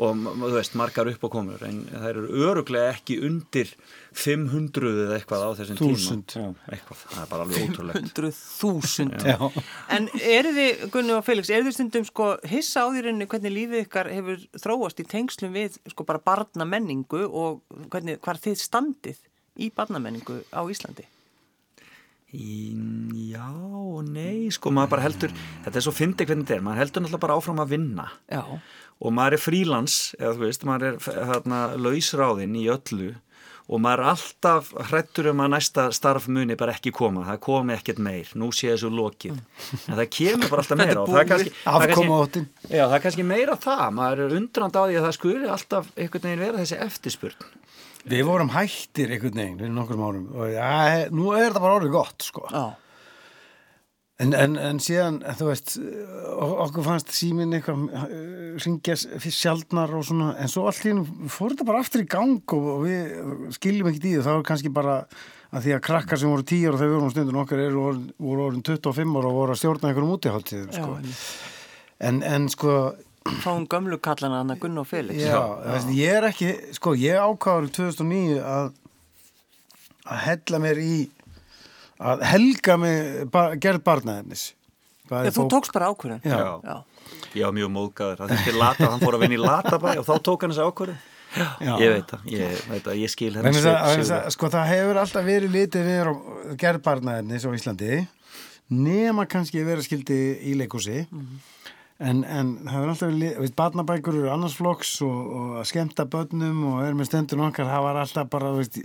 og 0.00 0.20
þú 0.24 0.50
veist, 0.54 0.76
margar 0.80 1.10
uppákomur 1.10 1.60
en 1.68 1.82
það 1.90 2.06
eru 2.08 2.22
öruglega 2.48 2.94
ekki 2.94 3.18
undir 3.26 3.72
500 4.16 4.92
eða 5.04 5.18
eitthvað 5.18 5.44
á 5.44 5.50
þessum 5.58 5.78
tíma. 5.80 6.46
Eitthvað, 6.72 7.02
það 7.02 7.22
er 7.22 7.30
bara 7.34 7.46
alveg 7.46 7.68
ótrúlegt. 7.68 8.22
100.000 8.22 9.28
Já. 9.28 9.36
En 9.96 10.08
eru 10.18 10.54
þið, 10.56 10.84
Gunni 10.94 11.16
og 11.18 11.24
Felix, 11.26 11.52
eru 11.52 11.68
þið 11.68 11.76
stundum 11.76 12.08
sko 12.08 12.32
hissa 12.48 12.86
á 12.86 12.88
því 12.88 13.04
rauninni 13.06 13.28
hvernig 13.30 13.56
lífið 13.58 13.84
ykkar 13.84 14.12
hefur 14.16 14.44
þróast 14.64 15.04
í 15.04 15.08
tengslum 15.12 15.54
við 15.56 15.78
sko 15.92 16.08
bara 16.08 16.22
barnamenningu 16.30 17.26
og 17.28 17.62
hvernig, 17.92 18.20
hvar 18.24 18.40
þið 18.40 18.60
standið 18.64 19.24
í 19.60 19.72
barnamenningu 19.76 20.40
á 20.48 20.64
Íslandi? 20.64 21.06
Í, 22.30 22.76
já 23.32 23.42
og 23.50 24.04
nei, 24.06 24.46
sko 24.54 24.70
maður 24.70 24.92
bara 24.92 25.02
heldur, 25.08 25.32
þetta 25.64 25.80
er 25.80 25.82
svo 25.82 25.92
fyndið 25.96 26.28
hvernig 26.30 26.46
þetta 26.46 26.56
er, 26.60 26.62
maður 26.62 26.82
heldur 26.84 27.02
náttúrulega 27.02 27.24
bara 27.24 27.38
áfram 27.40 27.62
að 27.64 27.72
vinna. 27.72 28.04
Já. 28.30 28.42
Og 29.00 29.16
maður 29.16 29.38
er 29.38 29.42
frílans, 29.42 29.96
eða 30.20 30.36
þú 30.36 30.46
veist, 30.46 30.68
maður 30.68 30.86
er 30.90 31.26
hérna, 31.32 31.64
lausráðinn 31.80 32.56
í 32.60 32.68
öllu. 32.72 33.14
Og 33.70 33.78
maður 33.78 34.00
er 34.02 34.08
alltaf 34.10 34.70
hrættur 34.88 35.28
um 35.30 35.40
að 35.44 35.52
næsta 35.52 35.84
starf 35.94 36.24
muni 36.26 36.56
bara 36.58 36.72
ekki 36.74 36.90
koma, 36.90 37.22
það 37.28 37.36
komi 37.44 37.76
ekkert 37.76 38.00
meir, 38.02 38.32
nú 38.34 38.48
sé 38.50 38.72
þessu 38.72 38.90
lokið, 38.90 39.36
en 39.84 39.94
það 39.94 40.08
kemur 40.16 40.50
bara 40.50 40.64
alltaf 40.64 40.80
meira 40.82 41.04
og 41.04 41.12
það 41.12 41.20
er 41.20 41.28
kannski, 41.30 41.52
það 41.62 41.84
er 41.84 41.92
kannski, 41.94 42.42
já, 42.66 42.82
það 42.82 42.96
er 42.96 43.04
kannski 43.04 43.26
meira 43.30 43.56
það, 43.62 43.84
maður 44.00 44.24
er 44.24 44.34
undrand 44.40 44.74
á 44.74 44.82
því 44.82 44.98
að 44.98 45.06
það 45.06 45.16
skuli 45.20 45.52
alltaf 45.54 45.92
einhvern 45.94 46.26
veginn 46.26 46.42
vera 46.42 46.64
þessi 46.64 46.80
eftirspurn. 46.88 47.48
við 48.10 48.26
vorum 48.26 48.50
hættir 48.56 49.14
einhvern 49.14 49.38
veginn 49.44 49.58
fyrir 49.62 49.74
nokkrum 49.78 50.02
árum. 50.08 50.26
Og 50.34 50.50
já, 50.50 50.68
nú 51.14 51.30
er 51.36 51.46
þetta 51.46 51.62
bara 51.62 51.78
orðið 51.78 51.94
gott 51.94 52.26
sko. 52.26 52.48
Já. 52.50 52.64
En, 54.20 54.34
en, 54.36 54.56
en 54.60 54.78
síðan 54.82 55.18
þú 55.38 55.46
veist 55.48 55.74
ok- 55.80 56.60
okkur 56.66 56.84
fannst 56.86 57.12
síminn 57.16 57.54
eitthvað 57.56 57.88
ringja 58.60 58.96
fyrst 59.22 59.40
sjaldnar 59.44 59.92
og 59.96 60.04
svona 60.08 60.32
en 60.42 60.50
svo 60.52 60.66
allt 60.68 60.84
í 60.84 60.90
hennu 60.92 61.28
fór 61.32 61.54
þetta 61.54 61.66
bara 61.70 61.80
aftur 61.84 62.04
í 62.04 62.08
gang 62.10 62.34
og, 62.56 62.70
og 62.76 62.80
við 62.84 63.52
skiljum 63.56 63.90
ekkert 63.92 64.08
í 64.10 64.14
það 64.18 64.26
það 64.28 64.38
var 64.40 64.48
kannski 64.50 64.72
bara 64.80 64.96
að 65.50 65.64
því 65.66 65.72
að 65.76 65.84
krakkar 65.88 66.20
sem 66.20 66.30
voru 66.30 66.44
10 66.46 66.66
ára 66.68 66.78
þegar 66.80 66.90
við 66.92 66.98
vorum 67.00 67.12
stundin 67.14 67.38
okkar 67.42 67.62
eru, 67.64 67.84
voru 68.22 68.44
orðin 68.48 68.66
25 68.68 69.16
ára 69.20 69.30
og 69.32 69.38
voru 69.40 69.54
að 69.56 69.60
stjórna 69.62 69.88
einhverjum 69.90 70.12
útiháttíðum 70.16 70.74
sko. 70.76 70.98
en, 72.10 72.20
en 72.34 72.50
sko 72.52 72.74
Fáum 73.44 73.66
gömlu 73.68 73.98
kallana 74.00 74.38
hann 74.40 74.50
að 74.54 74.62
Gunni 74.62 74.80
og 74.80 74.86
Felix. 74.88 75.18
Já, 75.20 75.36
Veist, 75.66 75.90
ég 75.92 76.14
er 76.16 76.24
ekki, 76.30 76.48
sko, 76.72 76.94
ég 76.96 77.18
ákvaður 77.20 77.66
2009 77.76 78.38
að 78.40 78.70
að 80.10 80.22
hella 80.24 80.60
mér 80.64 80.80
í 80.80 80.94
að 82.00 82.24
helga 82.30 82.76
mig 82.80 83.30
ba 83.32 83.50
gerð 83.60 83.84
Já, 85.26 85.30
þú 85.34 85.42
bók- 85.44 85.50
tókst 85.50 85.72
bara 85.74 85.88
ákvörðin. 85.90 86.20
Já. 86.22 86.60
Já. 86.62 86.76
Ég 87.34 87.44
var 87.44 87.54
mjög 87.56 87.70
móðgæður, 87.74 88.20
það 88.20 88.30
þurfti 88.30 88.52
lata, 88.58 88.90
hann 88.90 89.00
fór 89.02 89.16
að 89.16 89.24
vinna 89.24 89.34
í 89.34 89.40
latabæ 89.42 89.94
og 89.98 90.06
þá 90.06 90.14
tók 90.22 90.44
hann 90.44 90.52
þessi 90.54 90.66
ákvörðu. 90.70 90.94
Já. 91.30 91.74
Ég 91.78 91.92
veit 91.94 92.10
það, 92.10 92.22
ég 92.30 92.62
veit 92.70 92.84
það, 92.86 92.96
ég 92.98 93.10
skil 93.10 93.34
henni 93.36 94.30
sko, 94.34 94.48
það 94.50 94.70
hefur 94.70 94.98
alltaf 94.98 95.26
verið 95.26 95.52
litið 95.54 95.84
við 95.86 96.00
á 96.10 96.14
gerð 96.58 96.82
barnaefnis 96.82 97.46
á 97.46 97.50
Íslandi 97.54 98.00
nema 98.70 99.26
kannski 99.30 99.62
vera 99.66 99.82
skildi 99.82 100.18
í 100.50 100.56
leikúsi 100.58 101.04
en, 102.00 102.24
en 102.24 102.50
það 102.64 102.74
hefur 102.74 102.92
alltaf 102.94 103.14
verið 103.14 103.54
barnabækur 103.62 104.18
eru 104.18 104.32
annars 104.34 104.58
flokks 104.58 104.96
og, 105.06 105.20
og 105.38 105.56
að 105.62 105.68
skemmta 105.70 106.06
börnum 106.10 106.64
og 106.72 106.82
er 106.88 106.98
með 106.98 107.12
stendun 107.12 107.46
okkar 107.46 107.70
það 107.70 107.86
var 107.86 108.02
alltaf 108.02 108.30
bara, 108.34 108.50
þú 108.50 108.64
veist 108.64 108.80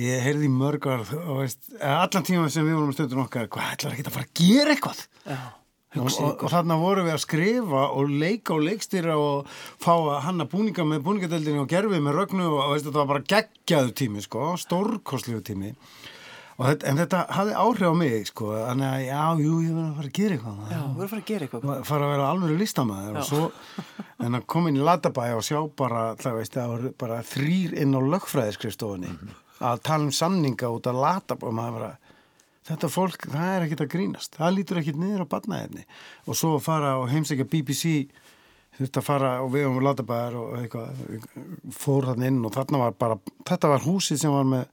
ég 0.00 0.24
heyrði 0.24 0.48
í 0.48 0.54
mörg 0.54 0.86
orð 0.90 1.12
og 1.20 1.42
veist, 1.44 1.68
allan 1.78 2.24
tíma 2.26 2.48
sem 2.50 2.66
við 2.66 2.74
vorum 2.78 2.88
með 2.90 2.96
stendun 2.98 3.22
okkar 3.26 3.50
hvað 3.52 3.74
ætlar 3.76 3.94
ekki 3.94 4.06
að 4.08 4.16
fara 4.16 4.26
að 4.26 4.40
gera 4.40 4.74
eitthvað? 4.74 5.02
Já. 5.24 5.36
og, 6.00 6.08
og, 6.08 6.32
og 6.42 6.50
þarna 6.50 6.78
vorum 6.80 7.06
við 7.06 7.14
að 7.14 7.22
skrifa 7.22 7.84
og 7.94 8.10
leika 8.24 8.56
og 8.56 8.64
leikstýra 8.66 9.14
og 9.20 9.52
fá 9.84 9.92
að 9.94 10.16
hanna 10.26 10.48
búninga 10.50 10.88
með 10.90 11.04
búningadeldinni 11.06 11.62
og 11.62 11.70
gerfi 11.70 12.00
með 12.02 12.18
rögnu 12.18 12.48
og 12.50 12.72
veist, 12.72 12.88
þetta 12.88 13.04
var 13.04 13.12
bara 13.12 13.28
geggjaðu 13.34 13.94
tími 14.02 14.24
sko, 14.24 14.50
stórkostlegu 14.64 15.44
tími. 15.46 15.70
Og 16.54 16.68
þetta, 16.68 16.86
en 16.86 16.98
þetta 17.02 17.20
hafði 17.34 17.54
áhrif 17.58 17.88
á 17.90 17.94
mig 17.98 18.28
sko, 18.30 18.50
þannig 18.54 18.86
að 18.86 19.00
já, 19.08 19.22
jú, 19.42 19.54
ég 19.64 19.72
verði 19.74 19.86
að 19.88 19.96
fara 19.96 20.10
að 20.10 20.18
gera 20.18 20.36
eitthvað 20.36 20.58
Já, 20.70 20.76
þú 20.82 20.98
verður 20.98 21.06
að 21.06 21.14
fara 21.14 21.22
að 21.22 21.30
gera 21.30 21.46
eitthvað. 21.48 21.80
fara 21.88 22.04
að 22.06 22.12
vera 22.12 22.28
alveg 22.30 22.60
listamæður 22.60 23.16
og 23.18 23.26
svo 23.26 23.48
en 24.22 24.38
að 24.38 24.44
koma 24.54 24.70
inn 24.70 24.78
í 24.78 24.84
Latabæ 24.86 25.24
og 25.34 25.42
sjá 25.48 25.58
bara, 25.82 26.04
það 26.22 26.38
veist, 26.38 26.54
það 26.54 26.70
voru 26.74 26.92
bara 27.02 27.18
þrýr 27.26 27.74
inn 27.82 27.98
á 27.98 28.00
lögfræðiskrifstofunni 28.14 29.10
að 29.60 29.84
tala 29.86 30.08
um 30.08 30.14
samninga 30.14 30.72
út 30.74 30.88
að 30.90 31.00
Latabæ 31.04 31.48
og 31.48 31.56
maður 31.56 31.78
bara, 31.78 31.90
þetta 32.68 32.90
fólk 32.90 33.26
það 33.30 33.50
er 33.52 33.66
ekkit 33.66 33.84
að 33.84 33.92
grínast, 33.94 34.38
það 34.38 34.54
lítur 34.58 34.80
ekkit 34.80 35.00
niður 35.00 35.26
á 35.28 35.32
badnaðefni 35.34 35.86
og 36.26 36.38
svo 36.38 36.58
fara 36.64 36.96
og 37.00 37.10
heimsækja 37.12 37.48
BBC 37.50 37.94
að 38.84 39.04
fara 39.06 39.36
og 39.44 39.52
við 39.54 39.68
um 39.68 39.80
Latabæðar 39.84 40.38
og 40.40 40.54
eitthvað 40.58 41.02
fór 41.76 42.10
þarna 42.10 42.30
inn 42.30 42.44
og 42.44 42.54
þarna 42.56 42.84
var 42.86 42.96
bara 42.98 43.18
þetta 43.46 43.74
var 43.76 43.84
húsið 43.86 44.24
sem 44.24 44.34
var 44.34 44.48
með 44.50 44.70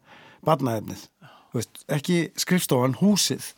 badnaðefnið 0.47 1.09
veist, 1.55 1.83
ekki 1.91 2.23
skrifstofan, 2.39 2.97
húsið. 3.01 3.51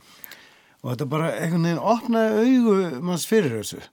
Og 0.83 0.91
þetta 0.91 1.09
bara 1.11 1.33
einhvern 1.37 1.67
veginn 1.67 1.83
opnaði 1.93 2.47
augu 2.47 3.03
manns 3.05 3.27
fyrir 3.29 3.61
þessu 3.61 3.83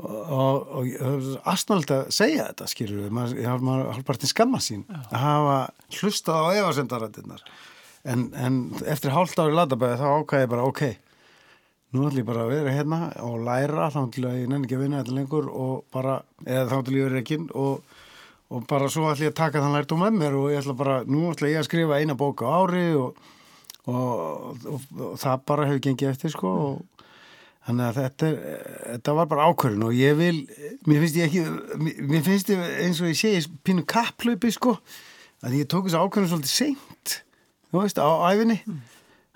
og, 0.00 0.68
og, 0.72 0.86
það 0.96 1.14
er 1.18 1.40
astnald 1.52 1.90
að 1.92 2.06
segja 2.16 2.46
þetta 2.48 2.68
skilur 2.70 3.02
við, 3.02 3.10
maður, 3.12 3.64
maður 3.66 3.90
halvpartin 3.98 4.30
skamma 4.30 4.60
sín 4.64 4.86
að 4.88 5.18
hafa 5.20 5.56
hlustað 5.98 6.48
á 6.48 6.50
efasendarættinnar 6.62 7.42
en, 8.08 8.30
en 8.32 8.60
eftir 8.88 9.12
hálft 9.12 9.40
ári 9.42 9.52
latabæði 9.56 9.98
þá 10.00 10.06
ákvæði 10.22 10.46
ég 10.46 10.52
bara 10.54 10.68
ok, 10.70 10.82
nú 11.92 12.06
ætlum 12.06 12.22
ég 12.22 12.30
bara 12.30 12.46
að 12.46 12.54
vera 12.54 12.76
hérna 12.78 13.00
og 13.26 13.44
læra 13.44 13.90
þá 13.92 14.00
til 14.14 14.24
að 14.30 14.38
ég 14.40 14.48
nenni 14.48 14.68
ekki 14.68 14.78
að 14.78 14.86
vinna 14.86 15.02
þetta 15.02 15.18
lengur 15.18 15.50
og 15.52 15.74
bara, 15.92 16.16
eða 16.46 16.64
þá 16.72 16.78
til 16.86 16.96
ég 16.96 17.10
verið 17.10 17.20
ekki 17.20 17.38
og, 17.52 18.00
og 18.48 18.66
bara 18.72 18.88
svo 18.88 19.10
ætlum 19.10 19.28
ég 19.28 19.34
að 19.34 19.40
taka 19.42 19.60
þann 19.60 19.76
lært 19.76 19.92
um 19.92 20.02
með 20.06 20.18
mér 20.22 20.40
og 20.40 20.48
ég 20.54 20.64
ætla 20.64 20.78
bara, 20.80 20.96
nú 21.04 21.28
ætla 21.34 21.52
ég 21.52 21.60
að 21.60 21.68
skrifa 21.68 22.00
eina 22.00 22.16
bók 22.16 22.40
á 22.40 22.48
ári 22.48 22.86
og, 22.96 23.20
og 23.92 25.20
það 25.20 25.46
bara 25.52 25.68
hefur 25.68 25.84
gengið 25.84 26.14
eftir 26.14 26.32
sko 26.32 26.56
og 26.64 26.80
þannig 27.66 27.84
að 27.86 27.98
þetta, 28.00 28.28
er, 28.28 28.62
þetta 28.92 29.16
var 29.18 29.28
bara 29.30 29.48
ákvörðun 29.50 29.86
og 29.86 29.96
ég 29.96 30.16
vil, 30.18 30.38
mér 30.88 31.04
finnst 31.04 31.18
ég 31.20 31.28
ekki 31.28 31.42
mér, 32.10 32.24
finnst 32.26 32.50
ég 32.50 32.64
eins 32.86 33.02
og 33.02 33.10
ég 33.12 33.18
segi 33.18 33.44
pínu 33.66 33.84
kapplaupi 33.88 34.50
sko. 34.54 34.76
Að 35.42 35.60
ég 35.60 35.70
tók 35.70 35.86
þessu 35.86 36.02
ákvörðun 36.02 36.32
svolítið 36.32 36.56
seint 36.56 37.14
þú 37.72 37.84
veist, 37.84 38.02
á 38.02 38.08
æfinni 38.28 38.58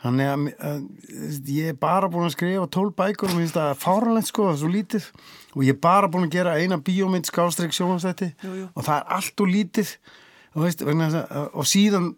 þannig 0.02 0.28
að, 0.28 0.44
að 0.68 1.48
ég 1.56 1.72
er 1.72 1.78
bara 1.80 2.10
búin 2.12 2.28
að 2.28 2.34
skrifa 2.36 2.66
tól 2.70 2.90
bækur 2.94 3.30
og 3.30 3.38
mér 3.38 3.46
finnst 3.46 3.56
það 3.56 3.80
fáranlegt 3.80 4.30
sko, 4.30 4.44
það 4.46 4.52
er 4.52 4.60
svo 4.60 4.70
lítið. 4.74 5.08
Og 5.56 5.64
ég 5.64 5.72
er 5.72 5.80
bara 5.86 6.10
búin 6.12 6.28
að 6.28 6.36
gera 6.36 6.58
eina 6.60 6.78
bíómynd 6.84 7.26
skástrík 7.30 7.74
sjónastætti 7.74 8.28
og 8.44 8.84
það 8.84 8.94
er 8.98 9.16
allt 9.16 9.42
og 9.42 9.50
lítið 9.50 9.94
og, 10.52 10.62
veist, 10.66 10.84
og 10.84 11.68
síðan 11.68 12.12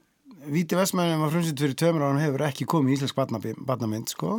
Víti 0.49 0.77
Vestmæðin 0.79 1.23
var 1.23 1.33
frumsýtt 1.33 1.61
fyrir 1.63 1.77
tveimur 1.79 2.05
ára 2.07 2.21
hefur 2.23 2.45
ekki 2.49 2.67
komið 2.69 2.93
í 2.93 2.99
Íslensk 2.99 3.19
barnamynd 3.69 4.13
sko, 4.13 4.39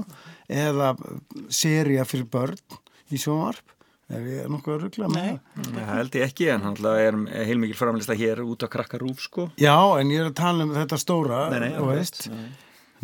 eða 0.49 0.93
seria 1.53 2.05
fyrir 2.09 2.29
börn 2.31 2.57
í 3.13 3.19
sjónvarp. 3.21 3.75
Ef 4.09 4.23
ég 4.25 4.39
er 4.41 4.49
nokkuð 4.49 4.73
að 4.73 4.85
ruggla 4.87 5.07
með 5.13 5.27
það? 5.27 5.67
Það 5.75 5.89
held 5.91 6.15
ég 6.17 6.23
ekki 6.25 6.47
en 6.49 6.63
hann 6.65 6.77
er 6.89 7.17
heilmikil 7.45 7.77
framlista 7.77 8.15
hér 8.17 8.41
út 8.41 8.65
á 8.65 8.67
krakkarúf 8.73 9.21
sko. 9.21 9.51
Já, 9.61 9.75
en 9.99 10.09
ég 10.09 10.23
er 10.23 10.31
að 10.31 10.39
tala 10.39 10.65
um 10.65 10.73
þetta 10.73 10.97
stóra 10.97 11.43
Nei, 11.53 11.59
nei, 11.67 11.69
og 11.77 11.91
veist. 11.91 12.23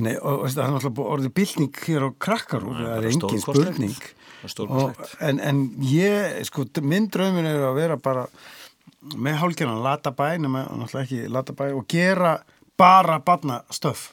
Nei, 0.01 0.15
og 0.17 0.47
veist, 0.47 0.57
það 0.57 0.63
er 0.65 0.73
náttúrulega 0.73 1.13
orðið 1.13 1.35
bylning 1.37 1.81
hér 1.85 2.07
á 2.07 2.09
krakkarúf, 2.25 2.79
það 2.81 2.95
er 2.97 3.09
engin 3.11 3.43
spurning. 3.43 3.93
Það 3.99 4.09
er 4.09 4.49
og, 4.49 4.55
stórkostlegt. 4.55 5.13
en, 5.29 5.43
en 5.45 5.61
ég, 5.91 6.41
sko, 6.49 6.65
minn 6.81 7.05
draumir 7.13 7.51
er 7.53 7.67
að 7.69 7.77
vera 7.77 8.01
bara 8.01 8.25
með 9.13 9.39
hálfgerðan 9.43 9.85
latabæ, 9.85 10.27
nema 10.41 10.65
náttúrulega 10.71 11.05
ekki 11.05 11.31
latabæ 11.37 11.69
og 11.77 11.85
gera 11.91 12.33
bara 12.77 13.19
barnastöf 13.23 14.09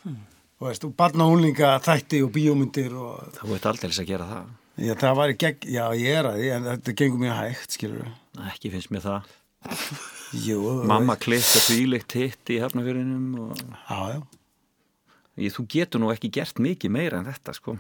veist, 0.62 0.85
og 0.87 0.94
barna 0.96 1.27
úlinga 1.31 1.75
þætti 1.83 2.22
og 2.25 2.33
bíómyndir 2.35 2.92
og 2.94 3.33
Það 3.37 3.48
voru 3.51 3.70
aldrei 3.72 3.90
að 3.92 4.11
gera 4.12 4.29
það. 4.31 4.51
já, 4.87 4.92
það 5.03 5.16
var 5.18 5.33
í 5.33 5.38
gegn, 5.42 5.68
já 5.75 5.85
ég 5.98 6.18
er 6.20 6.29
að 6.31 6.40
því 6.40 6.51
en 6.57 6.68
þetta 6.70 6.96
gengur 7.01 7.22
mjög 7.25 7.38
hægt, 7.40 7.77
skilur 7.79 8.12
Ekki 8.48 8.70
finnst 8.72 8.92
mér 8.94 9.03
það. 9.05 9.33
Jú, 10.33 10.61
Mamma 10.88 11.18
klikka 11.20 11.61
þvíleikt 11.66 12.14
hitt 12.16 12.53
í 12.55 12.57
hefnafjörðinum 12.62 13.35
og. 13.42 13.59
Já, 13.90 14.22
já 15.37 15.53
þú 15.53 15.66
getur 15.75 16.01
nú 16.01 16.09
ekki 16.14 16.31
gert 16.33 16.62
mikið 16.62 16.94
meira 16.94 17.20
en 17.20 17.29
þetta 17.29 17.55
sko. 17.57 17.77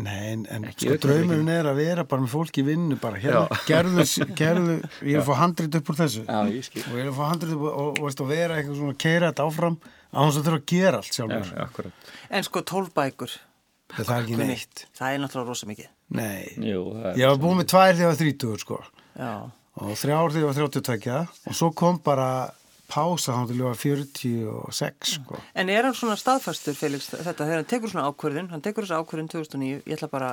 Nei, 0.00 0.20
en, 0.32 0.42
en 0.48 0.62
Ekki 0.70 0.86
sko 0.88 0.94
draumurinn 1.04 1.50
er 1.52 1.66
að 1.68 1.76
vera 1.82 2.04
bara 2.08 2.22
með 2.24 2.30
fólk 2.32 2.58
í 2.62 2.64
vinnu 2.64 2.96
bara. 3.00 3.18
Hérna, 3.20 3.58
gerðu, 3.68 4.06
gerðu 4.38 4.76
ég 5.10 5.18
er 5.18 5.20
að 5.20 5.26
fá 5.28 5.34
handrit 5.42 5.74
upp 5.76 5.90
úr 5.92 5.98
þessu. 5.98 6.22
Já, 6.24 6.38
ég 6.48 6.64
skil. 6.64 6.84
og 6.88 6.94
ég 6.96 7.02
er 7.04 7.10
að 7.10 7.18
fá 7.18 7.24
handrit 7.28 7.52
upp 7.58 7.64
og, 7.66 7.72
og, 7.82 7.90
og 8.00 8.06
veist, 8.08 8.22
að 8.24 8.30
vera 8.32 8.56
eitthvað 8.56 8.78
svona 8.80 8.96
keira 9.04 9.28
þetta 9.34 9.46
áfram 9.50 9.76
á 9.84 10.18
hans 10.22 10.38
að 10.40 10.46
þurfa 10.48 10.60
að 10.62 10.64
gera 10.72 11.02
allt 11.02 11.10
Já, 11.12 11.16
sjálfur 11.18 11.60
akkurat. 11.66 12.08
En 12.32 12.46
sko 12.48 12.62
tólbækur, 12.72 13.34
það 13.98 14.14
er 14.16 14.22
ekki 14.24 14.40
neitt. 14.40 14.84
það 14.96 15.12
er 15.18 15.22
náttúrulega 15.26 15.52
rosa 15.52 15.68
mikið. 15.74 15.90
Nei, 16.16 16.40
Jú, 16.72 16.86
það 16.96 17.10
er 17.12 17.20
ég 17.20 17.34
var 17.34 17.42
búin 17.44 17.60
með 17.60 17.68
tvær 17.74 17.92
þegar 17.92 18.02
ég 18.06 18.10
var 18.14 18.20
30 18.24 18.64
sko. 18.64 18.80
Já. 19.20 19.32
og 19.82 19.92
þrjár 20.00 20.32
þegar 20.32 20.42
ég 20.42 20.48
var 20.48 20.58
32 20.80 21.20
og 21.52 21.60
svo 21.60 21.70
kom 21.76 22.00
bara 22.04 22.30
pása 22.92 23.36
þá 23.38 23.42
til 23.48 23.62
var 23.64 23.78
46 23.80 25.12
sko. 25.16 25.40
En 25.56 25.72
er 25.72 25.88
hann 25.88 25.96
svona 25.96 26.18
staðfastur, 26.20 26.76
Felix, 26.76 27.08
þetta, 27.12 27.46
þegar 27.46 27.62
hann 27.62 27.70
tekur 27.70 27.92
svona 27.92 28.08
ákvörðin, 28.10 28.50
hann 28.52 28.64
tekur 28.64 28.86
þessa 28.86 29.00
ákvörðin 29.00 29.30
2009, 29.32 29.82
ég 29.88 29.96
ætla 29.96 30.10
bara, 30.12 30.32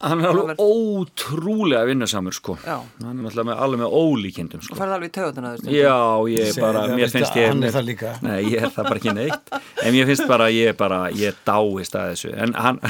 Hann 0.00 0.22
er 0.24 0.30
alveg 0.30 0.60
ótrúlega 0.64 1.82
vinnusamur 1.84 2.32
sko. 2.32 2.54
Já. 2.64 2.78
Hann 3.02 3.18
er 3.18 3.24
náttúrulega 3.26 3.46
með, 3.50 3.58
alveg 3.66 3.80
með 3.82 3.96
ólíkindum 4.00 4.62
og 4.62 4.64
sko. 4.64 4.76
ferði 4.78 4.94
alveg 4.96 5.10
í 5.10 5.14
taugatuna 5.16 5.50
þessu. 5.56 5.74
Já, 5.76 5.96
ég 6.32 6.46
Segðu 6.48 6.64
bara, 6.64 6.84
mér 6.96 7.12
finnst 7.12 7.36
ég 7.36 7.50
hann 7.50 7.66
er 7.68 7.74
það 7.74 7.86
líka. 7.90 8.12
Nei, 8.24 8.38
ég 8.48 8.64
er 8.64 8.72
það 8.72 8.88
bara 8.88 9.00
ekki 9.02 9.14
neitt 9.18 9.52
En 9.84 9.94
mér 9.96 10.08
finnst 10.08 10.24
bara, 10.30 10.48
ég 10.56 10.72
er 10.72 10.78
bara, 10.80 11.00
ég 11.12 11.42
dáist 11.44 11.98
að 12.00 12.14
þessu 12.14 12.32
En 12.46 12.56
hann, 12.56 12.80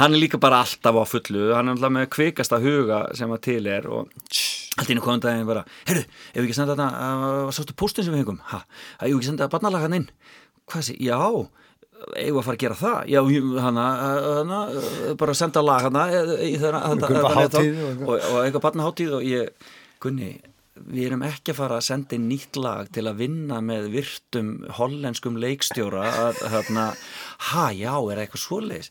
hann 0.00 0.14
er 0.14 0.22
líka 0.22 0.38
bara 0.42 0.62
alltaf 0.62 1.00
á 1.02 1.04
fullu 1.10 1.50
Hann 1.56 1.66
er 1.72 1.74
alltaf 1.78 1.94
með 1.98 2.08
kvikasta 2.14 2.62
huga 2.62 3.02
sem 3.18 3.34
að 3.34 3.42
til 3.48 3.62
er 3.66 3.90
Og 3.90 4.06
allt 4.78 4.86
í 4.86 4.94
einu 4.94 5.02
komum 5.02 5.22
daginn 5.24 5.48
bara 5.50 5.64
Herru, 5.90 6.06
ef 6.06 6.38
við 6.38 6.46
ekki 6.46 6.60
senda 6.60 6.78
þetta, 6.78 7.50
sástu 7.58 7.74
póstin 7.74 8.06
sem 8.06 8.14
við 8.14 8.22
hengum 8.22 8.38
Ha, 8.52 8.62
að 9.02 9.10
ég 9.10 9.18
ekki 9.18 9.32
senda 9.32 9.50
barnalagan 9.50 9.98
inn 9.98 10.06
Hvað 10.70 10.86
sé, 10.92 10.94
já 11.02 11.18
eigum 12.16 12.40
að 12.40 12.46
fara 12.46 12.58
að 12.58 12.62
gera 12.64 12.78
það 12.80 13.10
já, 13.12 13.20
hana, 13.64 13.88
hana, 14.40 14.60
bara 15.20 15.36
senda 15.36 15.64
lag 15.64 15.88
hana 15.88 16.06
í 16.46 16.54
þeirra 16.60 16.84
og 16.86 17.02
eitthvað. 17.02 17.68
og, 18.06 18.14
og 18.14 18.38
eitthvað 18.44 18.64
barnaháttíð 18.68 19.18
og 19.18 19.26
ég, 19.28 19.68
Gunni 20.00 20.30
við 20.88 21.10
erum 21.10 21.24
ekki 21.26 21.52
að 21.52 21.58
fara 21.58 21.78
að 21.80 21.86
senda 21.88 22.18
nýtt 22.20 22.58
lag 22.60 22.88
til 22.94 23.04
að 23.10 23.20
vinna 23.20 23.58
með 23.64 23.90
virtum 23.92 24.52
hollenskum 24.78 25.36
leikstjóra 25.42 26.04
að 26.24 26.40
hérna, 26.54 26.86
ha, 27.48 27.66
já, 27.72 27.92
er 27.96 28.16
það 28.18 28.24
eitthvað 28.26 28.44
svoleiðis? 28.44 28.90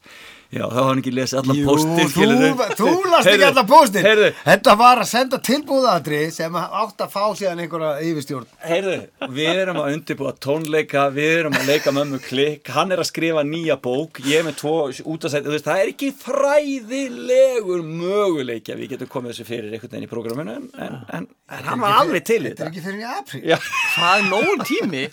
Já, 0.49 0.63
þá 0.65 0.77
har 0.79 0.88
hann 0.88 0.99
ekki 1.03 1.12
lesið 1.13 1.38
allan 1.43 1.57
Jú, 1.59 1.65
póstin 1.67 2.07
þú, 2.09 2.67
þú 2.79 2.91
last 3.12 3.27
ekki 3.29 3.43
allar 3.45 3.65
póstin 3.69 4.01
heyrðu, 4.07 4.29
Þetta 4.47 4.73
var 4.79 5.01
að 5.03 5.09
senda 5.12 5.38
tilbúðaðri 5.45 6.21
sem 6.33 6.55
átt 6.57 7.03
að 7.05 7.12
fá 7.13 7.21
síðan 7.38 7.62
einhverja 7.62 7.91
yfirstjórn. 8.07 8.47
Heyrðu, 8.65 8.95
við 9.38 9.59
erum 9.62 9.81
að 9.83 9.91
undirbúa 9.93 10.31
tónleika, 10.41 11.03
við 11.13 11.35
erum 11.43 11.57
að 11.59 11.69
leika 11.69 11.93
mömmu 11.93 12.17
klikk, 12.25 12.71
hann 12.73 12.95
er 12.95 13.03
að 13.03 13.09
skrifa 13.12 13.43
nýja 13.45 13.77
bók 13.83 14.23
ég 14.25 14.41
er 14.41 14.47
með 14.49 14.57
tvo 14.63 14.73
útasæti, 14.89 15.45
þú 15.45 15.53
veist, 15.53 15.69
það 15.69 15.83
er 15.83 15.93
ekki 15.93 16.09
fræðilegur 16.25 17.85
möguleiki 17.85 18.73
að 18.73 18.81
við 18.81 18.95
getum 18.95 19.13
komið 19.13 19.35
þessu 19.35 19.47
fyrir 19.51 19.69
einhvern 19.77 19.93
veginn 19.93 20.09
í 20.09 20.12
prógraminu 20.15 20.57
en, 20.57 20.65
en, 20.81 20.97
en, 21.19 21.29
en 21.59 21.69
hann 21.69 21.85
var 21.85 21.99
alveg 22.01 22.25
til 22.25 22.41
í 22.41 22.55
Þetta 22.55 22.65
er 22.65 22.73
þetta. 22.73 22.73
ekki 22.73 22.85
fyrir 22.89 23.05
í 23.05 23.09
apríl. 23.13 23.71
Það 23.99 24.17
er 24.17 24.29
nógun 24.33 24.67
tími. 24.73 25.05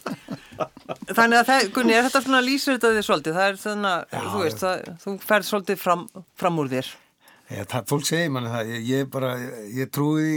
Þannig 0.87 1.39
að 1.41 1.49
það, 1.51 1.67
Gunni, 1.75 1.93
er 1.99 2.05
þetta 2.07 2.23
svona 2.27 2.41
lýsir 2.47 2.77
þetta 2.77 2.93
þig 2.97 3.07
svolítið? 3.09 3.35
Það 3.41 3.49
er 3.51 3.57
svona, 3.63 3.93
þú 4.13 4.43
veist, 4.45 4.61
það, 4.63 4.85
þú 5.03 5.15
ferð 5.27 5.49
svolítið 5.51 5.81
fram, 5.83 6.07
fram 6.39 6.59
úr 6.63 6.71
þér. 6.71 6.91
Ég, 7.47 7.67
það, 7.71 7.85
fólk 7.91 8.07
segir 8.09 8.31
manni 8.35 8.51
það, 8.51 8.71
ég, 8.75 8.87
ég 8.91 9.11
bara, 9.11 9.33
ég 9.71 9.91
trúi 9.95 10.31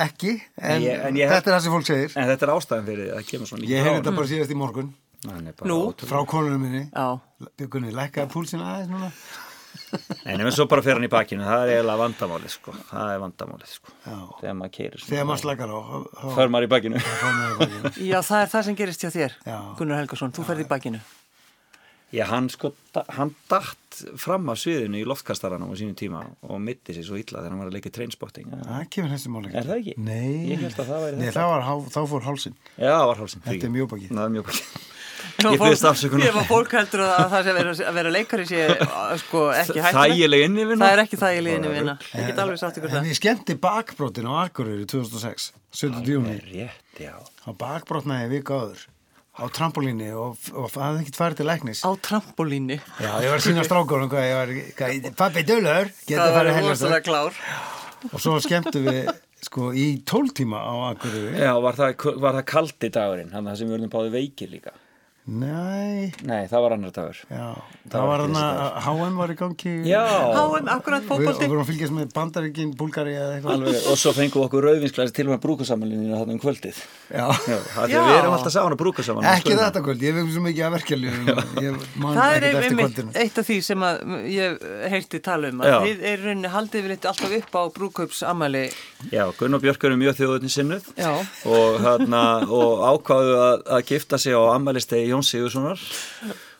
ekki, 0.00 0.34
en, 0.56 0.70
En 0.78 0.82
ég- 0.86 1.02
en 1.08 1.18
ég- 1.20 1.28
þetta 1.28 1.50
er 1.50 1.56
það 1.58 1.60
sem 1.66 1.72
fólk 1.72 1.86
segir. 1.90 2.12
en 2.16 2.28
þetta 2.30 2.46
er 2.48 2.52
ástæðan 2.54 2.86
fyrir 2.88 3.02
því 3.04 3.10
að 3.12 3.18
það 3.18 3.28
kemur 3.32 3.46
svona 3.50 3.68
Ég 3.68 3.84
heyrði 3.84 3.98
þetta 4.00 4.14
bara 4.16 4.30
síðast 4.32 4.50
í 4.54 4.56
morgun, 4.56 4.94
Hann 5.26 5.52
bara 5.58 5.68
Nú? 5.68 5.76
ótrúlega. 5.90 6.08
frá 6.08 6.26
konunum 6.30 6.60
minni. 6.62 6.90
Já. 6.94 7.20
Björgunni, 7.58 7.92
lækkaði 7.92 8.30
púlsina 8.32 8.64
aðeins 8.70 8.88
núna. 8.92 9.12
En 10.28 10.42
ef 10.44 10.54
svo 10.56 10.66
bara 10.70 10.84
fyrir 10.84 10.98
hann 10.98 11.06
í 11.08 11.12
bakinu, 11.12 11.44
það 11.46 11.62
er 11.64 11.72
eiginlega 11.76 12.02
vandamálið 12.02 12.52
sko. 12.54 12.74
Það 12.90 13.12
er 13.14 13.22
vandamálið 13.24 13.70
sko. 13.74 13.94
Já. 14.04 14.16
Þegar 14.40 14.58
maður 14.58 14.74
keirir 14.78 15.06
Þegar 15.06 15.28
maður 15.30 15.42
slakar 15.44 15.72
á, 15.72 15.78
För 16.36 16.52
maður 16.52 16.66
í 16.68 16.72
bakinu. 16.74 17.04
Já, 18.10 18.18
það 18.20 18.42
er 18.42 18.52
það 18.56 18.66
sem 18.68 18.78
gerist 18.82 19.06
hjá 19.06 19.10
þér, 19.14 19.38
Já. 19.48 19.56
Gunnar 19.78 20.02
Helgason, 20.02 20.34
þú 20.36 20.46
ferð 20.50 20.64
í 20.66 20.68
bakinu. 20.68 21.00
Já, 22.08 22.22
hann 22.30 22.46
sko, 22.48 22.70
hann 23.12 23.34
datt 23.50 23.98
fram 24.16 24.46
af 24.48 24.56
sviðinu 24.62 24.96
í 25.02 25.04
loftkastaranum 25.04 25.68
á 25.68 25.76
sínu 25.76 25.92
tíma 25.98 26.22
og 26.48 26.60
mitti 26.64 26.94
sér 26.96 27.04
svo 27.04 27.18
illa 27.20 27.42
þegar 27.42 27.52
hann 27.52 27.60
var 27.60 27.68
að 27.68 27.74
leika 27.76 27.92
trainspotting 27.92 28.48
Já, 28.48 28.62
Það 28.64 28.86
kemur 28.94 29.12
þessi 29.12 29.32
máli 29.34 29.50
Er 29.52 29.68
það 29.68 29.82
ekki? 29.82 29.94
Nei. 30.06 30.48
Ég 30.48 30.62
hélt 30.64 30.80
að 30.80 30.88
það 30.88 31.04
væri 31.04 31.18
Nei, 31.20 31.26
það 31.36 31.50
var, 31.52 31.66
þá 31.92 31.98
fór 32.08 32.24
hálsinn. 32.24 32.56
það 32.78 33.04
var 33.10 33.20
hálsinn 33.20 33.44
Þetta 33.44 33.68
er 33.68 33.74
mjögbaki 33.76 34.08
Ef 34.08 34.97
Ég 35.38 35.54
byrðist 35.54 35.84
afsökunar. 35.86 36.32
Ef 36.32 36.36
að 36.40 36.48
fólk 36.48 36.72
heldur 36.74 37.04
að 37.04 37.20
það 37.30 37.44
sé 37.46 37.50
að 37.52 37.56
vera, 37.60 37.72
að 37.86 37.96
vera 37.98 38.10
leikari 38.10 38.44
sé 38.48 38.62
uh, 38.74 39.12
sko 39.20 39.42
ekki 39.54 39.82
hættulegt. 39.84 40.14
Þægileg 40.16 40.40
innivinna 40.48 40.82
Það 40.88 40.94
er 40.96 41.02
ekki 41.04 41.18
þægileg 41.20 41.58
inni 41.58 41.68
vinna. 41.76 41.92
Ég 42.10 42.24
get 42.26 42.40
alveg 42.42 42.58
sagt 42.58 42.80
ykkur 42.80 42.90
En 42.90 42.96
það. 42.96 43.06
ég 43.06 43.18
skemmti 43.20 43.54
bakbrotin 43.62 44.26
á 44.26 44.32
Akureyri 44.40 44.86
2006, 44.90 45.46
17. 45.78 46.00
júni. 46.10 46.34
Rétt, 46.48 46.98
já 47.04 47.14
Á 47.22 47.50
bakbrotnaði 47.60 48.32
vika 48.32 48.58
áður 48.58 48.82
á 49.38 49.44
trampolíni 49.54 50.08
og, 50.18 50.34
og 50.58 50.66
það 50.74 50.88
hefði 50.88 51.04
ekkert 51.04 51.20
farið 51.20 51.38
til 51.38 51.46
læknis. 51.46 51.84
Á 51.86 51.90
trampolíni. 52.08 52.80
Já, 52.98 53.12
ég 53.22 53.30
var 53.30 53.38
að 53.38 53.46
sína 53.46 53.66
strákunum 53.68 54.10
hvað 54.10 54.26
ég 54.26 54.36
var, 54.40 54.52
hvað, 54.80 55.08
pappi 55.22 55.46
dölur, 55.46 55.92
geta 56.02 56.26
Það 56.26 56.40
farið 56.40 56.82
var 56.96 57.06
klár. 57.06 57.38
Og 58.10 58.18
svo 58.26 58.34
skemmtu 58.42 58.82
við, 58.82 59.12
sko, 59.46 59.70
í 59.70 59.86
tóltíma 60.02 60.66
á 60.66 60.74
Akureyri. 60.90 61.38
Já, 61.38 61.54
var 61.62 61.78
það, 61.78 62.10
var 62.18 62.40
það 62.40 62.46
kaldi 62.50 62.90
dagurinn 62.98 63.30
Þannig 63.30 63.46
að 63.46 63.54
það 63.54 63.62
sem 63.62 63.70
við 63.70 63.76
verðum 63.76 63.94
báði 63.94 64.14
veikir 64.18 64.54
líka 64.58 64.74
Nei, 65.28 66.08
Nei, 66.24 66.46
það 66.48 66.62
var 66.64 66.72
annar 66.72 66.92
dagur. 66.96 67.18
Já, 67.28 67.52
Það 67.84 67.92
það 67.92 68.06
var 68.08 68.20
hann 68.22 68.36
að 68.40 68.76
HM 68.86 69.16
var 69.20 69.28
í 69.28 69.34
gangi. 69.36 69.72
Já, 69.88 70.00
HM, 70.32 70.68
akkurat 70.72 71.04
fótbolti. 71.04 71.44
við 71.44 71.50
vorum 71.52 71.64
að 71.64 71.68
fylgjast 71.68 71.94
með 71.96 72.06
Bandaríkin, 72.14 72.70
Búlgari 72.78 73.12
eða 73.12 73.34
eitthvað. 73.36 73.52
alveg 73.58 73.74
Og 73.92 73.96
svo 74.00 74.12
fengum 74.16 74.40
við 74.40 74.46
okkur 74.46 74.66
rauðvinsklasi 74.68 75.12
til 75.18 75.26
og 75.28 75.32
með 75.34 75.42
brúkasamanlinu 75.44 76.16
þarna 76.16 76.32
um 76.32 76.40
kvöldið. 76.40 76.76
Já. 77.12 77.26
Já, 77.48 77.58
það 77.74 77.84
er 77.84 77.98
að 77.98 78.08
við 78.08 78.16
erum 78.18 78.36
alltaf 78.38 78.52
saman 78.56 78.72
að 78.72 78.80
brúka 78.80 79.04
saman 79.04 79.28
Ekki 79.28 79.52
þetta 79.58 79.80
kvöld, 79.84 80.00
ég 80.08 80.12
veit 80.16 80.32
svo 80.32 80.42
mikið. 80.44 80.64
Ég 81.58 81.76
man 82.00 82.16
Það 82.16 82.30
er 82.38 82.42
einmitt 82.64 82.98
eitt 83.16 83.36
af 83.38 83.44
því 83.48 83.58
sem 83.68 83.80
að 83.84 83.94
ég 84.32 84.48
heyrti 84.92 85.20
tala 85.24 85.52
um 85.52 85.60
að 85.60 85.68
þið 85.84 85.98
er 86.08 86.18
rauninni 86.24 86.52
haldið 86.52 86.80
við 86.84 86.90
litt 86.94 87.08
alltaf 87.08 87.32
upp 87.38 87.52
á 87.52 87.62
brúkaupsamæli 87.76 88.64
Já, 95.18 95.24
Já. 95.24 95.24
Jón 95.24 95.26
Sigurssonar 95.26 95.82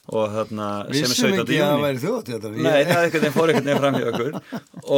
og 0.09 0.31
þarna 0.33 0.67
sem 0.89 0.89
er 0.89 1.11
Vissum 1.11 1.17
17. 1.19 1.41
ekki 1.43 1.57
að 1.59 1.59
það 1.59 1.73
júni 1.75 1.83
væri 1.85 2.01
þjótt 2.01 2.29
þetta. 2.33 2.51
Nei, 2.57 2.85
það 2.89 2.93
er 2.93 3.03
einhvern 3.03 3.25
veginn 3.25 3.35
fór 3.35 3.51
einhvern 3.53 3.67
veginn 3.67 3.83
fram 3.83 3.97
hjá 3.99 4.07
okkur 4.09 4.31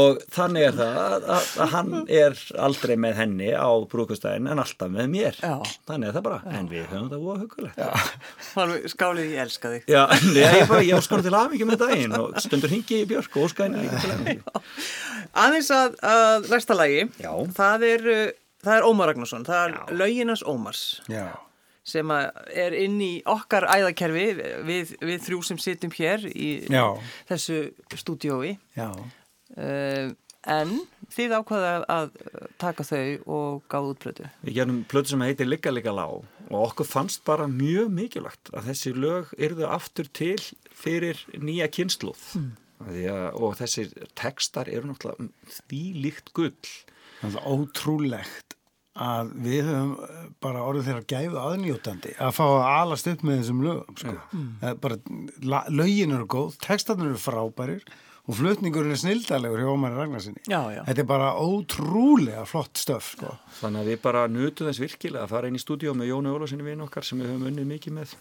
og 0.01 0.20
þannig 0.37 0.66
er 0.68 0.77
það 0.79 1.01
að, 1.01 1.27
að, 1.35 1.49
að 1.64 1.73
hann 1.73 1.90
er 2.20 2.42
aldrei 2.66 2.94
með 3.05 3.18
henni 3.18 3.49
á 3.51 3.70
brúkustæðin 3.90 4.46
en 4.53 4.62
alltaf 4.62 4.92
með 4.94 5.11
mér 5.16 5.40
Já. 5.42 5.57
þannig 5.90 6.12
er 6.12 6.14
það 6.14 6.27
bara, 6.29 6.38
en 6.61 6.70
við 6.70 6.87
höfum 6.92 7.11
þetta 7.11 7.20
óa 7.27 7.37
hugulegt 7.42 7.83
Alveg 8.62 8.87
skálið 8.94 9.35
ég 9.35 9.42
elska 9.49 9.75
þig 9.75 9.90
Já, 9.90 10.03
ég, 10.38 10.62
bara, 10.70 10.87
ég 10.87 11.03
óskar 11.03 11.27
til 11.27 11.35
aðmyggjum 11.40 11.73
með 11.75 11.83
daginn 11.83 12.16
og 12.20 12.38
stundur 12.46 12.75
hingi 12.77 13.03
í 13.03 13.11
Björk 13.11 13.35
og 13.35 13.51
óskar 13.51 13.66
henni 13.66 13.82
líka 13.89 13.99
til 14.05 14.14
aðmyggjum 14.14 14.64
Aðeins 15.43 15.74
að, 15.74 15.99
að 16.07 16.51
næsta 16.55 16.78
lagi 16.78 17.05
Já. 17.18 17.32
það 17.59 17.91
er, 17.91 18.09
uh, 18.14 18.24
það 18.62 18.78
er 18.78 18.91
Ómar 18.95 19.11
Ragnarsson 19.11 19.47
það 19.51 19.66
er 19.66 19.97
löginans 20.05 20.47
Ómars 20.47 20.87
Já. 21.11 21.26
Sem 21.87 22.12
að 22.12 22.31
er 22.53 22.76
inn 22.76 22.99
í 23.03 23.12
okkar 23.28 23.66
æðakerfi 23.70 24.26
við, 24.68 24.97
við 25.01 25.22
þrjú 25.26 25.43
sem 25.49 25.61
sittum 25.61 25.93
hér 25.97 26.26
í 26.31 26.51
Já. 26.68 26.85
þessu 27.31 27.61
stúdiói 27.97 28.57
Já. 28.76 28.91
uh, 29.57 30.11
en 30.49 30.74
þið 31.12 31.35
ákvaða 31.41 31.72
að 31.91 32.12
taka 32.61 32.87
þau 32.87 33.05
og 33.26 33.64
gáða 33.72 33.95
útbrötu 33.95 34.28
Við 34.45 34.57
gerum 34.61 34.83
plötu 34.89 35.14
sem 35.14 35.24
heitir 35.24 35.49
Ligga 35.49 35.72
Ligga 35.72 35.95
Lá 35.95 36.07
og 36.11 36.57
okkur 36.61 36.89
fannst 36.89 37.24
bara 37.26 37.49
mjög 37.51 37.91
mikilvægt 37.97 38.53
að 38.55 38.70
þessi 38.70 38.95
lög 38.97 39.35
yrðu 39.39 39.68
aftur 39.70 40.09
til 40.16 40.39
fyrir 40.76 41.20
nýja 41.37 41.68
kynsluð 41.72 42.22
mm. 42.39 42.53
og 43.41 43.59
þessir 43.61 43.93
textar 44.18 44.70
eru 44.72 44.93
náttúrulega 44.93 45.28
því 45.68 45.85
líkt 46.07 46.33
gull 46.37 46.57
Það 47.20 47.35
er 47.37 47.49
ótrúlegt 47.53 48.49
að 49.01 49.32
við 49.46 49.64
höfum 49.70 49.96
eh, 50.05 50.20
bara 50.44 50.66
orðið 50.66 50.90
þeirra 50.90 51.09
gæfu 51.14 51.40
aðnjótandi 51.40 52.14
að 52.20 52.36
fá 52.36 52.44
að 52.44 52.68
alast 52.74 53.11
upp 53.11 53.24
með 53.26 53.40
þessum 53.40 53.64
lögum 53.64 53.98
sko. 54.03 54.14
mm. 54.36 54.78
bara, 54.82 55.01
la, 55.46 55.64
lögin 55.72 56.14
eru 56.16 56.28
góð, 56.30 56.57
textarnir 56.64 57.12
eru 57.12 57.20
frábærir 57.20 57.84
og 58.30 58.36
flutningurinn 58.36 58.94
er 58.94 59.01
snildalegur 59.01 59.62
hjá 59.64 59.70
Ómari 59.72 59.96
Ragnarsinni 59.96 60.44
Já, 60.44 60.61
já. 60.74 60.82
þetta 60.86 61.03
er 61.03 61.09
bara 61.09 61.30
ótrúlega 61.40 62.44
flott 62.46 62.78
stöf 62.78 63.14
sko. 63.16 63.32
Þannig 63.62 63.80
að 63.80 63.90
við 63.90 64.03
bara 64.05 64.26
nutum 64.30 64.68
þess 64.68 64.82
virkilega 64.84 65.24
að 65.24 65.32
fara 65.32 65.51
inn 65.51 65.57
í 65.59 65.62
stúdíó 65.62 65.96
með 65.96 66.12
Jóni 66.12 66.34
Ólafsinni 66.34 66.66
vinn 66.68 66.84
okkar 66.84 67.07
sem 67.07 67.18
við 67.18 67.32
höfum 67.32 67.48
unnið 67.51 67.72
mikið 67.72 67.96
með 67.96 68.14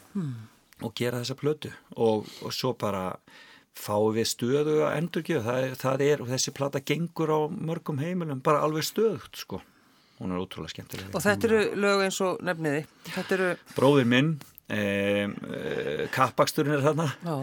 og 0.80 0.96
gera 0.96 1.20
þessa 1.20 1.36
plötu 1.36 1.70
og, 2.00 2.26
og 2.40 2.54
svo 2.56 2.72
bara 2.80 3.04
fáum 3.76 4.14
við 4.16 4.26
stöðu 4.32 4.78
að 4.86 4.96
endurgjöf 4.98 5.44
það, 5.46 5.66
það 5.78 6.06
er, 6.08 6.22
og 6.24 6.30
þessi 6.32 6.54
plata 6.56 6.80
gengur 6.80 7.30
á 7.30 7.40
mörgum 7.52 8.00
heimilum 8.00 8.40
bara 8.44 8.64
alveg 8.64 8.88
stöðugt 8.88 9.44
sko 9.44 9.60
hún 10.20 10.32
er 10.36 10.40
ótrúlega 10.44 10.74
skemmtileg 10.76 11.14
Og 11.16 11.24
þetta 11.24 11.50
eru 11.50 11.60
lög 11.80 12.06
eins 12.06 12.20
og 12.26 12.40
nefniði. 12.44 12.86
Þetta 13.10 13.36
eru, 13.38 13.50
bróðir 13.76 14.08
minn 14.12 14.30
eh, 14.70 15.24
eh, 15.26 16.02
kappaksturinn 16.14 16.76
er 16.76 16.84
þarna 16.84 17.06
já, 17.24 17.36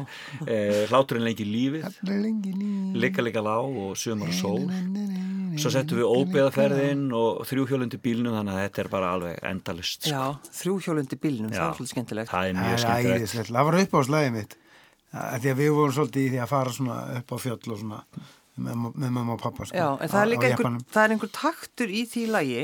eh, 0.47 0.83
hláturinn 0.91 1.25
lengi 1.27 1.47
lífið 1.47 1.97
Lengi 2.07 2.53
líf. 2.55 2.95
Ligga 3.03 3.25
ligga 3.25 3.41
lá 3.43 3.57
og 3.59 3.97
sumar 3.99 4.29
og 4.31 4.37
sól 4.37 4.63
Svo 5.57 5.71
settum 5.73 5.97
við 5.97 6.05
óbeðaferðin 6.05 7.07
og 7.17 7.41
þrjúhjólundi 7.49 7.97
bílnum 8.03 8.35
þannig 8.37 8.53
að 8.53 8.63
þetta 8.67 8.81
er 8.83 8.89
bara 8.93 9.07
alveg 9.15 9.39
endalust 9.49 10.05
sko. 10.05 10.11
já, 10.13 10.51
þrjúhjólundi 10.59 11.17
bílnum, 11.17 11.49
það 11.49 11.57
Já, 11.57 11.65
er 11.65 11.77
svolítið 11.79 11.93
skemmtilegt. 11.95 12.29
Það 12.29 12.49
er 12.49 12.53
Það 12.53 12.67
mjög 12.67 12.81
skemmtilegt. 12.83 13.49
Það 13.49 13.65
var 13.69 13.77
upp 13.81 13.95
á 13.97 13.99
slæðið 14.09 14.35
mitt. 14.35 14.53
Því 15.17 15.49
að 15.53 15.57
við 15.63 15.71
vorum 15.79 15.95
svolítið 15.97 16.27
í 16.27 16.29
því 16.35 16.41
að 16.43 16.51
fara 16.51 16.75
svona 16.77 16.97
upp 17.17 17.33
á 17.33 17.37
fjöll 17.41 17.73
og 17.73 17.79
svona 17.81 17.99
með, 18.57 18.87
með 18.93 19.13
mamma 19.19 19.35
og 19.35 19.41
pappa. 19.41 19.67
Sko, 19.69 19.77
Já, 19.77 19.87
en 20.01 20.11
það 20.13 20.21
er 20.23 20.31
líka 20.33 20.49
einhver, 20.51 20.79
það 20.93 21.03
er 21.03 21.15
einhver 21.15 21.33
taktur 21.37 21.93
í 21.93 22.05
því 22.09 22.25
lagi. 22.33 22.63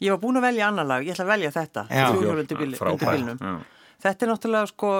Ég 0.00 0.14
var 0.14 0.20
búin 0.22 0.40
að 0.40 0.46
velja 0.48 0.68
annar 0.70 0.88
lag, 0.88 1.04
ég 1.04 1.12
ætla 1.16 1.26
að 1.26 1.32
velja 1.34 1.54
þetta, 1.56 1.86
Já. 1.92 2.06
bíl, 2.16 3.26
já. 3.36 3.56
Þetta 4.00 4.24
er 4.24 4.30
náttúrulega 4.30 4.70
sko 4.70 4.92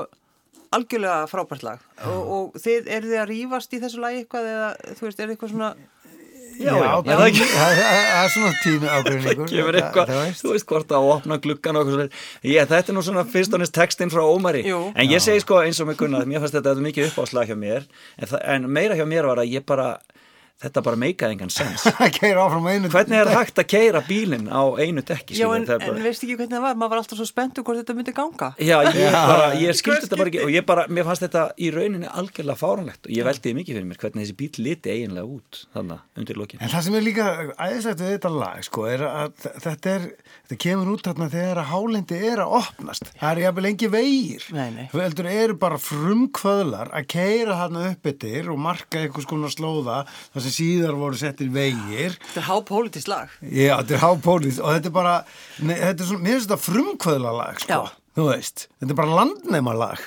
algjörlega 0.71 1.23
frábært 1.31 1.65
lag 1.67 1.81
og, 2.07 2.19
og 2.35 2.59
þið, 2.63 2.91
eru 2.95 3.09
þið 3.11 3.23
að 3.23 3.31
rífast 3.33 3.73
í 3.75 3.81
þessu 3.83 4.03
lagi 4.03 4.21
eitthvað 4.23 4.51
eða 4.51 4.69
þú 4.99 5.07
veist, 5.07 5.17
er 5.19 5.25
þið 5.25 5.35
eitthvað 5.35 5.55
svona 5.55 5.71
Já, 6.61 6.75
já, 6.77 6.81
já, 6.85 7.15
er 7.17 7.21
það 7.41 7.79
er 8.21 8.33
svona 8.35 8.51
tími 8.61 8.89
veist. 10.05 10.43
þú 10.43 10.51
veist 10.53 10.67
hvort 10.69 10.91
að 10.93 11.07
opna 11.15 11.39
gluggan 11.41 11.79
og 11.79 11.89
eitthvað 11.89 11.97
svona. 11.97 12.67
Þetta 12.75 12.93
er 12.93 12.97
nú 12.99 13.05
svona 13.07 13.25
fyrst 13.33 13.57
og 13.57 13.63
næst 13.63 13.73
textinn 13.79 14.13
frá 14.13 14.21
Ómari. 14.29 14.61
Jú. 14.69 14.81
En 14.93 15.09
ég 15.09 15.25
segi 15.25 15.41
sko 15.41 15.63
eins 15.65 15.81
og 15.81 15.89
með 15.89 16.03
Gunnar, 16.03 16.29
mér 16.29 16.45
fannst 16.45 16.59
þetta 16.59 16.75
mikið 16.85 17.09
uppáslag 17.09 17.49
hjá 17.49 17.57
mér, 17.57 17.89
en, 18.19 18.29
það, 18.29 18.45
en 18.55 18.69
meira 18.77 18.99
hjá 18.99 19.07
mér 19.09 19.31
var 19.31 19.41
að 19.41 19.55
ég 19.55 19.65
bara, 19.73 19.89
þetta 20.61 20.83
bara 20.85 20.99
meikaði 21.01 21.37
engan 21.37 21.51
sens. 21.53 21.85
Það. 21.87 22.17
Hvernig 22.91 23.17
er 23.17 23.31
hægt 23.33 23.59
að 23.63 23.67
keira 23.71 24.01
bílinn 24.05 24.49
á 24.53 24.61
einu 24.81 25.01
dekki? 25.07 25.37
Já, 25.39 25.47
en, 25.57 25.65
það 25.69 25.79
bara- 25.85 25.97
en 25.97 26.05
veist 26.05 26.25
ekki 26.25 26.37
hvernig 26.37 26.53
það 26.57 26.65
var, 26.67 26.75
maður 26.81 26.91
var 26.93 27.01
alltaf 27.01 27.19
svo 27.21 27.27
spenntur 27.29 27.65
hvort 27.65 27.79
þetta 27.81 27.95
myndi 27.97 28.13
ganga 28.17 28.49
Já, 28.61 28.77
ég, 28.85 28.99
Já. 29.01 29.23
bara, 29.31 29.47
ég 29.57 29.77
skildi 29.79 30.05
þetta 30.05 30.19
bara 30.21 30.29
ekki 30.33 30.43
og 30.45 30.51
ég 30.53 30.67
bara, 30.69 30.85
mér 30.93 31.07
fannst 31.09 31.25
þetta 31.25 31.45
í 31.57 31.71
rauninni 31.75 32.09
algjörlega 32.11 32.59
fáranlegt 32.61 33.09
og 33.09 33.15
ég 33.15 33.25
veldiði 33.29 33.55
mikið 33.61 33.79
fyrir 33.79 33.89
mér 33.89 34.01
hvernig 34.03 34.27
þessi 34.27 34.37
bíl 34.41 34.51
liti 34.67 34.93
eiginlega 34.93 35.27
út 35.39 35.61
þannig 35.77 36.01
undir 36.21 36.37
lokin. 36.41 36.61
En 36.61 36.73
það 36.75 36.83
sem 36.87 36.95
er 37.01 37.07
líka 37.07 37.27
æðislegt 37.57 38.01
við 38.05 38.13
þetta 38.19 38.33
lag, 38.37 38.61
sko, 38.67 38.85
er 38.91 39.01
að 39.09 39.49
þetta 39.65 39.95
er, 39.97 40.07
þetta 40.51 40.61
kemur 40.67 40.93
út 40.95 41.05
þarna 41.09 41.31
þegar 41.33 41.63
að 41.63 41.71
hálendi 41.71 42.21
er 42.31 42.39
að 42.45 42.55
opnast. 42.61 43.05
Það 43.21 43.31
er 43.31 43.43
jafnvel 43.47 43.71
engi 43.71 43.89
vegir. 43.97 44.43
Nei, 44.57 44.69
nei. 44.77 44.85
Veldur 44.93 45.31
eru 45.31 45.57
bara 45.61 45.79
frumkvöðlar 45.81 46.93
að 46.93 47.09
keira 47.15 47.57
þarna 47.63 47.97
sem 50.51 50.57
síðar 50.59 50.99
voru 50.99 51.21
settir 51.21 51.53
vegir. 51.55 52.19
Þetta 52.27 52.43
er 52.43 52.49
hápólitist 52.51 53.11
lag 53.11 53.39
Já, 53.41 53.77
þetta 53.79 53.97
er 53.97 54.05
hápólís 54.05 54.59
og 54.59 54.75
þetta 54.75 54.91
er 54.91 54.99
bara, 54.99 55.15
nei, 55.63 55.77
þetta 55.79 56.05
er 56.05 56.11
svona, 56.11 56.25
mér 56.27 56.37
finnst 56.37 56.51
þetta 56.51 56.67
frumkvöðla 56.67 57.33
lag, 57.39 57.63
sko. 57.63 57.81
Þú 58.19 58.27
veist, 58.33 58.67
þetta 58.81 58.95
er 58.95 59.01
bara 59.01 59.19
landneima 59.21 59.75
lag. 59.79 60.05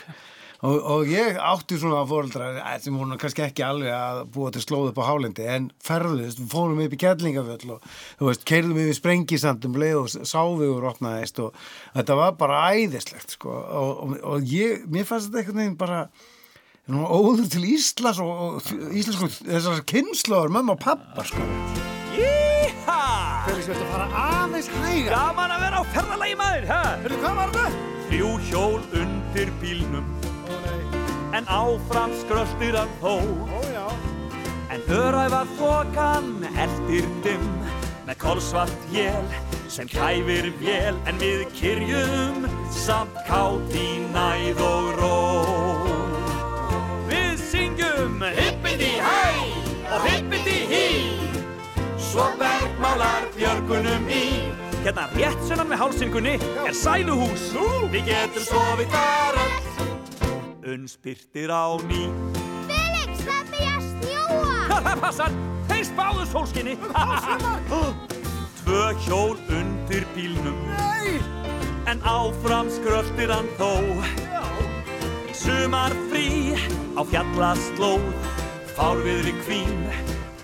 Og, 0.63 0.77
og 0.79 1.09
ég 1.11 1.35
átti 1.43 1.75
svona 1.75 2.05
fóreldrar 2.07 2.55
eh, 2.61 2.75
sem 2.79 2.95
voru 2.95 3.17
kannski 3.19 3.43
ekki 3.43 3.65
alveg 3.67 3.91
að 3.91 4.21
búa 4.31 4.51
til 4.55 4.61
slóð 4.63 4.93
upp 4.93 5.01
á 5.03 5.09
hálendi 5.09 5.47
en 5.51 5.65
ferðist, 5.83 6.39
við 6.39 6.53
fórum 6.53 6.79
upp 6.85 6.95
í 6.95 6.99
kettlingafjöll 7.01 7.73
og 7.75 7.89
þú 8.21 8.29
veist, 8.29 8.45
keirðum 8.47 8.79
yfir 8.85 8.95
sprengisandum 8.95 9.75
leið 9.75 9.97
og 9.99 10.13
sáðugur 10.13 10.87
opnaðist 10.93 11.41
og 11.43 11.57
þetta 11.97 12.15
var 12.21 12.37
bara 12.39 12.61
æðislegt 12.77 13.35
sko 13.35 13.51
og, 13.51 13.91
og, 14.05 14.15
og 14.23 14.47
ég, 14.47 14.87
mér 14.87 15.09
fannst 15.09 15.33
þetta 15.33 15.43
einhvern 15.43 15.61
veginn 15.65 15.77
bara 15.83 15.99
óður 16.91 17.47
til 17.47 17.63
Íslands 17.63 18.19
og, 18.19 18.31
og 18.59 18.89
íslensku 18.91 19.29
þessar 19.47 19.83
kynnslóður, 19.87 20.51
mamma 20.51 20.73
og 20.75 20.81
pappa 20.83 21.23
sko 21.23 21.39
Jíha! 22.11 22.97
Felix, 23.45 23.69
viltu 23.69 23.85
fara 23.87 24.09
aðeins 24.11 24.67
hæga? 24.67 25.13
Gaman 25.13 25.53
að 25.55 25.63
vera 25.63 25.79
á 25.79 25.83
ferðalagi 25.93 26.35
maður, 26.41 26.67
hæ? 26.67 26.81
Hörru, 27.05 27.21
hvað 27.23 27.39
var 27.39 27.53
það? 27.55 27.77
Þrjú 28.09 28.31
hjól 28.49 28.81
undir 28.99 29.53
bílnum 29.63 30.11
Ó, 30.27 30.57
nei. 30.65 30.81
En 31.39 31.47
áfram 31.47 32.17
skröltir 32.25 32.75
hann 32.75 32.91
þó 32.99 33.15
Ó, 33.47 33.63
já. 33.71 33.87
En 34.75 34.83
öræfa 34.91 35.43
þokan 35.55 36.31
eldir 36.51 37.07
dimm 37.23 37.49
Með 38.03 38.19
kolsvart 38.19 38.89
jél 38.91 39.31
sem 39.71 39.87
kæfir 39.87 40.51
vél 40.59 40.99
En 41.07 41.15
við 41.23 41.47
kyrjum 41.55 42.43
samt 42.75 43.15
kátt 43.29 43.71
í 43.79 43.87
næð 44.11 44.59
og 44.67 44.91
ró 44.99 45.22
Hérna 54.93 55.09
rétt 55.17 55.39
sunnan 55.49 55.65
með 55.71 55.79
hálsingunni 55.81 56.31
er 56.37 56.75
sæluhús. 56.77 57.47
Við 57.89 58.11
getum 58.11 58.43
sofið 58.45 58.91
þar 58.93 59.37
öll. 59.41 59.63
Unnspyrtir 60.69 61.49
á 61.49 61.65
ný. 61.89 62.03
Felix, 62.69 63.23
það 63.25 63.47
byrja 63.55 63.71
að 63.73 63.87
snjóa! 63.87 64.51
Það 64.69 65.01
passar, 65.01 65.33
þeir 65.71 65.87
spáðu 65.89 66.27
sólskinni. 66.29 66.75
Tvö 68.59 68.83
hjól 69.07 69.33
undir 69.57 70.05
bílnum. 70.13 70.61
Nei! 70.69 71.17
En 71.89 72.05
áfram 72.05 72.69
skröltir 72.77 73.33
hann 73.33 73.49
þó. 73.57 73.73
Í 75.25 75.33
sumar 75.41 75.97
frí 76.11 76.53
á 76.93 77.01
fjallaslóð 77.01 78.05
Fárviðri 78.77 79.33
kvín, 79.41 79.89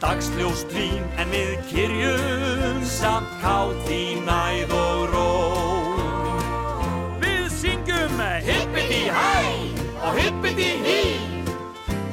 dagsljós 0.01 0.63
tvín 0.71 1.03
En 1.19 1.31
við 1.33 1.55
kyrjum 1.69 2.83
samt 2.87 3.31
kátt 3.41 3.89
í 3.91 4.19
næð 4.25 4.73
og 4.75 5.01
ró. 5.13 5.29
Við 7.23 7.49
syngjum 7.59 8.21
hippiti 8.45 9.03
hæ 9.13 9.33
og 9.99 10.19
hippiti 10.19 10.71
hí 10.85 11.01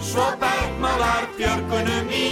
Svo 0.07 0.27
bergmálar 0.41 1.27
björgunum 1.37 2.11
í. 2.15 2.29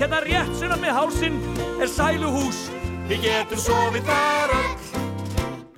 Hérna 0.00 0.20
rétt 0.26 0.52
sunnan 0.58 0.82
með 0.82 0.96
hálsin 0.98 1.38
er 1.80 1.88
sæluhús. 1.88 2.66
Við 3.08 3.26
getum 3.28 3.62
sofið 3.62 4.08
þar 4.10 4.54
öll. 4.58 4.86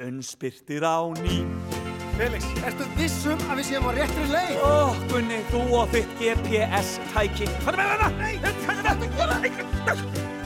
Unnspyrtir 0.09 0.85
á 0.85 0.99
ný 1.20 1.45
Felix, 2.15 2.45
ertu 2.62 2.85
vissum 2.95 3.41
að 3.51 3.59
við 3.59 3.67
séum 3.73 3.87
á 3.89 3.93
réttri 3.97 4.25
leið? 4.31 4.59
Ó, 4.62 4.95
Gunni, 5.11 5.41
þú 5.51 5.62
og 5.81 5.89
þitt 5.91 6.12
GPS-tæki 6.21 7.49
Hvað 7.65 7.73
er 7.73 7.81
með 7.81 7.89
þetta? 7.91 8.11
Nei, 8.21 8.35
hvað 8.45 9.33
er 9.33 9.47
þetta? 9.49 9.97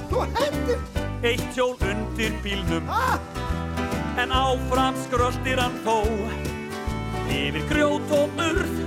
Þú 0.08 0.22
hendur! 0.38 0.86
Eitt 1.28 1.44
hjól 1.52 1.74
undir 1.90 2.38
bílnum 2.44 2.88
Ah! 2.88 3.18
En 4.18 4.32
áfram 4.34 4.96
skröltir 5.04 5.60
hann 5.60 5.76
þó 5.84 5.98
Yfir 7.28 7.60
grjót 7.68 8.16
og 8.16 8.40
urð 8.48 8.80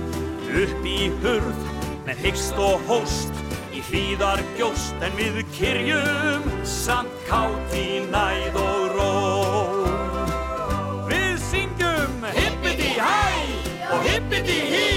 Upp 0.64 0.88
í 0.88 0.98
hurð 1.22 1.62
Með 2.08 2.26
hyggst 2.26 2.58
og 2.60 2.82
hóst 2.90 3.44
Í 3.72 3.84
hlýðar 3.92 4.42
gjóst 4.58 5.06
En 5.06 5.14
við 5.20 5.38
kyrjum 5.54 6.50
Samt 6.66 7.14
kátt 7.30 7.78
í 7.78 8.02
næð 8.10 8.58
og 8.64 8.98
ró 8.98 9.41
hippiti 14.22 14.60
hí. 14.72 14.88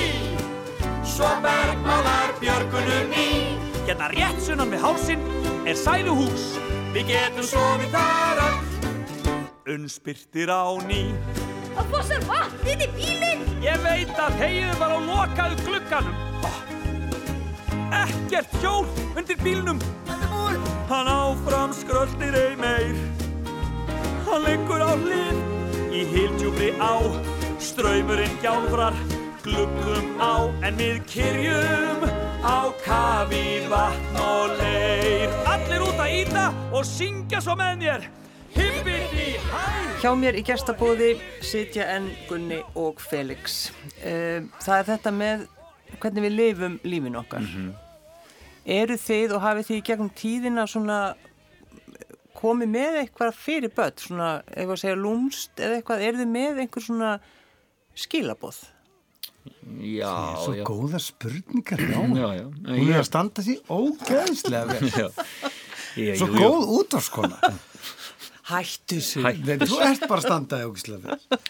Svo 1.03 1.27
bergmálar 1.41 2.33
björgunum 2.39 3.11
í. 3.13 3.57
Hérna 3.87 4.09
rétt 4.09 4.41
sunnan 4.41 4.71
við 4.73 4.81
hálsin 4.81 5.21
Er 5.65 5.75
sæluhús. 5.75 6.55
Við 6.93 7.09
getum 7.09 7.45
sofið 7.45 7.89
þar 7.93 8.41
öll. 8.45 8.59
Unnspyrtir 9.75 10.51
á 10.53 10.77
ný. 10.85 11.09
Og 11.75 11.87
fossar 11.91 12.21
vatn 12.29 12.69
inn 12.69 12.83
í 12.85 12.89
bílinn! 12.93 13.41
Ég 13.65 13.81
veit 13.83 14.13
að 14.21 14.37
hegið 14.39 14.77
var 14.79 14.93
á 14.93 14.99
lokaðu 15.01 15.57
glugganum. 15.65 16.21
Ekkert 17.95 18.53
hjól 18.61 18.85
undir 19.17 19.41
bílnum! 19.41 19.81
Hann 20.85 21.09
áfram 21.09 21.73
skröldir 21.73 22.37
ei 22.37 22.55
meir. 22.61 22.95
Hann 24.29 24.45
lengur 24.45 24.85
á 24.85 24.93
hlið 24.93 25.55
Í 25.95 26.03
hildjúbri 26.11 26.73
á. 26.75 26.99
Ströymurinn 27.59 28.33
gjálfrar 28.43 28.93
Gluggum 29.45 30.17
á 30.17 30.49
En 30.65 30.77
við 30.81 31.01
kyrjum 31.11 32.05
Á 32.41 32.73
kafi 32.83 33.45
vatn 33.71 34.21
og 34.21 34.57
leir 34.59 35.33
Allir 35.49 35.85
út 35.85 36.01
að 36.01 36.15
íta 36.23 36.45
Og 36.73 36.85
syngja 36.89 37.41
svo 37.45 37.55
með 37.59 37.83
mér 37.83 38.07
Hippiti 38.55 39.35
hæ 39.45 39.85
Hjá 40.05 40.11
mér 40.19 40.35
í 40.37 40.41
gestabóði 40.45 41.13
sitja 41.41 41.85
enn 41.95 42.11
Gunni 42.27 42.59
og 42.77 42.99
Felix. 43.01 43.71
Eh, 44.03 44.43
Það 44.61 44.75
er 44.75 44.87
þetta 44.89 45.13
með 45.15 45.45
hvernig 46.01 46.25
við 46.25 46.35
lifum 46.35 46.75
lífin 46.85 47.17
okkar. 47.17 47.47
Eru 48.75 48.97
þið 49.01 49.33
og 49.37 49.41
hafið 49.41 49.69
þið 49.69 49.79
í 49.79 49.85
gegnum 49.87 50.11
tíðina 50.19 50.67
svona 50.69 50.99
komið 52.37 52.71
með 52.75 52.99
eitthvað 53.01 53.39
fyrir 53.39 53.73
börn, 53.73 53.97
svona, 54.03 54.29
ef 54.51 54.75
að 54.75 54.81
segja 54.83 54.99
lúmst 54.99 55.63
eða 55.63 55.79
eitthvað, 55.79 56.05
eru 56.09 56.21
þið 56.21 56.31
með 56.35 56.61
einhver 56.65 56.85
svona 56.85 57.11
skilaboð? 58.05 58.61
Já, 59.85 60.11
Svo 60.43 60.53
já. 60.57 60.63
góða 60.67 60.99
spurningar, 61.01 61.79
já. 61.93 61.99
Já, 62.01 62.27
já. 62.39 62.45
Hún 62.69 62.91
er 62.91 62.99
að 63.01 63.07
standa 63.09 63.45
því 63.45 63.55
ógeðslega 63.69 64.65
vel. 64.71 64.91
Já. 65.01 65.09
Ég, 65.95 66.17
Svo 66.19 66.27
jú, 66.27 66.39
góð 66.41 66.71
útvarskona. 66.81 67.37
Hættu 68.49 68.97
Nei, 69.23 69.57
þú 69.63 69.77
ert 69.81 70.03
bara 70.09 70.19
að 70.21 70.25
standa 70.27 70.59
því 70.59 70.69
ógeðslega 70.69 71.13
vel. 71.15 71.43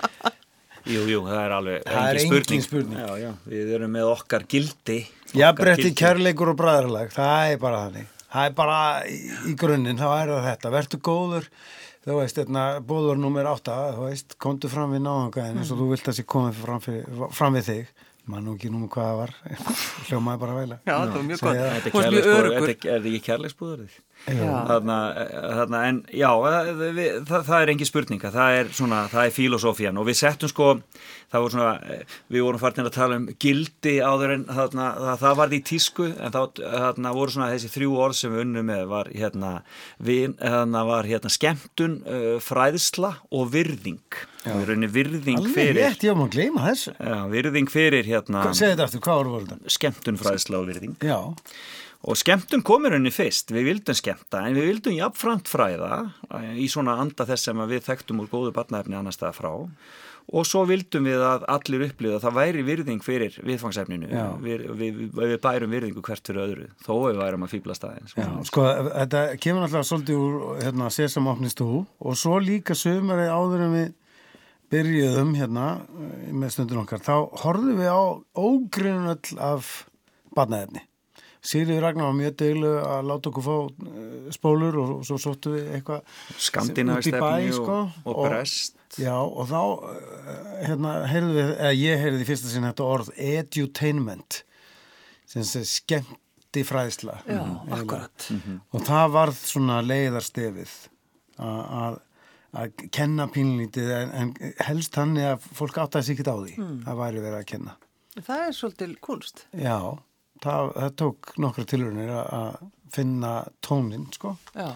Jú, 0.86 1.02
jú, 1.10 1.22
það 1.26 1.40
er 1.42 1.54
alveg 1.56 1.86
Það 1.90 2.08
er 2.12 2.20
engin 2.22 2.62
spurning. 2.62 3.00
Já, 3.02 3.08
já, 3.24 3.30
við 3.50 3.72
erum 3.80 3.96
með 3.98 4.10
okkar 4.12 4.44
gildi 4.52 5.00
Já, 5.34 5.48
okkar 5.50 5.64
bretti 5.64 5.88
gildi. 5.88 5.98
kærleikur 6.04 6.52
og 6.54 6.60
bræðarlag, 6.60 7.10
það 7.16 7.54
er 7.56 7.58
bara 7.64 7.80
þannig. 7.88 8.12
Það 8.36 8.50
er 8.52 8.54
bara 8.60 8.78
í, 9.10 9.18
í 9.50 9.56
grunninn, 9.58 9.98
þá 9.98 10.06
er 10.20 10.32
það 10.36 10.46
þetta. 10.52 10.72
Vertu 10.76 11.00
góður, 11.10 11.50
þú 12.06 12.18
veist, 12.20 12.40
hérna, 12.42 12.66
bóður 12.86 13.18
nummer 13.22 13.48
átta, 13.50 13.78
þú 13.98 14.08
veist, 14.10 14.36
komdu 14.42 14.70
fram 14.72 14.94
við 14.96 15.06
náðangaðin 15.06 15.62
eins 15.62 15.72
og 15.74 15.82
þú 15.82 15.88
vilt 15.94 16.10
að 16.12 16.18
sé 16.20 16.26
komið 16.36 16.60
fram, 16.62 16.84
fyrir, 16.86 17.24
fram 17.34 17.58
við 17.58 17.72
þig. 17.72 17.96
Man 18.26 18.42
nú 18.42 18.56
ekki 18.58 18.72
númer 18.74 18.90
hvað 18.90 19.06
það 19.06 19.20
var, 19.20 19.34
hljómaði 20.08 20.40
bara 20.42 20.54
veila. 20.58 20.78
Já, 20.82 20.94
það 20.96 21.12
var 21.14 21.26
mjög 21.28 21.42
gott. 21.42 21.46
það. 21.46 21.60
Þetta 21.76 21.92
er 22.02 22.48
þetta 22.56 22.72
þetta 22.86 23.10
ekki 23.12 23.20
kærleiksbúður 23.28 23.84
þig? 23.84 23.98
Já. 24.00 24.15
Þarna, 24.26 24.96
þarna, 25.54 25.80
en 25.86 25.98
já, 26.10 26.30
það, 26.34 26.70
við, 26.98 27.10
það, 27.30 27.44
það 27.46 27.60
er 27.62 27.72
engin 27.76 27.90
spurninga, 27.92 28.32
það 28.34 28.56
er 28.60 28.72
svona, 28.74 29.02
það 29.12 29.28
er 29.28 29.36
filosófían 29.36 30.00
og 30.02 30.08
við 30.08 30.18
settum 30.18 30.50
sko, 30.50 30.70
það 31.30 31.44
voru 31.44 31.54
svona, 31.54 31.74
eh, 31.94 32.16
við 32.34 32.46
vorum 32.48 32.64
farin 32.64 32.90
að 32.90 32.96
tala 32.96 33.20
um 33.20 33.28
gildi 33.46 33.94
áður 34.02 34.34
en 34.40 34.48
þarna, 34.50 34.88
það, 35.04 35.20
það 35.22 35.38
varði 35.42 35.60
í 35.60 35.66
tísku 35.70 36.08
en 36.10 36.34
þarna, 36.34 37.14
voru 37.20 37.36
svona 37.36 37.52
þessi 37.54 37.70
þrjú 37.76 38.00
orð 38.08 38.18
sem 38.18 38.34
við 38.34 38.44
unnum 38.48 38.70
með 38.72 38.84
var 38.96 39.12
hérna, 39.14 39.52
við, 40.10 40.34
þarna 40.42 40.84
var 40.90 41.12
hérna 41.12 41.34
skemmtun, 41.38 42.00
fræðsla 42.42 43.14
og 43.30 43.54
virðing. 43.54 44.02
Og 44.46 44.60
við 44.60 44.68
rauninni 44.70 44.92
virðing 44.94 45.40
Alveg 45.42 45.56
fyrir, 45.56 45.80
rétt, 45.82 46.04
ég 46.06 46.14
var 46.18 46.28
að 46.28 46.36
gleyma 46.36 46.66
þessu. 46.68 46.92
já, 46.98 47.16
virðing 47.32 47.70
fyrir 47.74 48.06
hérna, 48.10 48.44
Segð 48.54 48.76
þetta 48.76 48.86
aftur, 48.90 49.02
hvað 49.06 49.22
voru 49.22 49.32
voru 49.38 49.48
þetta? 49.50 49.74
skemmtun, 49.78 50.20
fræðsla 50.22 50.60
og 50.60 50.68
virðing. 50.70 50.98
Já, 51.02 51.18
Og 52.06 52.18
skemmtun 52.20 52.62
komur 52.66 52.94
henni 52.94 53.10
fyrst, 53.14 53.50
við 53.54 53.72
vildum 53.72 53.98
skemmta 53.98 54.44
en 54.46 54.58
við 54.58 54.70
vildum 54.70 54.94
jafnframt 54.94 55.50
fræða 55.50 56.04
eh, 56.38 56.52
í 56.62 56.68
svona 56.70 57.00
anda 57.02 57.26
þess 57.26 57.50
sem 57.50 57.64
við 57.66 57.88
þekktum 57.88 58.22
úr 58.22 58.30
góðu 58.30 58.52
barnaefni 58.54 58.98
annar 59.00 59.16
staða 59.16 59.34
frá. 59.34 59.50
Og 60.26 60.46
svo 60.50 60.64
vildum 60.70 61.06
við 61.06 61.22
að 61.22 61.44
allir 61.54 61.84
upplifa 61.86 62.18
að 62.18 62.24
það 62.24 62.38
væri 62.38 62.64
virðing 62.66 63.02
fyrir 63.06 63.36
viðfangsefninu. 63.46 64.10
Við, 64.42 64.64
við, 64.78 65.02
við 65.18 65.36
bærum 65.42 65.76
virðingu 65.76 66.06
hvert 66.06 66.30
fyrir 66.30 66.44
öðru 66.46 66.70
þó 66.82 66.94
við 66.94 67.20
værum 67.22 67.46
að 67.46 67.54
fýbla 67.54 67.78
staðins 67.78 68.16
já, 68.18 68.26
sko, 68.50 68.66
þetta 68.88 69.22
kemur 69.42 69.68
alltaf 69.68 69.86
svolítið 69.90 70.24
úr, 70.24 70.40
hérna, 70.64 70.90
þú. 71.62 71.70
Og 72.02 72.18
svo 72.18 72.40
líka 72.42 72.78
sömari 72.78 73.30
áður 73.30 73.68
en 73.68 73.78
við 73.78 73.94
byrjuðum 74.74 75.38
hérna 75.38 75.70
með 76.34 76.58
stundin 76.58 76.82
okkar, 76.82 77.06
þá 77.06 77.16
horfðum 77.46 77.82
við 77.82 77.94
á 77.94 78.02
ógrunn 78.34 79.14
öll 79.14 79.40
af 79.46 79.78
barnaefni. 80.38 80.86
Sýrið 81.46 81.78
Ragnar 81.84 82.08
var 82.10 82.16
mjög 82.18 82.36
deilu 82.42 82.72
að 82.82 83.10
láta 83.12 83.30
okkur 83.30 83.44
fá 83.46 83.56
eh, 83.86 84.30
spólur 84.34 84.78
og 84.82 84.94
svo 85.06 85.18
sóttu 85.22 85.52
við 85.54 85.68
eitthvað 85.78 86.16
skandinavistefni 86.48 87.52
sko, 87.54 87.76
og, 88.04 88.16
og 88.16 88.30
brest. 88.32 88.80
Já, 88.98 89.14
og 89.20 89.46
þá 89.52 89.60
eh, 89.92 90.40
hérna, 90.70 90.94
heyrðu 91.12 91.36
við, 91.36 91.52
eða 91.60 91.76
ég 91.78 92.02
heyrði 92.06 92.24
í 92.26 92.28
fyrsta 92.32 92.50
sinni 92.54 92.72
þetta 92.72 92.88
orð 92.96 93.12
edutainment 93.28 94.40
sem 95.30 95.46
sé 95.46 95.62
skemmti 95.70 96.64
fræðsla 96.66 97.20
Já, 97.28 97.42
eiginlega. 97.44 97.78
akkurat. 97.82 98.28
og 98.72 98.86
það 98.90 99.14
varð 99.20 99.40
svona 99.52 99.80
leiðarstefið 99.86 100.76
að, 101.44 101.62
að, 101.82 102.00
að 102.62 102.84
kenna 102.96 103.28
pínlítið 103.34 103.94
en, 104.00 104.14
en 104.22 104.34
helst 104.70 104.98
hann 104.98 105.18
er 105.20 105.36
að 105.36 105.48
fólk 105.62 105.78
áttaði 105.84 106.10
sig 106.10 106.18
ekki 106.18 106.30
á 106.32 106.38
því 106.40 106.58
það 106.88 107.02
væri 107.04 107.24
verið 107.26 107.40
að 107.42 107.48
kenna. 107.54 107.78
Það 108.16 108.46
er 108.48 108.54
svolítil 108.56 108.94
kunst. 109.04 109.42
Já, 109.60 109.78
það, 110.46 110.74
það 110.80 110.96
tók 111.04 111.32
nokkra 111.46 111.66
tilhörnir 111.74 112.12
að- 112.16 112.34
að 112.40 112.60
finna 112.96 113.32
tónin 113.66 114.06
sko. 114.16 114.38
Já. 114.56 114.70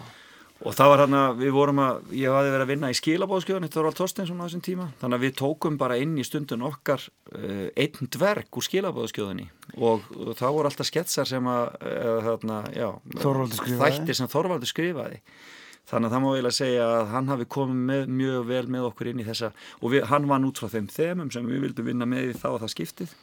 Og 0.60 0.74
það 0.76 0.90
var 0.92 1.00
hann 1.00 1.14
að 1.16 1.38
við 1.40 1.52
vorum 1.56 1.78
að, 1.80 2.00
ég 2.20 2.28
hafði 2.36 2.50
verið 2.52 2.64
að 2.66 2.68
vinna 2.74 2.88
í 2.92 2.96
skilabóðskjöðun, 2.98 3.64
þetta 3.64 3.78
var 3.80 3.86
allt 3.88 4.00
Þorsteinsson 4.02 4.42
á 4.42 4.44
þessum 4.44 4.64
tíma, 4.66 4.88
þannig 5.00 5.16
að 5.16 5.22
við 5.24 5.32
tókum 5.40 5.78
bara 5.80 5.96
inn 5.96 6.18
í 6.20 6.24
stundun 6.28 6.66
okkar 6.68 7.00
uh, 7.32 7.70
einn 7.80 8.10
dverg 8.12 8.58
úr 8.60 8.66
skilabóðskjöðunni 8.66 9.46
og, 9.80 10.04
og 10.20 10.34
það 10.36 10.52
voru 10.58 10.68
alltaf 10.68 10.90
sketsar 10.90 11.24
sem 11.30 11.48
að, 11.48 11.64
uh, 11.80 12.20
þarna, 12.26 12.58
já, 12.76 12.90
þættir 13.80 14.18
sem 14.20 14.28
Þorvaldur 14.28 14.68
skrifaði. 14.68 15.22
Þannig 15.90 16.10
að 16.10 16.12
það 16.12 16.22
má 16.22 16.28
eiginlega 16.34 16.58
segja 16.60 16.84
að 17.00 17.08
hann 17.14 17.32
hafi 17.32 17.48
komið 17.56 17.80
með, 17.88 18.04
mjög 18.20 18.44
vel 18.52 18.66
með 18.76 18.84
okkur 18.90 19.08
inn 19.14 19.24
í 19.24 19.28
þessa 19.30 19.48
og 19.80 19.90
við, 19.96 20.04
hann 20.12 20.28
vann 20.28 20.44
út 20.46 20.60
frá 20.60 20.68
þeim 20.76 20.92
þemum 20.92 21.32
sem 21.32 21.48
við 21.48 21.64
vildum 21.64 21.88
vinna 21.88 22.06
með 22.06 22.28
í 22.28 22.36
þá 22.36 22.46
og 22.52 22.60
það 22.66 22.74
skiptið 22.76 23.16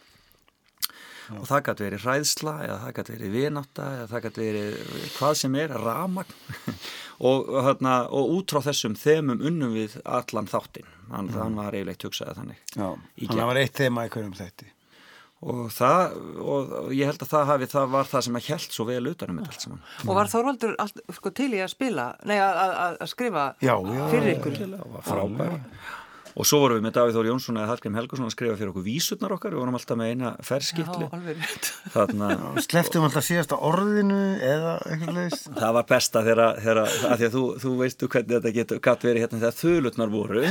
og 1.35 1.43
það 1.49 1.63
gæti 1.67 1.85
verið 1.87 2.05
hræðsla 2.05 2.53
eða 2.65 2.77
það 2.83 2.93
gæti 2.99 3.15
verið 3.17 3.35
vinátta 3.35 3.87
eða 3.97 4.07
það 4.13 4.23
gæti 4.27 4.45
verið 4.45 5.11
hvað 5.17 5.35
sem 5.41 5.57
er, 5.63 5.75
ramagn 5.83 6.39
og, 7.29 7.51
þarna, 7.67 7.97
og 8.13 8.31
út 8.37 8.55
frá 8.55 8.63
þessum 8.69 8.95
þemum 8.99 9.43
unnum 9.51 9.75
við 9.75 9.99
allan 10.03 10.49
þáttinn. 10.51 10.89
Hann, 11.11 11.29
hann 11.35 11.59
var 11.59 11.75
eiginleitt 11.75 12.03
hugsaði 12.07 12.39
þannig 12.41 12.57
Já, 12.73 12.89
þannig 12.89 13.29
að 13.31 13.37
það 13.37 13.51
var 13.51 13.61
eitt 13.61 13.79
þema 13.83 14.07
í 14.07 14.11
hverjum 14.15 14.35
þætti. 14.41 14.71
Og 15.47 15.67
það, 15.69 16.15
og 16.41 16.71
ég 16.97 17.05
held 17.11 17.21
að 17.21 17.29
það 17.29 17.49
hafi 17.51 17.67
það 17.69 17.91
var 17.93 18.07
það 18.09 18.23
sem 18.25 18.37
að 18.39 18.47
held 18.49 18.71
svo 18.73 18.85
vel 18.87 19.03
utanum 19.11 19.37
þetta 19.37 19.51
allt 19.53 19.65
saman. 19.67 19.83
Og 20.01 20.17
var 20.17 20.31
Þorvaldur 20.31 20.73
allt, 20.81 21.03
sko, 21.13 21.31
til 21.37 21.51
í 21.53 21.59
að 21.61 21.69
spila, 21.75 22.07
nei, 22.25 22.39
að, 22.41 22.57
að, 22.63 22.97
að 23.05 23.11
skrifa 23.11 23.43
Já, 23.61 23.75
já, 23.77 24.01
fyrir 24.09 24.31
ykkur? 24.33 24.57
það 24.63 24.95
var 24.95 25.05
frábær 25.05 25.53
og 26.37 26.45
svo 26.45 26.59
vorum 26.61 26.77
við 26.77 26.85
með 26.85 26.93
Davíð 26.97 27.15
Þór 27.17 27.27
Jónsson 27.31 27.57
eða 27.57 27.69
Hallgrim 27.71 27.95
Helgason 27.97 28.27
að 28.27 28.33
skrifa 28.35 28.57
fyrir 28.59 28.69
okkur 28.71 28.85
vísurnar 28.85 29.33
okkar. 29.33 29.55
Við 29.55 29.61
vorum 29.63 29.77
alltaf 29.79 29.97
með 29.97 30.11
eina 30.13 30.29
þarna 31.95 32.27
Sleftum 32.61 33.05
alltaf 33.07 33.25
síðasta 33.25 33.57
orðinu 33.67 34.19
eða 34.45 34.75
eitthvað 34.85 35.17
leist 35.17 35.47
Það 35.57 35.73
var 35.77 35.87
besta 35.89 36.23
þegar, 36.27 36.59
þegar 36.61 36.81
að 36.83 37.15
því 37.15 37.27
að 37.27 37.37
þú, 37.37 37.43
þú 37.63 37.71
veistu 37.81 38.09
hvernig 38.13 38.35
þetta 38.35 38.53
getur 38.57 38.81
gatt 38.87 39.05
verið 39.07 39.25
hérna 39.25 39.41
þegar 39.41 39.57
þulutnar 39.61 40.13
voru. 40.13 40.43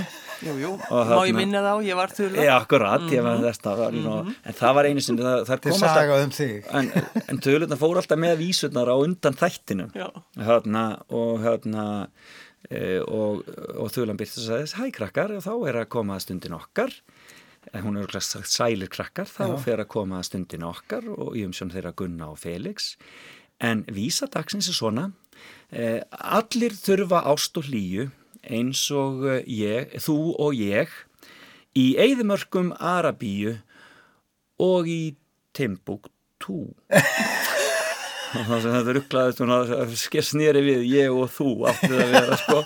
Jú, 0.47 0.57
jú, 0.61 0.72
Og 0.91 1.12
má 1.12 1.20
ég 1.28 1.39
minna 1.39 1.62
þá, 1.64 1.72
ég 1.87 2.01
var 2.01 2.14
þurra. 2.16 2.47
Já, 2.49 2.53
akkurat, 2.57 3.07
ég 3.12 3.26
var 3.26 3.45
þess 3.45 3.70
að 3.70 3.84
mm 3.87 4.09
-hmm. 4.09 4.34
en 4.43 4.59
það 4.61 4.74
var 4.78 4.89
einu 4.91 5.05
sinni, 5.05 5.22
það, 5.26 5.45
það 5.51 5.62
kom 5.66 5.78
saga 5.78 6.01
alltaf 6.01 6.24
um 6.24 6.34
þig. 6.37 6.66
en, 6.72 6.91
en 7.30 7.41
þulutnar 7.47 7.80
fór 7.80 8.01
alltaf 8.03 8.18
með 8.18 8.34
vísurnar 8.43 8.91
á 8.91 8.97
undan 8.97 9.39
þættinum. 9.39 9.91
Já. 9.95 10.09
hérna, 10.37 10.84
og 11.09 11.41
hérna 11.45 11.87
og, 13.06 13.44
og 13.78 13.90
þulan 13.94 14.18
byrst 14.18 14.40
og 14.42 14.46
sagði 14.48 14.80
hæ 14.80 14.92
krakkar, 14.96 15.34
og 15.36 15.44
þá 15.44 15.52
er 15.70 15.80
að 15.82 15.90
koma 15.94 16.16
að 16.16 16.24
stundin 16.26 16.56
okkar. 16.56 16.94
En 17.74 17.82
hún 17.82 17.98
er 17.98 18.20
sagt 18.22 18.50
sælir 18.50 18.90
krakkar, 18.90 19.26
þá 19.26 19.58
fer 19.62 19.82
að 19.82 19.90
koma 19.94 20.20
að 20.20 20.28
stundin 20.30 20.66
okkar 20.66 21.08
og 21.10 21.34
í 21.38 21.42
umsjón 21.46 21.72
þeirra 21.74 21.94
Gunna 21.98 22.30
og 22.34 22.38
Felix. 22.42 22.94
En 23.62 23.82
vísa 23.90 24.28
dagsins 24.30 24.68
er 24.70 24.76
svona 24.76 25.08
e, 25.72 26.02
allir 26.10 26.76
þurfa 26.76 27.24
ást 27.32 27.58
og 27.58 27.70
hlýju 27.70 28.10
eins 28.46 28.84
og 28.94 29.24
eh, 29.26 29.42
ég, 29.50 29.96
þú 30.02 30.18
og 30.38 30.56
ég 30.58 30.92
í 31.76 31.86
eigðumörkum 32.00 32.72
Arabíu 32.78 33.56
og 34.62 34.88
í 34.88 35.16
Timbuktu 35.56 36.60
og 38.37 38.47
það 38.51 38.61
sem 38.64 38.74
þetta 38.76 38.95
rugglaðist 38.97 39.41
hún 39.43 39.53
að 39.57 39.95
snýri 40.26 40.62
við 40.66 40.84
ég 40.93 41.14
og 41.16 41.30
þú 41.34 41.49
áttu 41.70 41.91
það 41.93 42.03
að 42.05 42.12
vera 42.16 42.39
sko. 42.43 42.59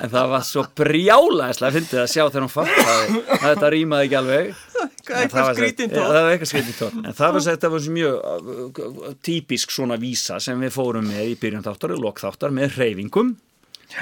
En 0.00 0.12
það 0.14 0.28
var 0.32 0.44
svo 0.48 0.62
brjálæðislega 0.80 1.74
fyndið 1.76 2.00
að 2.02 2.08
sjá 2.14 2.22
þegar 2.30 2.44
hún 2.46 2.52
fattaði. 2.54 3.20
Að 3.36 3.44
þetta 3.44 3.70
rýmaði 3.74 4.06
ekki 4.08 4.18
alveg. 4.20 4.50
En 4.80 4.90
það 5.10 5.20
Eitthvað 5.20 5.44
var 5.44 5.54
sem- 5.54 5.62
skrítin 5.64 5.90
Já, 5.90 5.94
tótt. 5.96 6.06
það 6.10 6.22
var 6.24 6.32
eitthvað 6.34 6.50
skrítin 6.52 6.78
tótt 6.78 6.98
en 7.10 7.16
það 7.18 7.32
var, 7.36 7.44
þetta 7.50 7.70
var 7.74 7.86
mjög 7.98 8.16
uh, 8.30 9.12
típisk 9.26 9.74
svona 9.74 9.96
vísa 10.00 10.38
sem 10.40 10.60
við 10.62 10.72
fórum 10.76 11.08
með 11.10 11.32
í 11.32 11.36
byrjun 11.42 11.64
þáttar 11.66 11.94
og 11.96 12.02
lokþáttar 12.06 12.54
með 12.56 12.76
hreyfingum. 12.78 13.32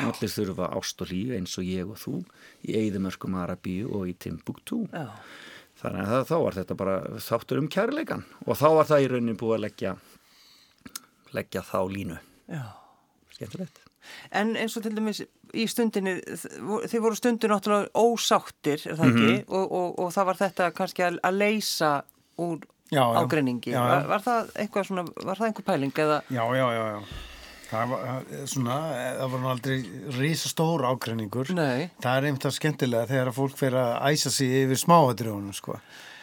Allir 0.05 0.29
þurfa 0.35 0.69
ást 0.77 1.01
og 1.01 1.09
líf 1.09 1.31
eins 1.39 1.55
og 1.59 1.65
ég 1.65 1.89
og 1.89 1.97
þú 1.97 2.19
í 2.69 2.75
Eidumörkum 2.77 3.39
Arabíu 3.41 3.89
og 3.97 4.05
í 4.11 4.15
Timbuktu. 4.21 4.83
Já. 4.93 5.07
þannig 5.79 6.03
að 6.05 6.11
það, 6.13 6.25
þá 6.29 6.37
var 6.43 6.57
þetta 6.59 6.75
bara 6.79 6.95
þáttur 7.23 7.59
um 7.63 7.69
kærleikan 7.71 8.25
og 8.45 8.57
þá 8.59 8.65
var 8.75 8.89
það 8.91 9.03
í 9.05 9.09
raunin 9.13 9.37
búið 9.39 9.55
að 9.57 9.63
leggja 9.65 9.93
leggja 11.37 11.63
þá 11.67 11.79
línu 11.93 12.19
Já. 12.49 12.65
skemmtilegt 13.37 13.85
En 14.33 14.55
eins 14.57 14.77
og 14.79 14.85
til 14.87 14.95
dæmis 14.97 15.19
í 15.53 15.67
stundinni, 15.69 16.15
þið 16.89 17.03
voru 17.05 17.17
stundin 17.19 17.53
náttúrulega 17.53 17.91
ósáttir, 17.99 18.81
er 18.89 18.97
það 18.97 19.11
ekki? 19.13 19.35
og, 19.53 19.65
og, 19.79 19.89
og 20.01 20.13
það 20.15 20.29
var 20.31 20.39
þetta 20.39 20.69
kannski 20.77 21.05
að, 21.05 21.19
að 21.29 21.41
leysa 21.43 21.91
úr 22.41 22.63
Já, 22.89 23.03
já. 23.03 23.19
ágreiningi. 23.21 23.73
Já, 23.75 23.81
já. 23.83 23.89
Var, 23.91 24.07
var 24.09 24.23
það 24.25 24.53
eitthvað 24.63 24.87
svona, 24.89 25.05
var 25.29 25.37
það 25.41 25.51
einhver 25.51 25.67
pæling 25.67 25.99
eða? 26.07 26.21
Já, 26.33 26.45
já, 26.57 26.67
já, 26.73 26.85
já 26.95 27.27
Það 27.69 27.91
var 27.91 28.29
svona, 28.49 28.77
það 29.19 29.33
var 29.35 29.43
aldrei 29.53 29.75
risastór 30.17 30.85
ágreiningur. 30.89 31.51
Nei. 31.53 31.91
Það 32.01 32.15
er 32.15 32.27
einmitt 32.31 32.47
að 32.49 32.55
skemmtilega 32.57 33.11
þegar 33.11 33.29
að 33.29 33.37
fólk 33.43 33.59
fer 33.61 33.77
að 33.77 33.91
æsa 34.09 34.33
sig 34.33 34.55
yfir 34.63 34.81
smáadrjónum, 34.81 35.53
sko. 35.53 35.77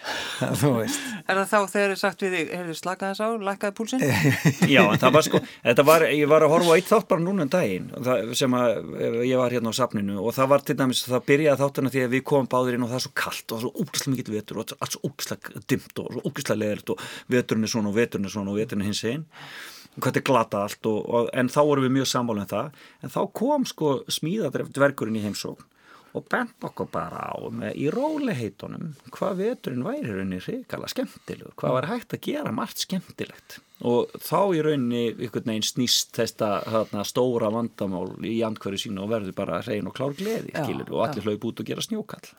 Þú 0.62 0.72
veist. 0.78 1.01
Er 1.26 1.39
það 1.39 1.47
þá 1.49 1.74
þegar 1.74 1.91
þið 1.91 1.99
sagt 2.01 2.24
við 2.24 2.36
þig, 2.36 2.49
heyrðu 2.53 2.76
slakaði 2.78 3.16
þess 3.16 3.26
á, 3.26 3.30
lækkaði 3.47 3.76
púlsinn? 3.78 4.03
Já, 4.76 4.82
en 4.84 5.01
það 5.01 5.16
var 5.16 5.26
sko, 5.28 5.41
þetta 5.66 5.86
var, 5.88 6.06
ég 6.14 6.32
var 6.32 6.45
að 6.45 6.53
horfa 6.53 6.74
á 6.74 6.78
eitt 6.78 6.89
þátt 6.91 7.08
bara 7.12 7.26
núna 7.26 7.45
um 7.45 7.51
daginn 7.56 7.91
það, 7.95 8.34
sem 8.38 8.58
að 8.60 8.74
eh, 8.76 9.20
ég 9.32 9.41
var 9.41 9.56
hérna 9.56 9.74
á 9.74 9.80
safninu 9.80 10.18
og 10.22 10.36
það 10.38 10.51
var 10.53 10.66
til 10.68 10.78
dæmis, 10.82 11.03
það 11.10 11.28
byrjaði 11.32 11.64
þáttuna 11.64 11.93
því 11.95 12.03
að 12.06 12.16
við 12.16 12.26
komum 12.32 12.51
báðir 12.51 12.78
inn 12.78 12.86
og 12.86 12.91
það 12.93 12.99
er 12.99 13.06
svo 13.08 13.14
kallt 13.24 13.45
og 13.45 13.56
það 13.56 13.62
er 13.62 13.66
svo 13.66 13.86
úkislega 13.86 14.16
mikill 14.16 14.36
vetur 14.36 14.62
og 14.62 14.76
allt 14.78 14.97
svo 14.97 15.10
úkislega 15.10 15.64
dimmt 15.74 16.03
og 16.03 16.12
svo 16.12 16.26
úkislega 16.30 16.62
leðilt 16.62 16.93
og 16.93 17.06
veturinn 17.36 17.66
er 17.66 17.74
svona 17.74 17.91
og 17.91 17.97
veturinn 17.97 18.30
er 18.30 18.36
svona 18.36 18.53
og 18.53 18.60
veturinn 18.62 18.86
er 18.86 18.91
hins 18.91 19.06
einn 19.10 19.26
hvað 19.95 20.10
þetta 20.12 20.22
er 20.22 20.28
glata 20.28 20.66
allt 20.66 20.89
og, 20.89 20.97
og, 21.08 21.30
en 21.32 21.49
þá 21.51 21.62
vorum 21.64 21.86
við 21.88 21.95
mjög 21.97 22.10
sammála 22.12 22.43
um 22.43 22.51
það 22.51 22.82
en 23.06 23.14
þá 23.14 23.22
kom 23.39 23.66
sko 23.70 23.91
smíðadref 24.12 24.72
dvergurinn 24.76 25.20
í 25.20 25.24
heimsókn 25.24 25.64
og 26.16 26.28
bent 26.32 26.66
okkur 26.68 26.89
bara 26.93 27.28
á 27.32 27.38
með 27.51 27.78
í 27.82 27.89
róliheitunum 27.93 28.93
hvað 29.11 29.41
veturinn 29.41 29.86
væri 29.86 30.13
rauninni 30.13 30.41
hrikala 30.43 30.89
skemmtilegur, 30.91 31.55
hvað 31.59 31.78
var 31.78 31.89
hægt 31.91 32.16
að 32.16 32.24
gera 32.30 32.53
margt 32.55 32.86
skemmtilegt. 32.86 33.59
Og 33.86 34.13
þá 34.24 34.39
í 34.55 34.63
rauninni 34.63 35.03
einhvern 35.11 35.51
veginn 35.51 35.68
snýst 35.68 36.16
þetta 36.16 36.49
þarna, 36.63 37.03
stóra 37.07 37.51
vandamál 37.51 38.07
í 38.24 38.38
andhverju 38.47 38.86
sínu 38.86 39.03
og 39.03 39.11
verður 39.11 39.38
bara 39.38 39.61
hrein 39.66 39.91
og 39.91 39.95
klár 39.97 40.16
gleði 40.16 40.55
skilur, 40.55 40.93
og 40.95 41.07
allir 41.09 41.28
hlaup 41.28 41.49
út 41.51 41.63
og 41.63 41.72
gera 41.72 41.84
snjókall 41.84 42.34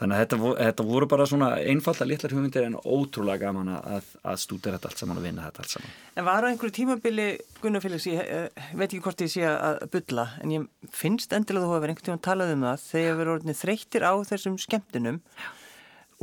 þannig 0.00 0.16
að 0.16 0.22
þetta, 0.22 0.52
þetta 0.58 0.86
voru 0.88 1.08
bara 1.10 1.26
svona 1.28 1.50
einfalda 1.60 2.06
litlar 2.08 2.34
hugmyndir 2.34 2.66
en 2.66 2.78
ótrúlega 2.80 3.46
gaman 3.46 3.72
að, 3.76 4.08
að 4.24 4.40
stúdera 4.40 4.78
þetta 4.78 4.90
allt 4.90 5.02
saman 5.02 5.20
og 5.20 5.26
vinna 5.26 5.48
þetta 5.48 5.64
allt 5.64 5.74
saman 5.74 5.92
En 6.16 6.26
var 6.28 6.46
á 6.46 6.50
einhverju 6.50 6.76
tímabili, 6.78 7.28
Gunnar 7.60 7.84
Félix, 7.84 8.08
ég 8.08 8.20
uh, 8.24 8.64
veit 8.72 8.88
ekki 8.88 9.02
hvort 9.04 9.24
ég 9.26 9.32
sé 9.34 9.44
að 9.50 9.84
bulla, 9.92 10.26
en 10.40 10.56
ég 10.56 10.66
finnst 10.96 11.36
endilega 11.36 11.68
þú 11.68 11.76
hefur 11.76 11.92
einhvern 11.92 12.08
tíma 12.08 12.24
talað 12.24 12.54
um 12.56 12.66
það 12.70 12.86
þegar 12.86 13.12
við 13.12 13.24
erum 13.26 13.36
orðinni 13.36 13.58
þreyttir 13.60 14.08
á 14.08 14.12
þessum 14.32 14.58
skemmtunum 14.64 15.22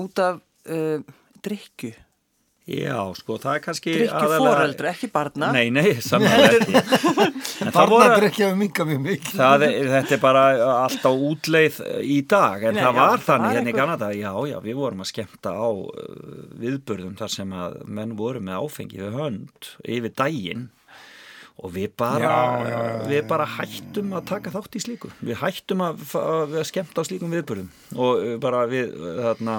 út 0.02 0.22
af 0.26 0.42
uh, 0.74 1.16
drikju. 1.46 1.94
Já, 2.68 2.98
sko, 3.16 3.38
það 3.40 3.54
er 3.56 3.62
kannski 3.64 3.92
Drikju 3.96 4.12
aðalega- 4.20 4.56
foreldra, 4.58 4.90
ekki 4.92 5.08
barna. 5.14 5.52
Nei, 5.56 5.70
nei, 5.72 5.94
saman 6.04 6.34
ekki. 6.50 6.74
Barna 7.78 7.86
voru- 7.94 8.18
drikja 8.20 8.50
við 8.52 8.58
minga 8.60 8.86
mjög 8.90 9.00
mikið. 9.06 9.38
Það 9.40 9.64
er, 9.70 9.78
þetta 9.94 10.16
er 10.18 10.22
bara 10.26 10.42
alltaf 10.74 11.24
útleið 11.30 11.78
í 12.04 12.18
dag, 12.28 12.66
en 12.68 12.76
Nei, 12.76 12.84
það 12.84 13.00
já, 13.00 13.00
var 13.00 13.24
þannig 13.30 13.56
hérna 13.56 13.72
í 13.72 13.78
Kanada, 13.78 14.10
já, 14.20 14.32
já, 14.52 14.58
við 14.68 14.76
vorum 14.82 15.06
að 15.06 15.12
skemmta 15.14 15.54
á 15.56 15.70
viðburðum 16.62 17.16
þar 17.20 17.32
sem 17.38 17.54
að 17.56 17.78
menn 18.00 18.16
voru 18.20 18.42
með 18.44 18.66
áfengi 18.68 19.00
við 19.00 19.16
hönd 19.22 19.72
yfir 19.98 20.14
daginn. 20.20 20.68
Og 21.58 21.72
við 21.74 21.88
bara, 21.98 22.20
Já, 22.22 22.68
já, 22.70 22.74
já, 22.84 22.98
við 23.10 23.24
bara 23.32 23.46
hættum 23.50 24.12
að 24.14 24.28
taka 24.30 24.52
þátt 24.54 24.76
í 24.78 24.82
slíku, 24.84 25.10
við 25.26 25.40
hættum 25.40 25.80
að, 25.88 26.04
að 26.22 26.52
skemmta 26.70 27.02
á 27.02 27.08
slíkum 27.08 27.32
viðburðum. 27.34 27.72
Og 27.98 28.28
bara 28.44 28.60
við, 28.70 28.92
þarna, 29.24 29.56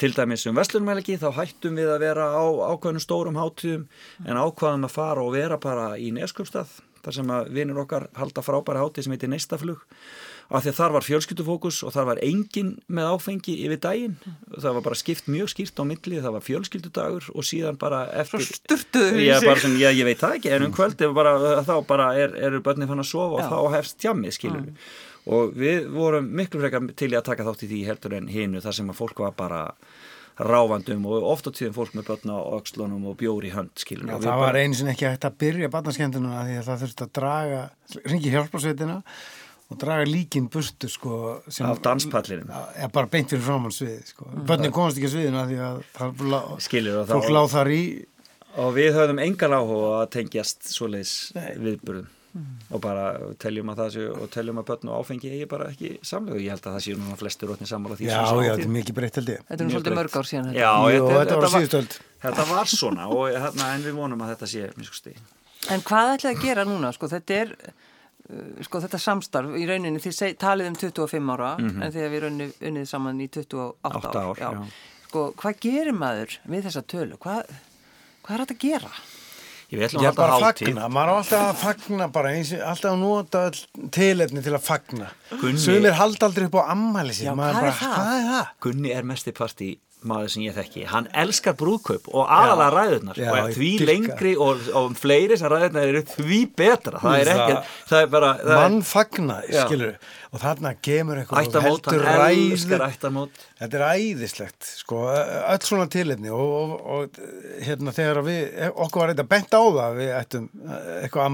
til 0.00 0.14
dæmis 0.16 0.46
um 0.50 0.58
Vestlunumæliki 0.58 1.18
þá 1.20 1.28
hættum 1.38 1.78
við 1.78 1.92
að 1.94 2.04
vera 2.06 2.30
á 2.34 2.44
ákveðnum 2.74 3.04
stórum 3.04 3.38
hátíðum 3.38 3.86
en 4.24 4.40
ákvaðum 4.40 4.88
að 4.88 4.96
fara 4.96 5.24
og 5.24 5.34
vera 5.36 5.60
bara 5.60 5.94
í 6.00 6.10
Neskjöpstað 6.14 6.80
þar 7.04 7.18
sem 7.18 7.32
að 7.34 7.50
vinur 7.54 7.82
okkar 7.84 8.08
halda 8.16 8.44
frábæra 8.44 8.84
hátíð 8.84 9.06
sem 9.06 9.14
heitir 9.14 9.30
Neistaflug 9.32 9.82
af 10.52 10.64
því 10.64 10.70
að 10.70 10.78
þar 10.78 10.94
var 10.94 11.04
fjölskyldufókus 11.06 11.78
og 11.86 11.94
þar 11.94 12.08
var 12.10 12.20
engin 12.24 12.74
með 12.92 13.14
áfengi 13.14 13.54
yfir 13.64 13.80
daginn 13.80 14.16
það 14.52 14.76
var 14.76 14.84
bara 14.88 14.98
skipt 15.00 15.30
mjög 15.32 15.50
skýrt 15.54 15.80
á 15.80 15.84
milli 15.88 16.20
það 16.20 16.36
var 16.36 16.44
fjölskyldudagur 16.44 17.30
og 17.32 17.48
síðan 17.48 17.80
bara 17.80 18.04
eftir 18.20 18.44
sturtuðu 18.44 19.24
í 19.24 19.30
sig. 19.32 19.80
já, 19.80 19.88
ég 19.88 20.04
veit 20.08 20.20
það 20.20 20.38
ekki, 20.38 20.52
en 20.56 20.68
um 20.68 20.76
kvöldi 20.76 21.10
bara, 21.16 21.34
þá 21.64 21.74
bara 21.88 22.12
er, 22.20 22.36
eru 22.36 22.60
börnin 22.64 22.90
fann 22.90 23.00
að 23.00 23.10
sofa 23.12 23.38
og 23.38 23.44
Já. 23.44 23.50
þá 23.52 23.76
hefst 23.78 24.00
tjammið, 24.04 24.36
skilur 24.36 24.66
við 24.68 24.92
og 25.26 25.54
við 25.56 25.86
vorum 25.94 26.26
miklu 26.36 26.60
frekar 26.60 26.88
til 26.96 27.10
að 27.16 27.24
taka 27.30 27.44
þátt 27.46 27.62
í 27.64 27.70
því 27.70 27.84
heldur 27.88 28.16
en 28.18 28.26
hinu 28.28 28.60
þar 28.64 28.76
sem 28.80 28.90
að 28.92 28.98
fólk 29.00 29.22
var 29.24 29.32
bara 29.38 29.62
ráfandum 30.34 31.04
og 31.06 31.22
oft 31.30 31.46
á 31.46 31.50
tíðum 31.54 31.76
fólk 31.76 31.92
með 31.94 32.08
börn 32.10 32.32
á 32.34 32.38
öxlunum 32.58 33.04
og 33.06 33.16
bjóri 33.20 33.52
hönd, 33.54 33.70
skilur 33.78 34.08
Já, 34.10 34.18
það 34.18 34.40
var 34.42 34.58
einu 34.58 34.74
sinni 34.74 34.90
ekki 34.96 35.06
hægt 35.06 35.26
að 35.28 35.36
byrja 35.44 35.68
barnaskemmtununa 35.70 36.40
því 36.48 36.56
að 36.58 36.68
það 36.68 36.82
þurfti 36.84 37.06
að 37.06 37.12
draga, 37.20 37.60
ringi 38.10 38.32
hjálparsveitina 38.34 38.96
og 39.70 39.78
draga 39.80 40.08
líkin 40.10 40.48
burtu 40.52 40.90
sko. 40.90 41.40
sem- 41.48 41.66
Af 41.70 41.78
danspallinum. 41.86 42.50
Já, 42.50 42.88
bara 42.92 43.06
beint 43.06 43.30
fyrir 43.30 43.46
framann 43.46 43.72
svið 43.72 44.02
sko. 44.10 44.26
Bönnin 44.44 44.74
komast 44.74 44.98
ekki 44.98 45.06
að 45.08 45.14
sviðina 45.14 45.46
því 45.48 45.60
að 45.62 45.78
fólk 47.14 47.30
láð 47.30 47.48
þar 47.54 47.70
í 47.72 47.80
og 48.58 48.74
við 48.76 48.92
höfðum 48.98 49.22
engan 49.24 49.54
áhuga 49.56 49.94
að 50.02 50.10
tengjast 50.18 50.66
svoleiðis 50.74 51.14
viðburðum 51.62 52.10
og 52.74 52.80
bara 52.82 53.02
teljum 53.38 53.68
að 53.70 53.76
það 53.80 53.90
séu 53.94 54.06
og 54.24 54.30
teljum 54.34 54.58
að 54.58 54.64
börn 54.70 54.88
og 54.90 55.04
áfengi 55.04 55.28
eigi 55.30 55.46
bara 55.50 55.68
ekki 55.70 55.90
samlegu 56.02 56.40
ég 56.42 56.50
held 56.54 56.64
að 56.66 56.74
það 56.74 56.82
séu 56.86 56.96
núna 56.98 57.18
flestur 57.20 57.50
rótni 57.52 57.68
sammála 57.70 57.94
því 58.00 58.08
Já, 58.08 58.16
já, 58.18 58.50
þetta 58.56 58.66
er 58.66 58.72
mikið 58.74 58.96
breytt 58.98 59.18
held 59.20 59.30
ég 59.34 59.44
Þetta 59.46 59.62
er 59.62 59.68
nú 59.68 59.74
svolítið 59.76 59.96
mörg 60.00 60.16
ár 60.18 60.28
síðan 60.30 60.48
þetta. 60.50 60.58
Já, 60.58 60.72
Jú, 60.96 61.04
þetta 61.14 61.36
var 61.38 61.46
á 61.46 61.46
var- 61.46 61.54
síðustu 61.54 61.78
öld. 61.78 61.96
Þetta 62.24 62.46
var 62.50 62.66
svona 62.74 63.06
og 63.14 63.24
hérna, 63.30 63.70
en 63.76 63.86
við 63.86 63.94
vonum 64.00 64.24
að 64.26 64.32
þetta 64.34 64.50
sé 64.50 64.66
miskusti. 64.80 65.14
En 65.70 65.80
hvað 65.86 66.14
ætlaði 66.16 66.34
að 66.36 66.42
gera 66.48 66.64
núna? 66.68 66.90
Sko, 66.96 67.08
þetta 67.14 67.38
er 67.44 67.54
uh, 67.54 68.64
sko, 68.66 68.80
þetta 68.84 68.98
samstarf 69.06 69.54
í 69.54 69.66
rauninni, 69.70 70.02
þið 70.02 70.16
seg, 70.18 70.34
talið 70.42 70.72
um 70.72 70.78
25 70.82 71.32
ára 71.36 71.52
en 71.60 71.92
þegar 71.94 72.10
við 72.16 72.24
rauninni 72.26 72.50
unnið 72.70 72.88
saman 72.90 73.20
í 73.22 73.28
28 73.30 73.94
Átta 73.94 74.24
ár, 74.26 74.42
já. 74.42 74.50
Sko, 75.06 75.28
hvað 75.38 75.60
gerir 75.62 75.94
maður 75.94 76.38
við 76.50 76.66
þessa 76.66 76.82
tölu? 76.90 77.16
Hvað, 77.22 77.44
hvað 78.26 78.34
er 78.34 78.42
þetta 78.44 78.56
að 78.58 78.64
gera? 78.66 78.90
Ég 79.72 79.78
vil 79.80 79.88
alltaf 79.88 80.16
bara 80.18 80.38
fagna, 80.52 80.88
maður 80.92 81.10
á 81.10 81.14
alltaf 81.20 81.44
að 81.48 81.56
fagna 81.64 82.08
bara 82.12 82.32
eins, 82.36 82.50
alltaf 82.52 82.90
að 82.92 82.98
nota 83.00 83.44
öll 83.48 83.88
tilefni 83.90 84.42
til 84.44 84.52
að 84.54 84.62
fagna 84.66 85.08
Gunni- 85.40 85.58
Sumir 85.64 85.96
halda 85.98 86.26
aldrei 86.28 86.46
upp 86.50 86.58
á 86.60 86.62
ammæli 86.74 87.14
sér 87.16 87.30
Já, 87.30 87.34
maður 87.34 87.54
hvað 87.54 87.56
er 87.56 87.70
bara, 87.70 87.78
það? 87.80 87.94
Hvað 87.96 88.18
er 88.18 88.28
það? 88.32 88.52
Gunni 88.66 88.92
er 88.94 89.02
mesti 89.02 89.32
partí 89.32 89.70
maður 90.08 90.32
sem 90.34 90.44
ég 90.44 90.56
þekki. 90.56 90.84
Hann 90.90 91.06
elskar 91.22 91.56
brúðkaup 91.60 92.10
og 92.12 92.28
aðalega 92.32 92.70
ræðurnar 92.74 93.20
Já, 93.20 93.30
og 93.32 93.54
því 93.56 93.70
lengri 93.88 94.34
og, 94.40 94.66
og 94.76 94.98
fleiri 95.00 95.38
sem 95.40 95.52
ræðurnar 95.52 95.92
eru 95.92 96.02
því 96.10 96.40
betra. 96.58 97.00
Það 97.02 97.16
er 97.20 97.32
ekki, 97.34 97.56
það 97.92 98.04
er 98.04 98.12
bara, 98.16 98.34
það 98.42 98.60
Mann 98.62 98.78
fagnaði, 98.88 99.54
Já. 99.54 99.62
skilur 99.64 100.12
og 100.34 100.42
þarna 100.42 100.74
gemur 100.82 101.20
eitthvað 101.22 101.58
hann 101.62 102.28
elskar 102.34 102.86
ættamót. 102.88 103.42
Þetta 103.60 103.80
er 103.80 103.86
æðislegt, 104.00 104.70
sko, 104.82 105.00
öll 105.14 105.62
svona 105.62 105.86
tilefni 105.92 106.32
og, 106.34 106.54
og, 106.58 106.76
og 106.96 107.18
hérna 107.62 107.94
þegar 107.94 108.24
við, 108.26 108.40
okkur 108.74 109.04
var 109.04 109.14
þetta 109.14 109.28
bent 109.30 109.54
á 109.54 109.62
það 109.62 109.98
við 110.00 110.14
ættum 110.18 110.48
eh, 110.64 110.88
eitthvað 111.04 111.28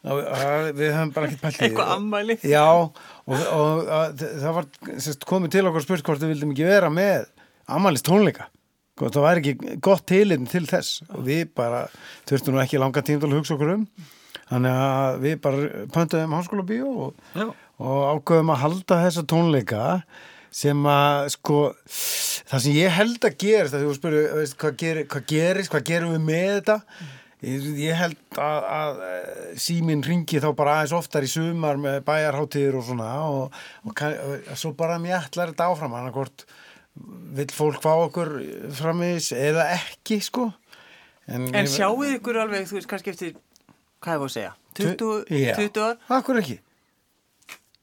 og 0.00 0.20
að 0.24 0.70
við 0.78 0.94
höfum 0.94 1.10
bara 1.12 1.28
ekkert 1.28 1.42
pælt 1.42 1.58
í. 1.58 1.64
Eitthvað 1.66 1.90
afmæli? 1.96 2.36
Já, 2.48 2.64
og, 2.72 3.42
og 3.52 3.90
að, 3.92 4.24
það 4.40 4.56
var 4.56 4.68
komið 5.28 5.54
til 5.56 5.64
okkur 5.68 5.84
spurt 5.84 6.06
hvort 6.06 6.24
við 6.24 6.32
vildum 6.34 6.54
ekki 6.54 6.68
vera 6.70 6.88
með 6.92 7.28
ammælist 7.76 8.08
tónleika. 8.08 8.48
Sko, 8.94 9.08
það 9.14 9.26
væri 9.26 9.42
ekki 9.42 9.76
gott 9.80 10.06
tilefni 10.10 10.48
til 10.50 10.66
þess. 10.68 11.04
Og 11.16 11.22
við 11.28 11.46
bara 11.56 11.86
þurftum 12.28 12.56
nú 12.56 12.64
ekki 12.64 12.80
langa 12.82 13.04
tíma 13.04 13.22
til 13.22 13.30
að 13.30 13.38
hugsa 13.38 13.56
okkur 13.56 13.76
um. 13.78 13.86
Þannig 14.50 14.80
að 14.82 15.20
við 15.22 15.38
bara 15.44 15.70
pöntuðum 15.94 16.34
háskóla 16.34 16.66
bíó 16.66 16.90
og, 17.06 17.54
og 17.78 18.00
ákveðum 18.16 18.52
að 18.52 18.62
halda 18.64 18.98
þessa 19.04 19.24
tónleika 19.30 19.84
sem 20.50 20.82
að 20.90 21.28
sko 21.36 21.60
það 22.50 22.64
sem 22.64 22.76
ég 22.76 22.94
held 22.96 23.24
að 23.28 23.38
gerist 23.44 23.76
að 23.78 23.86
þú 23.86 23.94
spyrir 23.96 24.28
veist, 24.40 24.56
hvað, 24.58 24.76
gerir, 24.82 25.08
hvað 25.12 25.26
gerist, 25.30 25.72
hvað 25.72 25.84
gerum 25.86 26.14
við 26.16 26.24
með 26.26 26.54
þetta? 26.56 26.78
Ég, 27.40 27.68
ég 27.80 27.96
held 27.96 28.40
að, 28.42 28.66
að 28.76 28.98
eh, 29.06 29.44
síminn 29.64 30.02
ringi 30.04 30.42
þá 30.42 30.50
bara 30.58 30.80
aðeins 30.80 30.96
oftar 30.98 31.24
í 31.24 31.30
sumar 31.30 31.78
með 31.80 32.02
bæjarháttíður 32.10 32.80
og 32.82 32.88
svona 32.90 33.12
og, 33.30 33.62
og, 33.86 34.02
og 34.02 34.58
svo 34.60 34.74
bara 34.76 34.98
mjallar 35.00 35.54
þetta 35.54 35.70
áfram 35.70 35.96
annarkort 35.96 36.44
vill 37.36 37.52
fólk 37.54 37.78
fá 37.82 37.92
okkur 38.06 38.32
framis 38.76 39.30
eða 39.36 39.68
ekki 39.76 40.20
sko 40.24 40.48
en, 41.30 41.46
En 41.54 41.68
sjáuð 41.70 42.16
ykkur 42.16 42.40
alveg, 42.42 42.66
þú 42.66 42.78
veist, 42.80 42.88
kannski 42.90 43.12
eftir, 43.12 43.36
hvað 44.02 44.14
er 44.16 44.18
það 44.18 44.26
að 44.26 44.34
segja? 44.34 44.52
20, 44.80 45.10
Já. 45.38 45.54
20 45.60 45.84
ár? 45.86 46.00
Akkur 46.18 46.40
ekki 46.42 46.58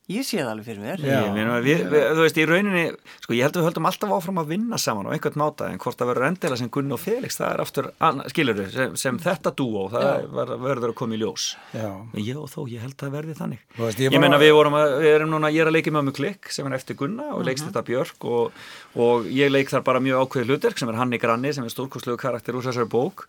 Ég 0.07 0.23
sé 0.23 0.37
það 0.39 0.49
alveg 0.53 0.67
fyrir 0.69 0.83
mér. 0.85 1.01
Já. 1.03 1.17
Ég 1.19 1.33
meina, 1.35 1.55
við, 1.59 1.81
við, 1.91 2.03
þú 2.15 2.21
veist, 2.23 2.37
í 2.39 2.43
rauninni, 2.47 2.83
sko, 3.25 3.33
ég 3.35 3.43
held 3.43 3.57
að 3.57 3.59
við 3.59 3.65
höldum 3.67 3.87
alltaf 3.89 4.11
áfram 4.15 4.37
að 4.39 4.51
vinna 4.53 4.77
saman 4.79 5.09
á 5.09 5.11
einhvern 5.11 5.41
máta, 5.41 5.67
en 5.67 5.81
hvort 5.83 5.99
það 5.99 6.09
verður 6.13 6.27
endilega 6.29 6.59
sem 6.61 6.69
Gunni 6.71 6.95
og 6.95 7.01
Felix, 7.03 7.35
það 7.41 7.49
er 7.51 7.63
aftur, 7.65 7.89
skilur 8.31 8.55
við, 8.61 8.69
sem, 8.77 8.95
sem 9.01 9.19
þetta 9.25 9.51
dúó, 9.59 9.83
það 9.91 10.29
ver, 10.37 10.53
verður 10.63 10.93
að 10.93 10.97
koma 11.01 11.17
í 11.17 11.19
ljós. 11.19 11.49
Já. 11.75 11.89
En 11.91 12.23
ég 12.23 12.39
og 12.39 12.47
þó, 12.53 12.57
ég 12.71 12.85
held 12.87 12.95
að 12.95 13.03
það 13.03 13.13
verði 13.17 13.37
þannig. 13.41 13.67
Veist, 13.81 13.99
ég 13.99 14.07
ég 14.07 14.15
bara- 14.15 14.23
meina, 14.23 14.41
við 14.45 14.55
vorum 14.61 14.79
að, 14.79 14.95
við 15.03 15.11
erum 15.17 15.33
núna, 15.35 15.51
ég 15.51 15.65
er 15.65 15.73
að 15.73 15.75
leika 15.75 15.95
með 15.99 16.15
klikk, 16.21 16.51
sem 16.55 16.71
er 16.71 16.79
eftir 16.79 17.01
Gunna 17.03 17.27
og 17.35 17.43
leikst 17.43 17.67
þetta 17.67 17.83
Björk 17.91 18.31
og, 18.31 18.65
og 18.95 19.27
ég 19.27 19.51
leik 19.51 19.75
þar 19.75 19.83
bara 19.91 19.99
mjög 20.07 20.23
ákveðið 20.23 20.53
hlutverk 20.55 20.79
sem 20.79 20.95
er 20.95 21.01
Hanni 21.03 21.19
Granni, 21.19 21.51
sem 21.51 21.67
er 21.67 21.75
stórkostlegu 21.75 22.15
karakter 22.23 22.55
úr 22.55 22.63
þessari 22.63 22.87
bók. 22.87 23.27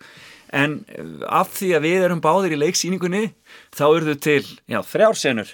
En 0.55 0.79
eh, 0.95 1.03
af 1.27 1.51
því 1.59 1.75
að 1.75 1.83
við 1.91 2.05
erum 2.07 2.23
báðir 2.23 2.55
í 2.55 2.63
leiksýningunni, 2.63 3.25
þá 3.75 3.83
urðu 3.91 4.15
til, 4.23 4.45
já, 4.71 4.79
þrjár 4.79 5.19
senur 5.19 5.51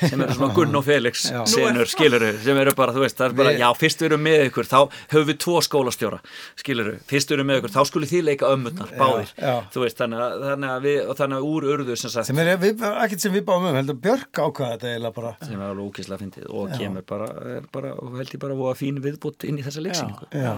sem 0.00 0.20
eru 0.20 0.36
svona 0.36 0.54
Gunn 0.56 0.78
og 0.78 0.84
Felix 0.86 1.24
Já. 1.32 1.40
senur, 1.48 1.88
skiluru, 1.90 2.32
sem 2.42 2.60
eru 2.62 2.74
bara, 2.78 2.94
þú 2.94 3.04
veist, 3.04 3.18
það 3.18 3.28
er 3.28 3.36
bara, 3.40 3.54
já, 3.58 3.66
fyrst 3.78 4.02
við 4.02 4.08
erum 4.10 4.24
með 4.26 4.44
ykkur, 4.48 4.68
þá 4.70 4.78
höfum 5.12 5.28
við 5.30 5.38
tvo 5.44 5.56
skólastjóra, 5.66 6.20
skiluru, 6.60 6.94
fyrst 7.10 7.32
við 7.32 7.38
erum 7.38 7.50
með 7.50 7.60
ykkur, 7.62 7.74
þá 7.76 7.82
skulle 7.90 8.10
þið 8.10 8.24
leika 8.28 8.52
ömmurnar, 8.52 8.94
báðir, 8.98 9.34
já. 9.36 9.54
þú 9.74 9.84
veist, 9.84 9.98
þannig 10.00 10.24
að, 10.26 10.36
þannig 10.48 10.74
að 10.76 10.86
við, 10.88 10.98
og 11.06 11.20
þannig 11.20 11.42
að 11.42 11.50
úr 11.52 11.68
urðu, 11.76 11.98
sem 12.02 12.14
sagt, 12.14 12.30
sem 12.30 12.42
er 12.42 12.52
við, 12.62 12.86
ekkert 12.92 13.26
sem 13.26 13.36
við 13.36 13.46
báum 13.48 13.68
um 13.68 13.78
heldur 13.78 14.00
Björk 14.02 14.42
ákvaða 14.42 14.76
þetta 14.76 14.90
eiginlega 14.92 15.16
bara. 15.18 15.34
Sem 15.42 15.58
er 15.58 15.66
alveg 15.68 15.90
ókíslega 15.90 16.22
fyndið 16.22 16.48
og 16.50 16.72
kemur 16.78 17.06
bara, 17.08 17.28
er 17.58 17.68
bara, 17.72 17.92
og 17.98 18.16
held 18.18 18.34
ég 18.34 18.42
bara 18.42 18.58
voða 18.58 18.74
fín 18.78 18.98
viðbútt 19.04 19.46
inn 19.48 19.60
í 19.60 19.66
þessa 19.66 19.84
leiksýningu. 19.84 20.28
já, 20.32 20.56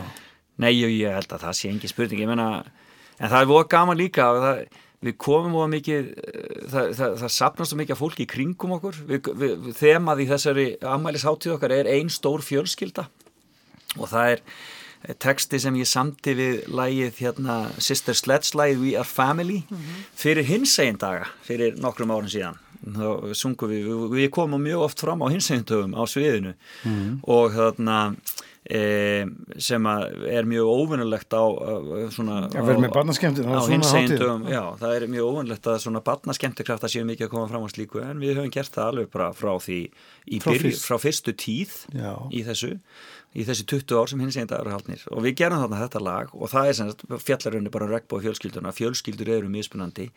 Nei, 0.62 0.70
ég, 0.70 0.92
ég 1.00 1.10
held 1.16 1.32
að 1.34 1.48
það 1.48 1.56
sé 1.58 1.70
engin 1.72 1.90
spurning, 1.90 2.20
ég 2.22 2.30
menna, 2.30 2.48
en 3.18 3.30
og 5.04 5.10
við 5.10 5.16
komum 5.20 5.52
voða 5.52 5.70
mikið, 5.74 6.06
eh, 6.16 6.60
það, 6.72 6.92
það, 6.96 7.16
það 7.20 7.32
sapnast 7.34 7.72
svo 7.72 7.80
mikið 7.80 7.98
fólki 8.00 8.24
í 8.24 8.30
kringum 8.30 8.76
okkur, 8.78 9.00
við, 9.08 9.28
við, 9.36 9.66
þemað 9.76 10.22
í 10.24 10.28
þessari 10.30 10.64
ammælisháttíð 10.94 11.56
okkar 11.58 11.74
er 11.76 11.90
ein 11.92 12.08
stór 12.08 12.44
fjölskylda. 12.44 13.04
Og 13.98 14.08
það 14.08 14.30
er 14.32 14.40
eh, 14.40 15.14
texti 15.20 15.60
sem 15.60 15.76
ég 15.76 15.90
samti 15.90 16.36
við 16.38 16.64
lægið 16.72 17.20
hérna 17.20 17.58
Sister 17.76 18.16
Sledge 18.16 18.56
lægið 18.56 18.80
We 18.80 18.94
Are 18.96 19.08
Family 19.08 19.60
fyrir 20.16 20.48
hinsegin 20.48 20.96
daga 20.96 21.28
fyrir 21.44 21.76
nokkrum 21.76 22.14
árum 22.14 22.32
síðan. 22.32 22.56
Þá 22.84 23.36
sungum 23.36 23.70
við, 23.72 23.92
við, 24.12 24.26
komum 24.32 24.60
mjög 24.60 24.88
oft 24.88 25.04
fram 25.04 25.20
á 25.24 25.28
hinsegin 25.32 25.68
dögum 25.68 25.94
á 25.96 26.04
sviðinu. 26.08 26.56
Og 27.28 27.52
þarna 27.54 28.00
e, 28.64 29.26
sem 29.60 29.86
er 29.88 30.48
mjög 30.48 30.70
óvinnulegt 30.72 31.36
á, 31.36 31.44
á 31.44 31.72
svona 32.14 32.48
barnaskemmtun 32.94 33.50
á 33.52 33.60
hinsegin 33.68 34.16
dögum, 34.16 34.46
já, 34.48 34.62
það 34.80 34.96
er 34.96 35.06
mjög 35.12 35.30
óvinnlegt 35.30 35.68
að 35.68 35.80
svona 35.84 36.02
barnaskemmtikrafta 36.04 36.88
séu 36.88 37.04
mikið 37.08 37.28
að 37.28 37.34
koma 37.34 37.50
fram 37.50 37.66
á 37.66 37.68
slíku 37.72 38.00
en 38.04 38.22
við 38.22 38.38
höfum 38.38 38.54
gert 38.54 38.72
það 38.74 38.90
alveg 38.92 39.10
bara 39.12 39.30
frá 39.36 39.52
því 39.60 39.80
Frá 40.40 40.54
byrju, 40.54 40.72
frá 40.80 40.96
fyrstu 41.02 41.34
tíð 41.36 41.74
Já. 41.92 42.12
í 42.32 42.40
þessu 42.46 42.72
í 43.34 43.46
þessi 43.46 43.66
20 43.70 43.98
ár 43.98 44.10
sem 44.10 44.22
hins 44.22 44.38
einn 44.38 44.50
dagur 44.50 44.70
er 44.70 44.76
haldnir. 44.76 45.04
Og 45.10 45.24
við 45.26 45.36
gerum 45.42 45.62
þarna 45.62 45.82
þetta 45.84 46.04
lag 46.06 46.34
og 46.34 46.52
það 46.52 46.70
er 46.70 46.78
sem 46.78 46.92
fjallarunni 47.26 47.72
bara 47.74 47.90
regnbóð 47.90 48.28
fjölskylduna. 48.28 48.74
Fjölskyldur 48.74 49.32
eru 49.38 49.50
mismunandi 49.52 50.08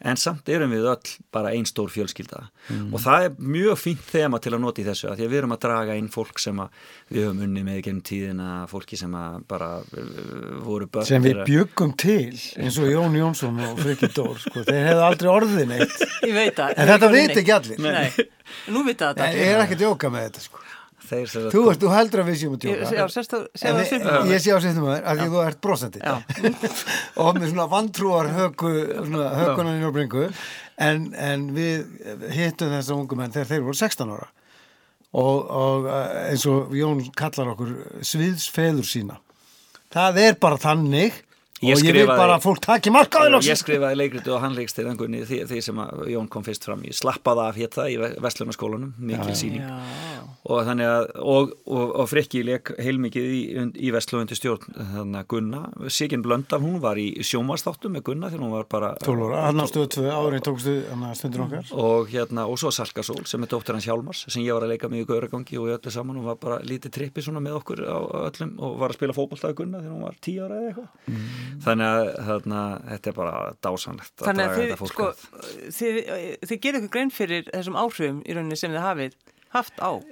en 0.00 0.20
samt 0.20 0.48
erum 0.52 0.74
við 0.74 0.88
öll 0.92 1.14
bara 1.34 1.54
ein 1.54 1.66
stór 1.68 1.90
fjölskylda. 1.92 2.46
Mm. 2.70 2.92
og 2.94 3.02
það 3.02 3.24
er 3.24 3.36
mjög 3.40 3.78
fínt 3.80 4.02
þema 4.06 4.38
til 4.42 4.52
að 4.54 4.62
nota 4.62 4.82
í 4.82 4.84
þessu 4.86 5.08
að 5.10 5.18
því 5.18 5.24
að 5.26 5.32
við 5.32 5.38
erum 5.40 5.54
að 5.54 5.60
draga 5.64 5.96
inn 5.98 6.10
fólk 6.12 6.40
sem 6.42 6.60
að 6.62 6.84
við 7.10 7.26
höfum 7.26 7.42
unni 7.46 7.64
með 7.66 7.80
gennum 7.86 8.04
tíðina 8.06 8.48
fólki 8.70 8.98
sem 9.00 9.16
að 9.18 9.38
bara 9.50 9.70
uh, 9.80 10.60
voru 10.64 10.88
börn 10.92 11.08
sem 11.08 11.24
við 11.24 11.42
bjöggum 11.48 11.94
til 11.98 12.36
eins 12.60 12.78
og 12.78 12.90
Jón 12.92 13.18
Jónsson 13.18 13.60
og 13.66 13.80
Friki 13.80 14.10
Dór 14.14 14.38
sko, 14.42 14.64
þeir 14.68 14.90
hefðu 14.90 15.06
aldrei 15.08 15.30
orðið 15.32 15.70
neitt. 15.72 15.96
Ég 16.28 16.36
veit 16.36 16.56
það. 16.58 16.76
en 16.76 16.92
þetta 16.92 17.12
veit 17.16 17.36
ekki 17.42 17.56
allir. 17.56 17.82
Nei, 17.84 18.28
nú 18.74 18.84
vita 18.86 19.10
þetta 19.10 19.26
en 19.28 19.40
ég 19.40 19.54
er 19.54 19.64
ekki 19.64 19.78
að 19.78 19.86
djóka 19.86 20.12
með 20.12 20.28
þetta 20.28 20.46
sko. 20.46 20.64
Þeir 21.10 21.26
sem 21.26 21.42
sagt- 21.42 21.54
þú, 21.54 21.62
þú 21.82 21.92
heldur 21.94 22.22
að 22.22 22.28
við 22.30 22.36
séum 22.38 22.56
að 22.56 22.66
Ég, 22.70 22.82
já, 22.94 23.04
svipum 23.90 24.28
ég 24.30 24.42
sé 24.44 24.54
á 24.54 24.58
sýttum 24.62 24.84
að 24.86 24.92
þér 24.94 25.06
að 25.10 25.20
því 25.20 25.28
þú 25.32 25.40
ert 25.44 25.60
brosandi. 25.64 26.02
Já. 26.04 26.14
og 27.24 27.40
með 27.40 27.48
svona 27.50 27.66
vantrúar 27.72 28.28
höku, 28.36 28.74
svona 29.08 29.30
hökunan 29.40 29.78
í 29.78 29.80
Nórbringu 29.82 30.26
en, 30.86 31.08
en 31.18 31.48
við 31.56 31.88
hittum 32.36 32.70
þessa 32.76 32.94
ungu 32.94 33.18
menn 33.18 33.34
þegar 33.34 33.50
þeir 33.50 33.66
voru 33.66 33.80
16 33.80 34.14
ára. 34.14 34.28
Og, 35.10 35.50
og 35.50 35.88
eh, 35.90 36.20
eins 36.30 36.46
og 36.46 36.70
Jón 36.78 37.02
kallar 37.18 37.56
okkur 37.56 37.74
sviðsfeður 38.06 38.86
sína. 38.86 39.18
Það 39.90 40.22
er 40.22 40.38
bara 40.38 40.60
þannig. 40.62 41.18
Ég 41.60 41.76
og 41.76 41.82
ég 41.84 41.92
vil 41.92 42.06
bara 42.08 42.38
að 42.38 42.44
fólk 42.46 42.62
taki 42.64 42.88
mark 42.94 43.12
á 43.20 43.26
Ég 43.44 43.58
skrifaði 43.60 43.98
leikriti 43.98 44.30
og 44.32 44.38
hann 44.40 44.54
leikst 44.56 44.78
til 44.78 44.86
engunni 44.88 45.26
því, 45.28 45.42
því 45.50 45.58
sem 45.66 45.82
að 45.82 46.06
Jón 46.14 46.30
kom 46.32 46.46
fyrst 46.46 46.64
fram 46.64 46.86
í. 46.86 46.94
Slappaða 46.96 47.50
af 47.50 47.58
hétta 47.60 47.84
í 47.90 47.98
Vestlunarskólanum, 48.00 48.94
mikil 48.96 49.34
síning 49.36 49.66
og 50.48 50.62
þannig 50.64 50.88
að 50.88 51.02
og, 51.20 51.50
og, 51.68 51.86
og 52.00 52.06
Frikki 52.08 52.40
leik 52.46 52.70
heilmikið 52.80 53.26
í, 53.36 53.40
í 53.76 53.90
Vestlunandi 53.92 54.36
stjórn 54.38 54.72
þannig 54.72 55.18
að 55.20 55.26
Gunna, 55.34 55.60
Sigin 55.92 56.22
Blöndal 56.24 56.60
hún 56.62 56.78
var 56.80 56.96
í 57.00 57.08
sjómanstáttum 57.26 57.92
með 57.96 58.02
Gunna 58.08 58.30
þegar 58.32 58.44
hún 58.46 58.54
var 58.54 58.66
bara 58.70 58.90
12 59.04 59.26
ára, 59.26 59.42
hann 59.48 59.60
á 59.60 59.66
stöðu 59.68 59.88
2 59.98 60.06
árin 60.08 60.44
tókstu 60.46 60.72
hann 60.88 61.04
að 61.10 61.18
stundur 61.20 61.44
okkar. 61.44 61.64
Og 61.84 62.08
hérna, 62.12 62.46
og 62.48 62.56
svo 62.60 62.70
Salkasól 62.72 63.24
sem 63.28 63.44
er 63.44 63.50
dóttir 63.52 63.76
hans 63.76 63.88
Hjálmars 63.88 64.20
sem 64.28 64.44
ég 64.46 64.52
var 64.56 64.64
að 64.64 64.72
leika 64.74 64.88
með 64.90 65.02
í 65.02 65.08
Gauragangi 65.10 65.54
og 65.60 65.64
við 65.68 65.76
öllu 65.76 65.90
saman. 65.94 66.20
Og 66.20 66.24
var 66.30 66.38
bara 66.40 66.58
lítið 66.64 66.90
trippi 66.96 67.20
svona 67.24 67.42
með 67.44 67.54
okkur 67.60 67.78
á 67.84 67.98
öllum 68.30 68.52
og 68.60 68.70
var 68.80 68.90
að 68.94 68.98
spila 69.00 69.16
fótballtaði 69.16 69.58
Gunna 69.60 69.82
þegar 69.82 69.94
hún 69.96 70.06
var 70.06 70.16
10 70.28 70.40
ára 70.44 70.54
eða 70.56 70.68
eitthvað. 70.70 70.90
Þannig 71.66 71.88
að 71.90 72.04
þarna, 72.30 72.60
þetta 72.88 73.06
er 73.10 73.16
bara 73.20 73.34
dásanlegt 73.60 74.14
Þannig 74.24 74.44
að 74.46 74.54
þið, 74.60 74.70
sko, 74.94 75.04
þið, 75.76 75.94
þið 79.50 80.08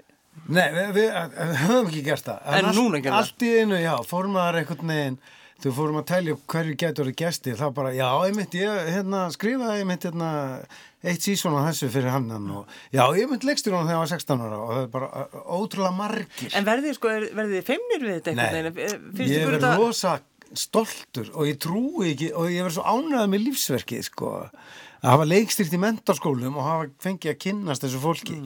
þið. 0.47 0.55
Nei, 0.59 0.69
við, 0.77 0.93
við, 0.95 1.09
við 1.39 1.57
höfum 1.65 1.89
ekki 1.91 2.05
gert 2.07 2.25
það 2.29 2.47
En 2.59 2.65
allt- 2.71 2.79
núna 2.79 3.01
gerðu 3.03 3.11
það. 3.15 3.19
Allt 3.19 3.43
í 3.43 3.51
einu, 3.63 3.81
já, 3.83 3.95
fórum 4.09 4.33
maður 4.39 4.61
einhvern 4.63 4.93
veginn 4.95 5.19
þú 5.59 5.71
fórum 5.75 5.97
að 5.99 6.05
telja 6.07 6.33
upp 6.37 6.43
hverju 6.55 6.75
getur 6.79 7.05
verið 7.09 7.17
gesti 7.19 7.53
þá 7.59 7.65
bara, 7.75 7.91
já, 7.91 8.07
einmitt, 8.29 8.53
ég 8.55 8.91
hérna, 8.95 9.25
skrifaði 9.35 9.81
einmitt 9.83 10.05
hérna, 10.07 10.29
eitt 11.03 11.25
sísón 11.27 11.57
á 11.59 11.67
þessu 11.67 11.89
fyrir 11.91 12.13
hann 12.15 12.29
og 12.31 12.69
já, 12.95 13.03
ég 13.19 13.27
mynd 13.33 13.43
leikstur 13.43 13.75
hann 13.75 13.89
þegar 13.89 13.99
ég 13.99 14.05
var 14.05 14.13
16 14.13 14.45
ára 14.47 14.61
og 14.63 14.71
það 14.71 14.83
er 14.85 14.93
bara 14.95 15.09
ótrúlega 15.59 15.97
margir 15.99 16.55
En 16.55 16.65
verðið, 16.69 16.95
sko, 17.01 17.11
er- 17.11 17.27
verðið 17.35 17.59
þið 17.59 17.67
feimnir 17.73 18.07
við 18.07 18.15
þetta 18.21 18.31
einhvern 18.31 18.55
Nei, 18.55 18.71
veginn? 18.79 19.03
Finnst 19.19 19.35
ég 19.35 19.43
ykkur 19.43 19.51
verð 19.57 19.67
þetta- 19.67 19.83
rosa 19.83 20.15
stoltur 20.63 21.29
og 21.35 21.45
ég 21.51 21.59
trúi 21.61 22.13
ekki 22.15 22.31
og 22.39 22.49
ég 22.55 22.63
verð 22.69 22.79
svo 22.79 22.87
ánægð 22.95 23.29
með 23.35 23.43
lífsverkið 23.49 24.07
sko, 24.07 24.31
að 25.03 25.11
hafa 25.11 25.27
leikstýrt 25.35 25.75
í 25.75 25.81
mentarskólum 25.83 26.55
og 26.59 26.65
hafa 26.71 26.87
fengið 27.03 27.35
að 27.35 27.41
kynnast 27.45 27.83
þessu 27.85 28.01
fólki 28.07 28.39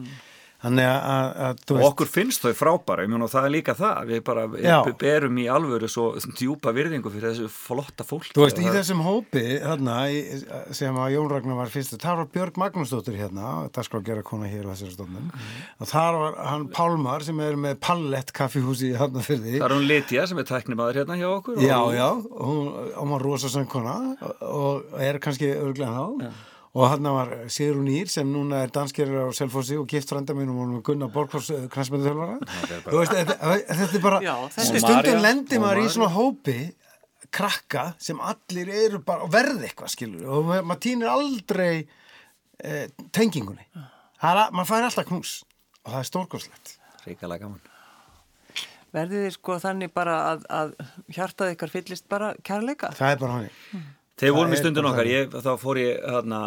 þannig 0.63 0.89
að, 0.89 1.29
að, 1.47 1.63
og 1.75 1.85
okkur 1.89 2.11
finnst 2.11 2.45
þau 2.45 2.53
frábæra, 2.57 3.07
og 3.19 3.31
það 3.31 3.47
er 3.49 3.53
líka 3.57 3.75
það. 3.77 4.11
Við 4.13 4.23
bara 4.29 4.45
Já. 4.63 4.77
berum 4.99 5.39
í 5.43 5.47
alvöru 5.51 5.89
svo 5.91 6.07
djúpa 6.39 6.73
virðingu 6.75 7.11
fyrir 7.13 7.33
þessu 7.33 7.49
flotta 7.51 8.07
fólki. 8.07 8.33
Þú 8.35 8.45
veist, 8.45 8.61
í 8.63 8.71
þessum 8.73 9.03
hópi 9.05 9.45
þarna, 9.63 9.97
í, 10.09 10.21
sem 10.75 10.97
að 10.99 11.15
Jón 11.17 11.31
Ragnar 11.31 11.59
var 11.59 11.73
fyrst 11.73 11.97
það 12.01 12.21
var 12.23 12.31
Björg 12.33 12.59
Magnúsdóttir 12.61 13.19
hérna 13.19 13.53
það 13.73 13.89
skal 13.89 14.03
gera 14.07 14.25
kona 14.25 14.49
hér 14.51 14.67
á 14.67 14.71
þessari 14.73 14.95
stofnun. 14.95 15.29
Og 15.79 15.89
þar 15.89 16.19
var 16.21 16.39
hann 16.47 16.69
Pálmar 16.73 17.25
sem 17.25 17.39
er 17.43 17.57
með 17.59 17.77
Pallett 17.83 18.33
kaffihúsi 18.35 18.91
í 18.93 18.97
Hafnafyrði 18.97 19.57
það 19.57 19.67
er 19.67 19.75
hún 19.75 19.87
Lydia 19.89 20.25
sem 20.29 20.39
er 20.41 20.47
tæknimaður 20.49 21.01
hérna 21.01 21.19
hjá 21.19 21.27
okkur 21.31 21.61
Já, 21.63 21.77
og, 21.79 21.93
já, 21.97 22.07
hún, 22.39 22.71
hún 22.97 23.13
var 23.15 23.27
rosa 23.27 23.51
söngkona 23.53 23.95
og 24.47 24.97
er 25.01 25.21
kannski 25.23 25.53
örglega 25.53 25.93
þá 25.93 26.33
og 26.73 26.87
hann 26.89 27.05
var 27.05 27.31
Sigrun 27.53 27.87
Ír 27.91 28.09
sem 28.09 28.29
núna 28.33 28.63
er 28.65 28.71
danskerir 28.73 29.27
á 29.29 29.33
Selfossi 29.37 29.75
og 29.77 29.85
gift 29.91 30.09
frænda 30.09 30.33
mínum 30.33 30.57
og 30.63 30.77
er 30.79 30.85
Gunnar 30.87 31.11
Borgfors 31.13 31.51
knæsmyndu 31.69 32.07
þjálfara 32.07 32.37
Þú 32.87 32.95
veist, 32.97 33.13
þetta, 33.13 33.35
þetta 33.69 33.97
er 33.99 34.03
bara 34.07 34.21
Já, 34.25 34.33
er- 34.47 34.87
María- 34.87 35.21
lendir 35.27 35.61
maður 35.61 35.83
í 35.83 35.89
svona 35.93 36.09
hópi 36.15 36.57
krakka 37.33 37.83
sem 38.01 38.19
allir 38.21 38.69
eru 38.69 38.99
bara 39.05 39.23
og 39.25 39.31
verði 39.33 39.69
eitthvað 39.69 39.93
skilur 39.93 40.25
og 40.37 40.45
ma- 40.49 40.61
maður 40.61 40.81
týnir 40.87 41.09
aldrei 41.13 41.87
eh, 42.63 42.87
tengingunni. 43.11 43.65
Maður 44.23 44.67
fær 44.69 44.85
alltaf 44.87 45.07
knús. 45.09 45.31
Og 45.83 45.91
það 45.91 45.99
er 45.99 46.09
stórkoslegt 46.09 46.75
ríkalega 47.07 47.41
gaman. 47.43 47.61
Verðið 48.93 49.23
þið 49.25 49.33
sko 49.35 49.55
þannig 49.59 49.91
bara 49.93 50.13
að, 50.31 50.43
að 50.53 50.73
hjartað 51.15 51.55
ykkar 51.55 51.71
fyllist 51.73 52.05
bara 52.09 52.33
kærleika? 52.45 52.91
það 52.93 53.11
er 53.15 53.19
bara 53.23 53.37
hann 53.39 53.85
Þegar 54.21 54.35
vorum 54.37 54.53
í 54.53 54.57
stundin 54.59 54.85
okkar, 54.85 55.07
ég, 55.09 55.31
þá 55.41 55.53
fór 55.57 55.79
ég 55.81 56.03
hana, 56.05 56.39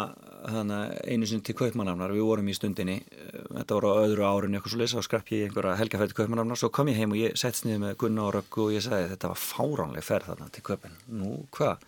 hana, 0.47 0.77
einu 1.03 1.27
sinni 1.27 1.43
til 1.43 1.55
Kaupmannafnar, 1.59 2.13
við 2.15 2.23
vorum 2.23 2.47
í 2.47 2.55
stundinni, 2.55 3.01
eh, 3.11 3.41
þetta 3.57 3.75
voru 3.75 3.89
á 3.91 3.95
öðru 4.05 4.23
árinu 4.23 4.55
eitthvað 4.55 4.73
svo 4.73 4.79
leys, 4.79 4.93
þá 4.95 5.03
skrapp 5.03 5.31
ég 5.35 5.49
einhverja 5.49 5.75
helgafæri 5.81 6.13
til 6.13 6.19
Kaupmannafnar, 6.21 6.61
svo 6.61 6.69
kom 6.71 6.87
ég 6.87 7.01
heim 7.01 7.11
og 7.11 7.19
ég 7.19 7.35
settst 7.35 7.67
niður 7.67 7.83
með 7.83 7.97
Gunna 8.03 8.23
og 8.23 8.31
Röggu 8.37 8.63
og 8.69 8.71
ég 8.77 8.85
sagði 8.87 9.11
þetta 9.11 9.33
var 9.33 9.43
fáránleg 9.43 10.07
ferð 10.07 10.31
þarna 10.31 10.47
til 10.55 10.63
Kaupin. 10.69 10.95
Nú, 11.11 11.33
hvað? 11.51 11.83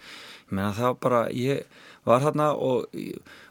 Ég 0.50 0.56
meina 0.58 0.74
það 0.74 0.88
var 0.90 0.98
bara, 1.06 1.22
ég 1.30 1.64
var 2.10 2.24
þarna 2.24 2.46
og, 2.58 3.00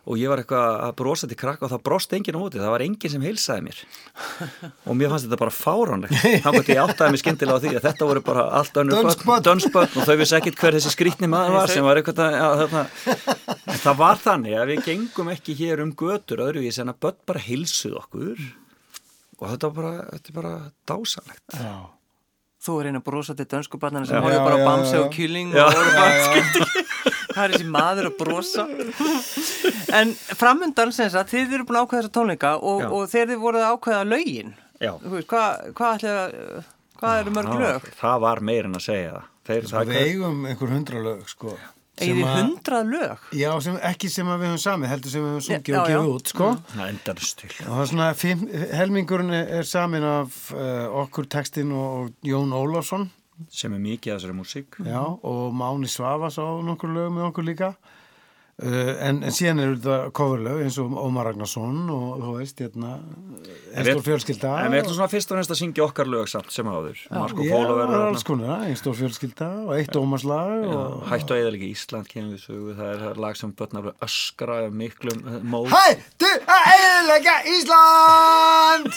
og 0.08 0.18
ég 0.18 0.30
var 0.32 0.40
eitthvað 0.42 0.78
að 0.82 0.92
brosa 0.98 1.28
til 1.30 1.36
krakka 1.38 1.66
og 1.68 1.70
það 1.70 1.82
brost 1.86 2.14
enginn 2.16 2.34
á 2.34 2.42
móti, 2.42 2.58
það 2.58 2.72
var 2.74 2.82
enginn 2.82 3.12
sem 3.12 3.26
heilsaði 3.28 3.64
mér. 3.68 3.82
Og 4.88 4.96
mér 4.98 5.12
fannst 5.12 5.28
þetta 5.28 5.38
bara 5.44 5.54
fáránlegt. 5.54 6.16
Þá 6.42 6.48
gott 6.56 6.72
ég 6.72 6.80
áttaði 6.82 7.14
mig 7.14 7.22
skyndilega 7.22 7.60
á 7.60 7.62
því 7.62 7.74
að 7.78 7.86
þetta 7.86 8.08
voru 8.10 8.22
bara 8.26 8.46
allt 8.58 8.80
önnur 8.82 9.10
börn 9.76 9.98
og 10.00 10.08
þau 10.08 10.16
vissi 10.18 10.38
ekkit 10.40 10.58
hver 10.58 10.78
þessi 10.78 10.94
skrýtni 10.96 11.30
maður 11.30 11.58
var 11.60 11.74
sem 11.74 11.86
var 11.86 12.00
eitthvað 12.00 12.24
að, 12.24 12.38
að, 12.48 12.78
að, 12.82 13.20
að 13.68 13.82
það 13.84 14.00
var 14.02 14.24
þannig 14.24 14.56
að 14.58 14.72
við 14.72 14.82
gengum 14.88 15.30
ekki 15.36 15.54
hér 15.60 15.84
um 15.84 15.92
götur 16.02 16.42
öðruvís 16.48 16.80
en 16.82 16.90
að 16.90 16.98
börn 17.06 17.20
bara 17.30 17.44
hilsuð 17.46 18.00
okkur 18.02 18.42
og 19.38 19.46
þetta 19.52 19.70
var 19.70 19.76
bara, 19.78 19.94
þetta 20.16 20.32
er 20.34 20.36
bara 20.40 20.56
dásanlegt 20.88 21.58
Já. 21.62 21.76
Þú 22.58 22.74
er 22.80 22.88
einn 22.90 22.98
að 22.98 23.04
brosa 23.06 23.34
til 23.38 23.46
dönsku 23.46 23.78
barnana 23.78 24.08
sem 24.08 24.16
Já, 24.18 24.22
horfðu 24.24 24.38
bara 24.42 24.56
á 24.58 24.66
bamsi 24.66 24.96
og 24.98 25.12
kýling 25.14 25.52
Já. 25.54 25.62
og 25.68 25.76
voru 25.78 25.92
bara 25.94 26.24
skipt 26.26 26.56
hvað 27.38 27.46
er 27.46 27.54
þessi 27.54 27.70
maður 27.78 28.08
að 28.10 28.16
brosa 28.18 28.64
en 29.98 30.12
framundan 30.38 30.92
sem 30.94 31.10
sagt 31.12 31.30
þið 31.32 31.54
eru 31.58 31.66
búin 31.68 31.78
að 31.80 31.86
ákveða 31.86 32.02
þessa 32.02 32.14
tónleika 32.18 32.52
og, 32.58 32.84
og 32.90 33.08
þegar 33.12 33.32
þið 33.32 33.42
voruð 33.46 33.64
að 33.64 33.72
ákveða 33.78 34.04
lögin 34.10 34.52
Já. 34.82 34.92
þú 35.02 35.14
veist, 35.16 35.30
hvað, 35.30 35.96
ætli, 35.96 36.62
hvað 37.00 37.16
eru 37.22 37.34
mörg 37.38 37.50
það, 37.54 37.64
lög? 37.64 37.88
það 38.02 38.20
var 38.26 38.42
meir 38.50 38.68
en 38.68 38.78
að 38.78 38.86
segja 38.90 39.16
það 39.16 39.34
Þeir, 39.48 39.64
Sko, 39.64 39.72
það 39.78 39.88
við 39.88 39.98
eigum 40.04 40.40
einhver 40.44 40.72
hundra 40.74 40.98
lög 41.00 41.20
sko. 41.32 41.52
Sem 41.98 42.10
Egið 42.18 42.26
að- 42.28 42.34
hundrað 42.36 42.90
lög 42.92 43.22
Já, 43.40 43.48
sem, 43.64 43.78
ekki 43.88 44.10
sem 44.12 44.28
að 44.28 44.42
við 44.42 44.50
höfum 44.50 44.60
samið, 44.60 44.90
heldur 44.92 45.10
sem 45.14 45.22
við 45.24 45.30
höfum 45.32 45.44
sungið 45.46 45.78
og 45.78 45.88
gefið 45.88 46.10
út, 46.12 46.32
sko. 46.34 46.48
Það 46.74 46.90
endanustil 46.92 47.48
Og 47.54 47.70
það 47.70 47.80
er 47.80 47.88
svona, 47.92 48.08
fimm, 48.20 48.42
helmingurinn 48.76 49.32
er, 49.38 49.64
samin 49.66 50.04
af 50.10 50.36
uh, 50.52 50.84
okkur 51.00 51.30
textin 51.32 51.72
og 51.74 52.12
Jón 52.28 52.52
Ólafsson, 52.60 53.08
sem 53.52 53.74
er 53.74 53.84
mikið 53.84 54.14
af 54.14 54.20
þessari 54.20 54.38
músík 54.38 54.80
já, 54.84 55.00
og 55.04 55.54
Máni 55.54 55.90
Svavas 55.90 56.38
á 56.42 56.46
nokkur 56.64 56.92
lög 56.94 57.14
með 57.14 57.30
okkur 57.30 57.48
líka. 57.48 57.72
Uh, 58.58 58.96
en, 59.06 59.20
en 59.22 59.30
síðan 59.30 59.60
eru 59.62 59.76
þetta 59.78 60.08
coverlög 60.18 60.64
eins 60.64 60.74
og 60.82 60.90
Ómar 60.98 61.28
Ragnarsson 61.28 61.76
og 61.94 62.16
þú 62.24 62.32
veist, 62.40 62.58
hérna, 62.58 62.96
Einstór 63.70 64.02
fjölskylda. 64.02 64.56
En 64.64 64.74
við 64.74 64.80
ætlum 64.82 64.96
svona 64.96 65.12
fyrst 65.12 65.30
og 65.30 65.38
næst 65.38 65.54
að 65.54 65.60
syngja 65.60 65.84
okkar 65.84 66.10
lög 66.10 66.26
samt 66.32 66.50
sem 66.50 66.66
áður 66.66 67.04
Marko 67.12 67.46
Já, 67.46 67.52
Pólo 67.52 67.68
það 67.68 67.78
verður 67.78 67.84
er 67.84 67.94
þarna. 67.94 68.10
alls 68.10 68.26
konar, 68.26 68.66
Einstór 68.66 68.98
fjölskylda 68.98 69.50
og 69.62 69.72
eitt 69.76 70.00
Ómarslag 70.02 70.66
og... 70.74 70.98
Hættu 71.12 71.38
að 71.38 71.44
eða 71.44 71.62
Ísland 71.68 72.10
kemur 72.10 72.34
við 72.34 72.44
sögu 72.48 72.74
það 72.80 73.06
er 73.06 73.22
lag 73.28 73.38
sem 73.38 73.54
börnar 73.62 73.92
öskra 74.08 74.60
miklum 74.74 75.22
eh, 75.22 75.38
móð 75.54 75.70
Hættu 75.78 76.34
að 76.58 76.70
eðilega 76.74 77.40
Ísland! 77.54 78.90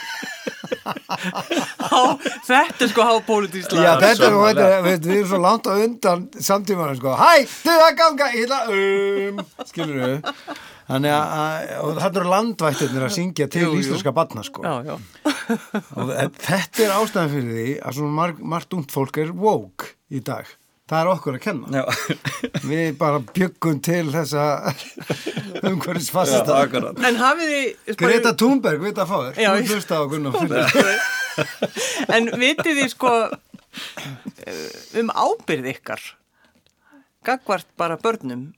Há, 0.90 2.00
Þetta 2.46 2.84
er 2.86 2.90
sko 2.92 3.06
hápólitískt 3.06 3.74
Já, 3.76 3.94
þetta 4.00 4.10
er, 4.10 4.18
Sannarlega. 4.20 4.66
þetta, 4.66 4.82
við, 4.86 4.98
við 5.06 5.16
erum 5.20 5.30
svo 5.32 5.40
langt 5.44 5.68
á 5.70 5.72
undan 5.84 6.26
samtímanum, 6.48 6.98
sko, 7.00 7.14
hættu 7.20 7.76
að 7.76 7.94
ganga 8.00 8.28
illa 8.40 8.60
um, 8.74 9.40
skilur 9.68 10.00
við 10.04 10.30
þannig 10.90 11.12
að, 11.14 11.68
þetta 12.00 12.18
eru 12.20 12.30
landvættirnir 12.32 13.04
að 13.06 13.12
syngja 13.14 13.46
til 13.52 13.60
Jú, 13.62 13.68
jú. 13.76 13.82
íslenska 13.84 14.10
barna, 14.16 14.42
sko. 14.42 14.64
Já, 14.66 14.72
já. 14.90 14.96
Og 15.94 16.08
þe- 16.10 16.30
þetta 16.48 16.82
er 16.86 16.94
ástæðan 16.96 17.30
fyrir 17.36 17.52
því 17.60 17.68
að 17.86 17.94
svona 18.00 18.16
marg, 18.16 18.40
margt 18.54 18.74
ungt 18.74 18.90
fólk 18.94 19.20
er 19.22 19.30
woke 19.38 19.92
í 20.10 20.22
dag 20.26 20.50
það 20.90 21.00
er 21.00 21.10
okkur 21.14 21.38
að 21.38 21.42
kenna. 21.46 21.80
Já, 21.80 21.84
við 22.66 22.90
bara 23.00 23.20
byggum 23.30 23.80
til 23.86 24.02
þessa 24.10 24.44
umhverfis 25.70 26.10
já, 26.10 26.14
fasta 26.18 26.58
akkurat. 26.60 27.00
En 27.06 27.18
hafið 27.20 27.54
þið 27.54 27.98
Greta 28.02 28.34
Thunberg, 28.42 28.82
veit 28.84 28.98
að 29.00 29.10
fá 29.12 29.18
þér. 29.28 29.40
Já, 29.40 29.50
þú 29.54 29.62
ég- 29.62 29.74
hlusta 29.74 30.00
á 30.00 30.02
Gunnar 30.10 30.32
En 32.16 32.30
vitið 32.42 32.80
þið 32.82 32.88
sko 32.94 33.12
um 35.00 35.12
ábyrð 35.14 35.68
ykkar 35.76 36.02
gagvart 37.26 37.68
bara 37.78 37.98
börnum 38.00 38.48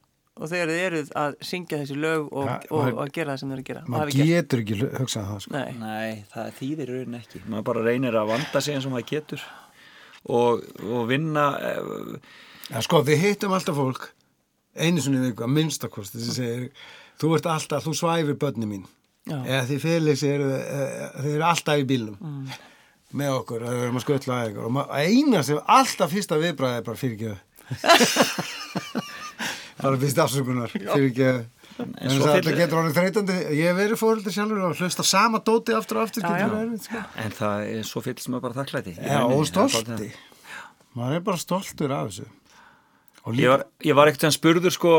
og 0.41 0.49
þegar 0.49 0.71
þið 0.73 0.83
eruð 0.87 1.11
að 1.19 1.35
syngja 1.45 1.81
þessi 1.83 1.97
lög 2.01 2.29
og, 2.33 2.47
Ja, 2.49 2.55
og, 2.73 2.87
og, 2.97 3.11
gera 3.13 3.35
það 3.35 3.41
sem 3.43 3.51
þið 3.51 3.57
eru 3.57 3.63
að 3.63 3.69
gera 3.69 3.83
maður 3.93 4.15
getur 4.17 4.63
ekki 4.63 4.79
hugsað 4.81 5.27
það, 5.29 5.41
sko. 5.45 5.53
Nei, 5.53 5.75
Nei, 5.83 6.23
það 6.33 6.53
þýðir 6.61 6.93
í 6.93 6.97
raunin 6.97 7.19
ekki. 7.19 7.43
Maður 7.53 7.67
bara 7.69 7.85
reynir 7.91 8.17
að 8.17 8.31
vanda 8.33 8.63
sig 8.65 8.77
eins 8.79 8.89
og 8.89 8.95
maður 8.95 9.09
getur 9.13 9.45
og, 10.31 10.63
og 10.87 11.09
vinna 11.11 11.47
eh, 11.59 11.83
Já, 12.73 12.79
sko, 12.87 13.03
við 13.05 13.19
hittum 13.21 13.53
alltaf 13.53 13.77
fólk 13.77 14.07
einu 14.79 15.03
sinni 15.03 15.19
í 15.21 15.25
viku, 15.27 15.43
að 15.45 15.51
minnstakost 15.53 16.15
þessi 16.17 16.33
segir, 16.37 16.69
þú 17.21 17.27
ert 17.37 17.47
alltaf, 17.53 17.83
þú 17.85 17.93
svæfir 17.99 18.37
börni 18.41 18.67
mín. 18.71 18.85
Já. 19.23 19.37
eða 19.47 19.67
því 19.69 19.77
Felix 19.79 20.23
eru, 20.27 20.47
eh, 20.59 21.11
þeir 21.23 21.35
eru 21.37 21.45
alltaf 21.47 21.79
í 21.79 21.85
bílnum 21.87 22.17
með 23.15 23.29
okkur, 23.37 23.63
það 23.69 23.83
erum 23.85 23.99
að 24.01 24.03
skutla 24.03 24.39
að 24.41 24.49
ykkur 24.51 24.65
og 24.67 24.73
eina 24.99 25.43
sem 25.47 25.61
alltaf 25.77 26.11
fyrsta 26.11 26.35
viðbræði 26.43 26.81
er 26.81 26.87
bara 26.89 26.99
fyrirgjöðu 26.99 27.39
bara 29.83 30.01
fyrst 30.03 30.19
afsökunar 30.25 30.71
fyrirgjöðu 30.75 31.45
en 31.81 32.11
svo 32.13 32.27
það 32.27 32.43
fyll- 32.43 32.59
getur 32.61 32.81
orðið 32.83 32.99
þreytandi. 32.99 33.39
Ég 33.57 33.71
hef 33.71 33.79
verið 33.81 34.01
fóröldur 34.03 34.35
sjálfur 34.37 34.63
og 34.69 34.77
hlusta 34.83 35.05
sama 35.07 35.39
dóti 35.41 35.77
aftur 35.79 35.97
og 36.03 36.09
aftur 36.09 36.23
Já, 36.23 36.29
getur 36.29 36.43
já. 36.43 36.53
verið 36.53 36.69
erfitt, 36.69 36.85
sko. 36.91 37.03
en 37.25 37.31
það 37.41 37.67
er 37.79 37.83
svo 37.89 38.05
fyllst 38.05 38.29
maður 38.29 38.47
bara 38.49 38.59
þakklæti. 38.61 38.95
Já, 38.99 39.19
rauninni, 39.19 39.41
og 39.41 39.47
það 39.47 39.65
er 39.65 39.67
bara 39.67 39.69
stolti. 39.81 40.13
maður 40.97 41.15
er 41.17 41.21
bara 41.31 41.37
stoltur 41.47 41.91
af 41.99 42.07
þessu. 42.13 42.29
Og 43.25 43.37
Ég 43.39 43.47
var, 43.53 43.61
ég 43.87 43.95
var 43.95 44.09
ekkert 44.11 44.25
að 44.27 44.33
spurður 44.35 44.73
sko, 44.75 44.93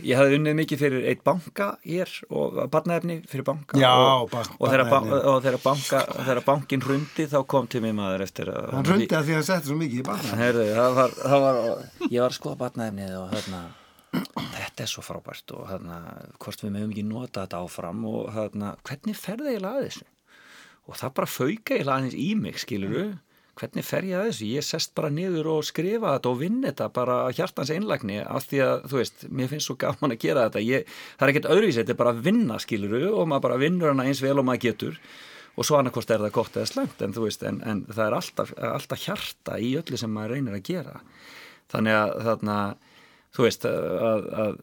ég 0.00 0.16
hafði 0.16 0.38
unnið 0.38 0.54
mikið 0.62 0.78
fyrir 0.80 1.02
eitt 1.10 1.20
banka 1.22 1.66
hér 1.84 2.08
og 2.32 2.54
barnaefni 2.72 3.18
fyrir 3.28 3.44
banka. 3.44 3.76
Já, 3.76 3.90
og, 3.92 4.30
ba- 4.32 4.46
og, 4.56 4.64
þegar, 4.70 4.84
ba 4.88 4.94
barnaefni. 4.94 5.28
og 5.28 5.42
þegar, 5.44 5.58
banka, 5.66 6.00
þegar 6.24 6.40
bankin 6.46 6.80
hrundi 6.80 7.26
þá 7.28 7.36
kom 7.52 7.66
til 7.68 7.82
mig 7.84 7.92
maður 7.98 8.24
eftir 8.24 8.48
að 8.48 8.70
hann 8.72 8.88
hrundi 8.88 9.10
að 9.12 9.28
því 9.28 9.34
að 9.36 9.38
hann 9.42 9.48
setti 9.50 9.68
svo 9.68 9.76
mikið 9.76 10.00
í 10.00 10.06
barna 10.08 10.38
Herðu, 10.40 10.64
það 10.78 10.96
var, 11.02 11.10
það 11.20 11.44
var, 11.44 11.60
ég 12.08 12.16
var 12.24 12.30
að 12.32 12.38
skoða 12.40 12.56
barnaefnið 12.64 13.12
og 13.20 13.28
hérna, 13.36 13.60
þetta 14.10 14.84
er 14.84 14.90
svo 14.90 15.04
frábært 15.06 15.54
og 15.54 15.66
hérna, 15.70 16.00
hvort 16.42 16.64
við 16.64 16.74
meðum 16.74 16.94
ekki 16.94 17.06
nota 17.06 17.44
þetta 17.44 17.62
áfram 17.64 18.04
og 18.10 18.30
hérna, 18.34 18.74
hvernig 18.86 19.18
ferði 19.18 19.56
ég 19.56 19.66
að 19.66 19.82
þessu? 19.86 20.06
Og 20.90 20.98
það 20.98 21.16
bara 21.18 21.30
fauka 21.30 21.76
ég 21.78 21.90
aðeins 21.90 22.16
í 22.18 22.28
mig, 22.34 22.58
skiluru, 22.58 23.04
hvernig 23.60 23.86
fer 23.86 24.08
ég 24.08 24.18
að 24.18 24.30
þessu? 24.30 24.50
Ég 24.50 24.66
sest 24.66 24.94
bara 24.98 25.12
niður 25.14 25.50
og 25.54 25.66
skrifa 25.68 26.16
þetta 26.16 26.32
og 26.32 26.38
vinn 26.40 26.60
þetta 26.64 26.88
bara 26.96 27.18
hjartans 27.36 27.70
einlægni 27.70 28.20
af 28.24 28.48
því 28.50 28.62
að, 28.66 28.86
þú 28.90 29.02
veist, 29.02 29.26
mér 29.30 29.52
finnst 29.52 29.70
svo 29.70 29.76
gaman 29.78 30.16
að 30.16 30.22
gera 30.24 30.46
þetta. 30.48 30.64
Ég, 30.66 30.94
það 31.14 31.26
er 31.26 31.34
ekkert 31.34 31.50
öðruvísi, 31.54 31.82
þetta 31.82 31.94
er 31.94 32.00
bara 32.00 32.14
að 32.16 32.24
vinna, 32.26 32.58
skiluru, 32.64 33.04
og 33.12 33.28
maður 33.30 33.46
bara 33.46 33.60
vinnur 33.62 33.92
hana 33.92 34.08
eins 34.08 34.24
vel 34.24 34.38
og 34.40 34.48
maður 34.48 34.64
getur 34.70 35.02
og 35.58 35.66
svo 35.66 35.76
annarkost 35.76 36.10
er 36.14 36.22
það 36.22 36.34
gott 36.34 36.56
eða 36.56 36.68
slæmt 36.70 37.02
en 37.04 37.14
þú 37.14 37.26
veist, 37.26 37.42
en, 37.46 37.58
en 37.66 37.82
það 37.90 38.04
er 38.06 38.16
alltaf, 38.16 38.52
alltaf 38.70 39.02
hjarta 39.02 39.58
í 39.60 39.74
öllu 39.80 39.98
sem 40.00 40.12
maður 40.14 40.36
reynir 40.36 40.56
að 40.56 40.66
gera 40.70 41.00
þannig 41.72 41.98
að 41.98 42.12
þarna 42.28 42.56
þú 43.36 43.46
veist 43.46 43.66
að, 43.68 43.88
að, 44.10 44.28
að, 44.40 44.60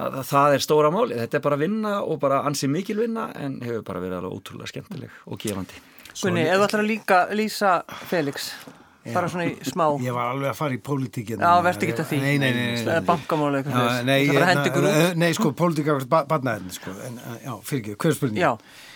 að 0.00 0.18
það 0.32 0.56
er 0.56 0.66
stóra 0.66 0.90
máli 0.94 1.20
þetta 1.20 1.40
er 1.40 1.46
bara 1.46 1.60
vinna 1.60 1.94
og 2.02 2.20
bara 2.22 2.42
ansi 2.48 2.70
mikil 2.70 3.00
vinna 3.02 3.30
en 3.38 3.60
hefur 3.64 3.86
bara 3.86 4.02
verið 4.02 4.20
alveg 4.20 4.36
ótrúlega 4.38 4.72
skemmtileg 4.74 5.22
og 5.26 5.40
gefandi 5.40 5.86
Gunni, 6.20 6.42
þú 6.42 6.64
ætlar 6.66 6.82
að 6.82 6.88
líka 6.90 7.18
lýsa 7.38 7.74
Felix 8.10 8.50
bara 9.14 9.30
svona 9.30 9.46
í 9.48 9.54
smá 9.64 9.86
Ég 10.02 10.14
var 10.14 10.32
alveg 10.34 10.50
að 10.50 10.58
fara 10.58 10.76
í 10.76 10.80
pólitíkina. 10.84 11.40
Já, 11.40 11.62
verður 11.64 11.86
ekki 11.86 11.94
að 12.02 12.10
því 12.10 12.18
Nei, 12.20 12.34
nei, 12.42 12.50
nei. 12.50 12.50
nei, 12.50 12.74
Það 12.82 12.90
er 12.98 14.04
nei, 14.04 14.18
að 14.28 14.50
hérna, 14.50 14.92
nei, 15.22 15.30
sko, 15.38 15.52
pólitíka 15.56 15.96
barnaðin, 16.10 16.68
sko. 16.74 16.92
En, 17.06 17.16
eh, 17.22 17.38
já, 17.46 17.54
fyrir 17.64 17.82
ekki, 17.84 17.96
hver 18.04 18.16
spurning? 18.18 18.42
Já, 18.42 18.50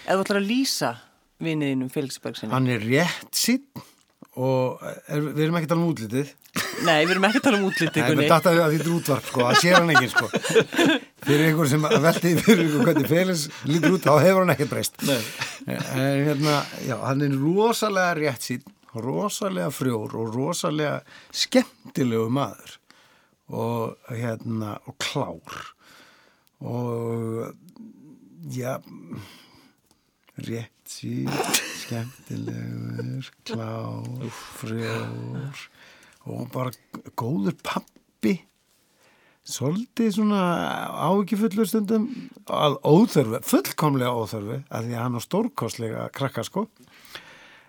ef 0.04 0.12
þú 0.12 0.26
ætlar 0.26 0.40
að 0.42 0.50
lýsa 0.50 0.92
viniðinum 1.44 1.90
Felix 1.94 2.20
Bergsinni 2.22 2.54
Hann 2.54 2.68
er 2.74 2.84
rétt 2.84 3.38
sín 3.38 3.64
og 4.34 4.82
er, 4.84 5.20
við 5.22 5.42
erum 5.46 5.58
ekki 5.58 5.68
að 5.68 5.72
tala 5.72 5.82
um 5.84 5.90
útlitið. 5.92 6.30
Nei, 6.84 7.00
við 7.04 7.12
erum 7.14 7.26
ekki 7.28 7.40
að 7.40 7.44
tala 7.46 7.58
um 7.60 7.66
útliti 7.68 8.02
Nei, 8.02 8.14
við 8.18 8.30
datta 8.32 8.50
að 8.52 8.60
þetta 8.60 8.84
er 8.84 8.94
útvarp, 8.94 9.28
sko. 9.30 9.42
Það 9.46 9.60
sér 9.62 9.76
hann 9.78 9.92
ekki, 9.94 10.10
sko. 10.12 10.28
Fyrir 11.24 11.44
einhver 11.48 11.70
sem 11.70 11.86
veldi 12.04 12.32
fyrir 12.42 12.62
ykkur 12.66 12.88
hvernig 12.88 13.10
Felix 13.10 13.44
lítur 13.70 13.96
út, 13.96 14.06
þá 14.06 14.14
hefur 14.24 14.40
hann 14.42 14.54
ekkert 14.54 14.72
breyst. 14.74 15.04
Nei. 15.06 15.20
En 15.70 16.24
hérna, 16.28 16.56
já, 16.84 16.96
hann 17.04 17.24
er 17.26 17.36
rosalega 17.40 18.16
rétt 18.20 18.48
sín, 18.48 18.66
rosalega 18.94 19.70
frjór 19.74 20.14
og 20.18 20.34
rosalega 20.34 21.00
skemmtilegu 21.34 22.28
maður 22.34 22.78
og 23.54 24.10
hérna, 24.14 24.78
og 24.88 24.96
klár 25.02 25.72
og 26.64 27.54
já 28.54 28.78
rétt 30.38 30.83
sín 30.90 31.30
skemmtilegur 31.82 33.30
klár, 33.48 34.28
frjór 34.60 35.62
og 36.24 36.48
bara 36.52 36.72
góður 37.18 37.56
pappi 37.64 38.38
svolítið 39.44 40.14
svona 40.16 40.40
áhyggjufullur 41.04 41.68
stundum. 41.68 42.08
Að 42.48 42.78
óþörfu, 42.80 43.40
fullkomlega 43.44 44.14
óþörfu 44.16 44.60
að 44.68 44.88
því 44.88 44.96
að 44.96 45.02
hann 45.02 45.18
á 45.20 45.22
stórkostlega 45.26 46.06
krakka 46.16 46.46
sko. 46.48 46.66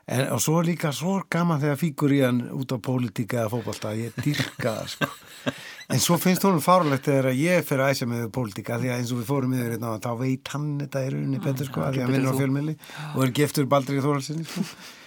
En 0.06 0.28
og 0.36 0.42
svo 0.44 0.60
líka 0.62 0.92
svo 0.94 1.18
gaman 1.34 1.64
þegar 1.64 1.80
fíkur 1.82 2.14
í 2.14 2.22
hann 2.22 2.44
út 2.54 2.72
á 2.72 2.78
pólitíka 2.78 3.42
eða 3.42 3.54
fótbolta 3.56 3.90
að 3.92 4.04
ég 4.04 4.20
dýrka 4.22 4.76
það 4.78 4.92
sko 4.94 5.08
en 5.92 6.02
svo 6.02 6.18
finnst 6.22 6.46
honum 6.48 6.64
fárlegt 6.64 7.08
þegar 7.10 7.32
ég 7.38 7.66
fer 7.68 7.84
að 7.84 7.94
æsja 7.94 8.10
með 8.10 8.28
pólitíka 8.36 8.80
því 8.82 8.92
að 8.92 9.00
eins 9.00 9.14
og 9.14 9.22
við 9.22 9.30
fórum 9.30 9.56
yfir 9.56 9.74
hérna 9.76 9.96
þá 10.02 10.12
veit 10.22 10.54
hann 10.54 10.68
þetta 10.82 11.06
í 11.06 11.10
rauninni 11.14 11.42
betur 11.44 11.70
sko 11.70 11.86
að 11.86 11.98
því 11.98 12.04
að 12.04 12.06
hann 12.08 12.16
vinnur 12.18 12.38
á 12.38 12.40
fjölmiðli 12.42 12.78
og 13.14 13.26
er 13.26 13.34
giftur 13.40 13.68
Baldri 13.72 14.04
Þóralsinni 14.06 14.48
sko. 14.50 14.68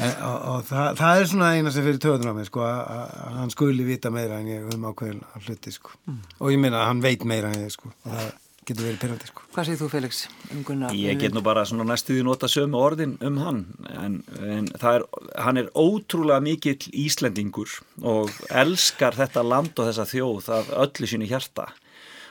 En, 0.00 0.12
og, 0.24 0.36
og 0.48 0.60
það, 0.64 0.86
það 0.96 1.18
er 1.18 1.26
svona 1.28 1.48
eina 1.58 1.70
sem 1.74 1.84
fyrir 1.84 1.98
töðunar 2.00 2.32
á 2.32 2.38
mig 2.38 2.46
sko, 2.48 2.62
að, 2.64 3.10
hann 3.36 3.50
skuli 3.52 3.84
vita 3.84 4.08
meira 4.14 4.38
en 4.40 4.46
ég 4.48 4.70
um 4.72 4.86
ákveðin 4.88 5.18
að 5.34 5.48
hluti 5.48 5.72
sko. 5.74 5.92
og 6.38 6.54
ég 6.54 6.62
meina 6.62 6.78
að 6.78 6.86
hann 6.88 7.02
veit 7.04 7.26
meira 7.28 7.50
en 7.50 7.66
ég 7.66 7.74
sko, 7.74 7.90
og 8.06 8.14
það 8.14 8.30
getur 8.68 8.86
verið 8.86 9.00
pyrrandi 9.02 9.28
sko. 9.30 9.44
Hvað 9.54 9.68
segir 9.68 9.80
þú 9.80 9.88
Felix 9.92 10.20
um 10.52 10.64
Gunnar? 10.66 10.96
Ég 10.96 11.20
get 11.20 11.34
nú 11.34 11.42
bara 11.44 11.64
svona 11.68 11.86
næstuði 11.88 12.24
nota 12.26 12.48
sömu 12.50 12.78
orðin 12.80 13.16
um 13.26 13.38
hann 13.40 13.62
en, 13.90 14.18
en 14.38 14.68
er, 14.76 15.06
hann 15.40 15.60
er 15.60 15.70
ótrúlega 15.74 16.42
mikill 16.44 16.90
Íslendingur 17.04 17.78
og 18.06 18.32
elskar 18.50 19.16
þetta 19.18 19.46
land 19.46 19.72
og 19.78 19.88
þessa 19.90 20.08
þjóð 20.10 20.50
af 20.58 20.74
öllu 20.84 21.10
sínu 21.10 21.30
hjarta 21.30 21.70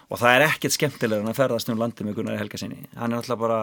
og 0.10 0.22
það 0.22 0.36
er 0.36 0.46
ekkert 0.50 0.78
skemmtilegur 0.78 1.26
en 1.26 1.34
að 1.34 1.42
ferðast 1.42 1.74
um 1.74 1.82
landi 1.82 2.06
með 2.06 2.20
Gunnar 2.20 2.40
Helga 2.40 2.62
sinni 2.62 2.86
hann 2.96 3.12
er 3.14 3.22
alltaf 3.22 3.42
bara 3.42 3.62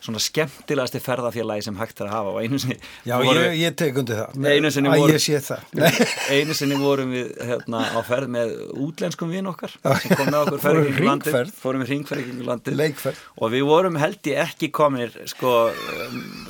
svona 0.00 0.20
skemmtilegasti 0.24 1.00
ferðafélagi 1.04 1.64
sem 1.66 1.76
hægt 1.76 2.00
er 2.00 2.08
að 2.08 2.14
hafa 2.16 2.30
og 2.32 2.38
einu 2.40 2.58
sinni 2.62 2.76
Já, 3.04 3.14
voru- 3.20 3.42
ég, 3.44 3.56
ég 3.60 3.74
tek 3.76 3.98
undir 4.00 4.20
það. 4.22 4.46
Einu 4.54 4.70
sinni 4.72 4.92
voru- 4.94 5.12
ég 5.16 5.20
sé 5.24 5.40
það. 5.44 5.66
Einu 6.36 6.56
sinni 6.56 6.78
vorum 6.80 7.12
við 7.12 7.34
hérna, 7.50 7.82
á 7.92 8.00
ferð 8.08 8.32
með 8.32 8.54
útlenskum 8.86 9.30
vinn 9.34 9.50
okkar 9.52 9.74
sem 9.76 10.14
kom 10.16 10.30
með 10.32 10.38
okkur 10.46 10.62
ferð 10.64 10.88
í 10.88 10.94
hringferð. 11.00 11.52
fórum 11.60 11.84
við 11.84 11.92
hringferð 11.92 12.72
í 12.72 12.76
Leikferð. 12.80 13.20
og 13.36 13.52
við 13.52 13.66
vorum 13.68 14.00
held 14.00 14.30
ég 14.32 14.40
ekki 14.46 14.70
kominir 14.72 15.12
sko 15.28 15.54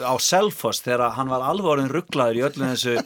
á 0.07 0.15
Selfoss 0.23 0.83
þegar 0.87 1.17
hann 1.19 1.29
var 1.33 1.43
alveg 1.51 1.73
orðin 1.75 1.91
rugglaður 1.93 2.39
í 2.41 2.47
öllu 2.51 2.71
þessu 2.71 2.97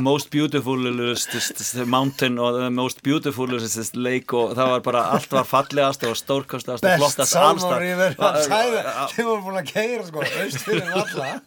most 0.00 0.30
beautifulest 0.30 1.74
mountain 1.86 2.38
og 2.38 2.58
the 2.58 2.70
most 2.70 3.02
beautifulest 3.04 3.96
lake 3.96 4.36
og 4.36 4.54
það 4.56 4.70
var 4.72 4.84
bara 4.86 5.02
allt 5.16 5.32
var 5.34 5.48
fallegast 5.48 6.04
og 6.08 6.16
stórkastast 6.16 6.86
og 6.86 7.02
flottast 7.02 7.36
allstað 7.36 7.86
þið 9.12 9.28
voru 9.28 9.42
búin 9.46 9.60
að 9.60 9.72
keira 9.72 10.06
sko 10.06 10.22
auðvist 10.24 10.64
fyrir 10.66 10.88
valla 10.92 11.40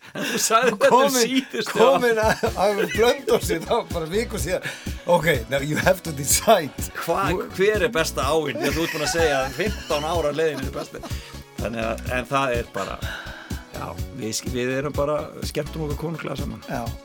komin 1.76 2.20
að 2.22 2.84
blönda 2.96 3.38
og 3.38 3.46
sér 3.46 3.64
þá 3.66 3.76
bara 3.92 4.10
viku 4.10 4.40
síðan. 4.42 4.66
Ok, 5.06 5.28
now 5.50 5.62
you 5.62 5.78
have 5.78 6.02
to 6.04 6.12
decide. 6.16 6.72
Hva, 7.06 7.30
hver 7.58 7.86
er 7.86 7.94
besta 7.94 8.26
áinn 8.32 8.62
ég 8.64 8.76
þú 8.76 8.86
ert 8.86 8.96
búin 8.96 9.06
að 9.06 9.14
segja 9.16 9.40
að 9.44 9.60
15 9.62 10.10
ára 10.12 10.36
leðin 10.36 10.66
er 10.66 10.76
besta 10.76 11.02
þannig 11.62 11.86
að 11.86 12.06
en 12.18 12.30
það 12.30 12.56
er 12.60 12.70
bara 12.76 13.00
já, 13.76 13.88
við, 14.20 14.44
við 14.54 14.72
erum 14.80 14.96
bara 14.96 15.20
skemmtum 15.48 15.88
okkur 15.88 16.02
konunglega 16.08 16.40
saman. 16.42 16.64
Já. 16.70 17.05